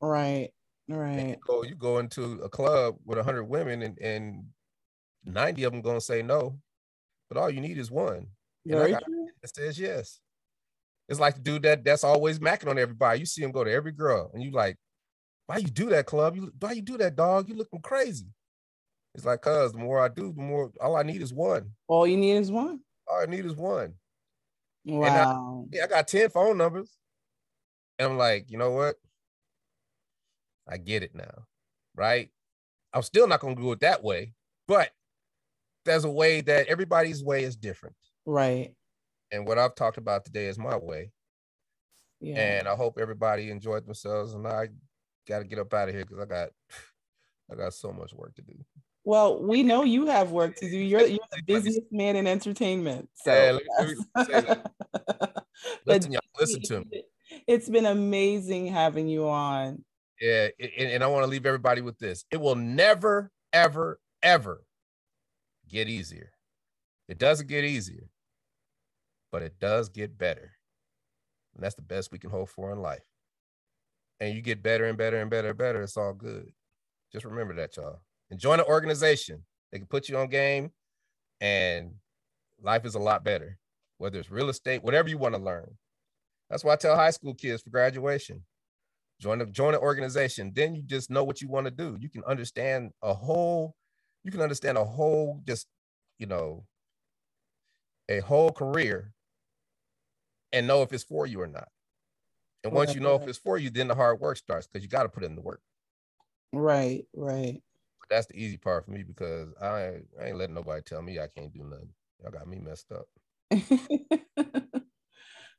Right. 0.00 0.50
Right. 0.88 1.30
You 1.30 1.36
go, 1.44 1.64
you 1.64 1.74
go 1.74 1.98
into 1.98 2.42
a 2.44 2.48
club 2.48 2.94
with 3.04 3.18
hundred 3.18 3.44
women 3.44 3.82
and, 3.82 3.98
and 3.98 4.44
90 5.24 5.64
of 5.64 5.72
them 5.72 5.82
gonna 5.82 6.00
say 6.00 6.22
no, 6.22 6.60
but 7.28 7.38
all 7.38 7.50
you 7.50 7.60
need 7.60 7.78
is 7.78 7.90
one. 7.90 8.28
Very 8.64 8.92
and 8.92 9.02
true. 9.04 9.28
That 9.42 9.56
says 9.56 9.80
yes. 9.80 10.20
It's 11.08 11.20
like 11.20 11.34
the 11.34 11.40
dude 11.40 11.62
that 11.62 11.84
that's 11.84 12.04
always 12.04 12.38
macking 12.38 12.68
on 12.68 12.78
everybody. 12.78 13.20
You 13.20 13.26
see 13.26 13.42
him 13.42 13.52
go 13.52 13.64
to 13.64 13.70
every 13.70 13.92
girl, 13.92 14.30
and 14.32 14.42
you 14.42 14.50
like, 14.50 14.76
why 15.46 15.58
you 15.58 15.68
do 15.68 15.90
that, 15.90 16.06
club? 16.06 16.36
You 16.36 16.52
why 16.58 16.72
you 16.72 16.82
do 16.82 16.96
that, 16.98 17.16
dog? 17.16 17.48
You 17.48 17.56
looking 17.56 17.82
crazy. 17.82 18.26
It's 19.14 19.24
like, 19.24 19.42
cuz 19.42 19.72
the 19.72 19.78
more 19.78 20.00
I 20.00 20.08
do, 20.08 20.32
the 20.32 20.42
more 20.42 20.72
all 20.80 20.96
I 20.96 21.02
need 21.02 21.22
is 21.22 21.32
one. 21.32 21.72
All 21.86 22.06
you 22.06 22.16
need 22.16 22.36
is 22.36 22.50
one. 22.50 22.80
All 23.06 23.20
I 23.20 23.26
need 23.26 23.44
is 23.44 23.54
one. 23.54 23.94
Wow. 24.84 25.66
I, 25.72 25.76
yeah, 25.76 25.84
I 25.84 25.86
got 25.86 26.08
10 26.08 26.30
phone 26.30 26.58
numbers. 26.58 26.96
And 27.98 28.12
I'm 28.12 28.18
like, 28.18 28.50
you 28.50 28.58
know 28.58 28.72
what? 28.72 28.96
I 30.68 30.78
get 30.78 31.02
it 31.02 31.14
now. 31.14 31.46
Right. 31.94 32.30
I'm 32.92 33.02
still 33.02 33.26
not 33.26 33.40
gonna 33.40 33.54
do 33.54 33.72
it 33.72 33.80
that 33.80 34.02
way, 34.02 34.32
but 34.66 34.90
there's 35.84 36.04
a 36.04 36.10
way 36.10 36.40
that 36.40 36.66
everybody's 36.66 37.22
way 37.22 37.44
is 37.44 37.56
different. 37.56 37.96
Right. 38.24 38.74
And 39.30 39.46
what 39.46 39.58
I've 39.58 39.74
talked 39.74 39.98
about 39.98 40.24
today 40.24 40.46
is 40.46 40.58
my 40.58 40.76
way. 40.76 41.10
Yeah. 42.20 42.36
And 42.36 42.68
I 42.68 42.74
hope 42.74 42.98
everybody 43.00 43.50
enjoyed 43.50 43.84
themselves. 43.86 44.34
And 44.34 44.46
I 44.46 44.68
got 45.28 45.40
to 45.40 45.44
get 45.44 45.58
up 45.58 45.72
out 45.74 45.88
of 45.88 45.94
here 45.94 46.04
because 46.04 46.20
I 46.20 46.26
got 46.26 46.50
I 47.52 47.56
got 47.56 47.74
so 47.74 47.92
much 47.92 48.12
work 48.14 48.34
to 48.36 48.42
do. 48.42 48.54
Well, 49.04 49.42
we 49.42 49.62
know 49.62 49.84
you 49.84 50.06
have 50.06 50.30
work 50.30 50.56
to 50.56 50.70
do. 50.70 50.78
You're 50.78 51.06
you're 51.06 51.18
the 51.30 51.42
busiest 51.46 51.92
man 51.92 52.16
in 52.16 52.26
entertainment. 52.26 53.10
So 53.14 53.32
yeah, 53.32 53.58
let 54.16 54.64
listen, 55.86 56.16
listen 56.38 56.62
to 56.62 56.80
me. 56.80 57.04
It's 57.48 57.68
been 57.68 57.86
amazing 57.86 58.66
having 58.66 59.08
you 59.08 59.28
on. 59.28 59.82
Yeah, 60.20 60.48
and, 60.60 60.90
and 60.90 61.02
I 61.02 61.06
want 61.08 61.24
to 61.24 61.26
leave 61.26 61.46
everybody 61.46 61.80
with 61.80 61.98
this. 61.98 62.24
It 62.30 62.40
will 62.40 62.54
never, 62.54 63.32
ever, 63.52 63.98
ever 64.22 64.62
get 65.68 65.88
easier. 65.88 66.30
It 67.08 67.18
doesn't 67.18 67.48
get 67.48 67.64
easier, 67.64 68.08
but 69.34 69.42
it 69.42 69.58
does 69.58 69.88
get 69.88 70.16
better. 70.16 70.52
And 71.56 71.64
that's 71.64 71.74
the 71.74 71.82
best 71.82 72.12
we 72.12 72.20
can 72.20 72.30
hope 72.30 72.50
for 72.50 72.70
in 72.70 72.78
life. 72.78 73.02
And 74.20 74.32
you 74.32 74.40
get 74.40 74.62
better 74.62 74.84
and 74.84 74.96
better 74.96 75.20
and 75.20 75.28
better 75.28 75.48
and 75.48 75.58
better. 75.58 75.82
It's 75.82 75.96
all 75.96 76.12
good. 76.12 76.52
Just 77.12 77.24
remember 77.24 77.52
that, 77.56 77.76
y'all. 77.76 77.98
And 78.30 78.38
join 78.38 78.60
an 78.60 78.66
organization. 78.66 79.44
They 79.72 79.78
can 79.78 79.88
put 79.88 80.08
you 80.08 80.18
on 80.18 80.28
game, 80.28 80.70
and 81.40 81.94
life 82.62 82.84
is 82.84 82.94
a 82.94 83.00
lot 83.00 83.24
better. 83.24 83.58
Whether 83.98 84.20
it's 84.20 84.30
real 84.30 84.50
estate, 84.50 84.84
whatever 84.84 85.08
you 85.08 85.18
want 85.18 85.34
to 85.34 85.40
learn. 85.40 85.68
That's 86.48 86.62
why 86.62 86.74
I 86.74 86.76
tell 86.76 86.94
high 86.94 87.10
school 87.10 87.34
kids 87.34 87.60
for 87.60 87.70
graduation 87.70 88.44
join 89.20 89.40
a 89.40 89.46
join 89.46 89.74
an 89.74 89.80
organization 89.80 90.50
then 90.56 90.74
you 90.74 90.82
just 90.82 91.08
know 91.08 91.22
what 91.22 91.40
you 91.40 91.46
want 91.46 91.66
to 91.66 91.70
do 91.70 91.96
you 92.00 92.10
can 92.10 92.24
understand 92.24 92.90
a 93.00 93.14
whole 93.14 93.76
you 94.24 94.32
can 94.32 94.40
understand 94.40 94.76
a 94.76 94.84
whole 94.84 95.40
just 95.46 95.68
you 96.18 96.26
know 96.26 96.64
a 98.08 98.18
whole 98.18 98.50
career 98.50 99.14
and 100.54 100.66
know 100.66 100.82
if 100.82 100.92
it's 100.92 101.04
for 101.04 101.26
you 101.26 101.40
or 101.40 101.46
not. 101.46 101.68
And 102.62 102.72
once 102.72 102.94
you 102.94 103.00
know 103.00 103.14
if 103.16 103.28
it's 103.28 103.38
for 103.38 103.58
you 103.58 103.68
then 103.68 103.88
the 103.88 103.94
hard 103.94 104.20
work 104.20 104.38
starts 104.38 104.66
because 104.66 104.82
you 104.82 104.88
got 104.88 105.02
to 105.02 105.08
put 105.08 105.24
in 105.24 105.34
the 105.34 105.42
work. 105.42 105.60
Right 106.52 107.04
right. 107.14 107.60
But 108.00 108.08
that's 108.08 108.26
the 108.26 108.36
easy 108.36 108.56
part 108.56 108.86
for 108.86 108.92
me 108.92 109.02
because 109.02 109.48
I, 109.60 109.86
ain't, 109.86 110.06
I 110.20 110.26
ain't 110.26 110.36
letting 110.36 110.54
nobody 110.54 110.82
tell 110.82 111.02
me 111.02 111.18
i 111.18 111.26
can't 111.26 111.52
do 111.52 111.64
nothing. 111.64 111.90
Y'all 112.22 112.32
got 112.32 112.48
me 112.48 112.58
messed 112.58 112.92
up. 112.92 113.06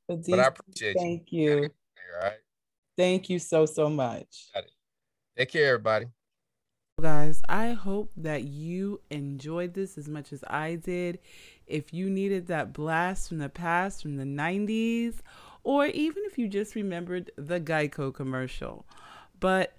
But, 0.07 0.23
but 0.27 0.39
i 0.39 0.45
appreciate 0.45 0.95
thank 0.95 1.31
you, 1.31 1.49
you. 1.49 1.69
all 2.13 2.23
right? 2.23 2.37
Thank 2.95 3.29
you 3.29 3.39
so, 3.39 3.65
so 3.65 3.89
much. 3.89 4.51
Take 5.35 5.49
care, 5.49 5.73
everybody. 5.73 6.05
Guys, 7.01 7.41
I 7.49 7.73
hope 7.73 8.09
that 8.15 8.45
you 8.45 9.01
enjoyed 9.09 9.73
this 9.73 9.97
as 9.97 10.07
much 10.07 10.31
as 10.31 10.45
I 10.47 10.75
did. 10.75 11.19
If 11.67 11.93
you 11.93 12.09
needed 12.09 12.47
that 12.47 12.71
blast 12.71 13.27
from 13.27 13.39
the 13.39 13.49
past, 13.49 14.01
from 14.01 14.15
the 14.15 14.23
90s, 14.23 15.15
or 15.65 15.87
even 15.87 16.23
if 16.25 16.37
you 16.37 16.47
just 16.47 16.73
remembered 16.73 17.31
the 17.35 17.59
Geico 17.59 18.13
commercial. 18.13 18.85
But 19.41 19.75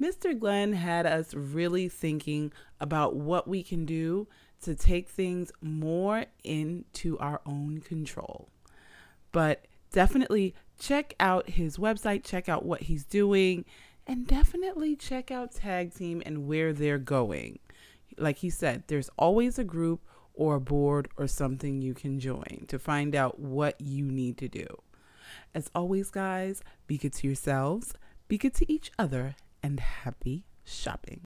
Mr. 0.00 0.38
Glenn 0.38 0.72
had 0.74 1.04
us 1.04 1.34
really 1.34 1.88
thinking 1.88 2.52
about 2.80 3.16
what 3.16 3.48
we 3.48 3.64
can 3.64 3.84
do 3.84 4.28
to 4.62 4.76
take 4.76 5.08
things 5.08 5.50
more 5.60 6.26
into 6.44 7.18
our 7.18 7.40
own 7.44 7.80
control. 7.80 8.48
But 9.32 9.64
definitely 9.90 10.54
check 10.78 11.14
out 11.18 11.50
his 11.50 11.76
website, 11.76 12.24
check 12.24 12.48
out 12.48 12.64
what 12.64 12.82
he's 12.82 13.04
doing, 13.04 13.64
and 14.06 14.26
definitely 14.26 14.96
check 14.96 15.30
out 15.30 15.52
Tag 15.52 15.94
Team 15.94 16.22
and 16.24 16.46
where 16.46 16.72
they're 16.72 16.98
going. 16.98 17.58
Like 18.18 18.38
he 18.38 18.50
said, 18.50 18.84
there's 18.86 19.10
always 19.18 19.58
a 19.58 19.64
group 19.64 20.00
or 20.34 20.54
a 20.56 20.60
board 20.60 21.08
or 21.16 21.26
something 21.26 21.82
you 21.82 21.94
can 21.94 22.18
join 22.18 22.64
to 22.68 22.78
find 22.78 23.14
out 23.14 23.38
what 23.38 23.80
you 23.80 24.04
need 24.04 24.38
to 24.38 24.48
do. 24.48 24.66
As 25.54 25.70
always, 25.74 26.10
guys, 26.10 26.62
be 26.86 26.96
good 26.96 27.12
to 27.14 27.26
yourselves, 27.26 27.94
be 28.28 28.38
good 28.38 28.54
to 28.54 28.72
each 28.72 28.90
other, 28.98 29.36
and 29.62 29.78
happy 29.78 30.44
shopping. 30.64 31.20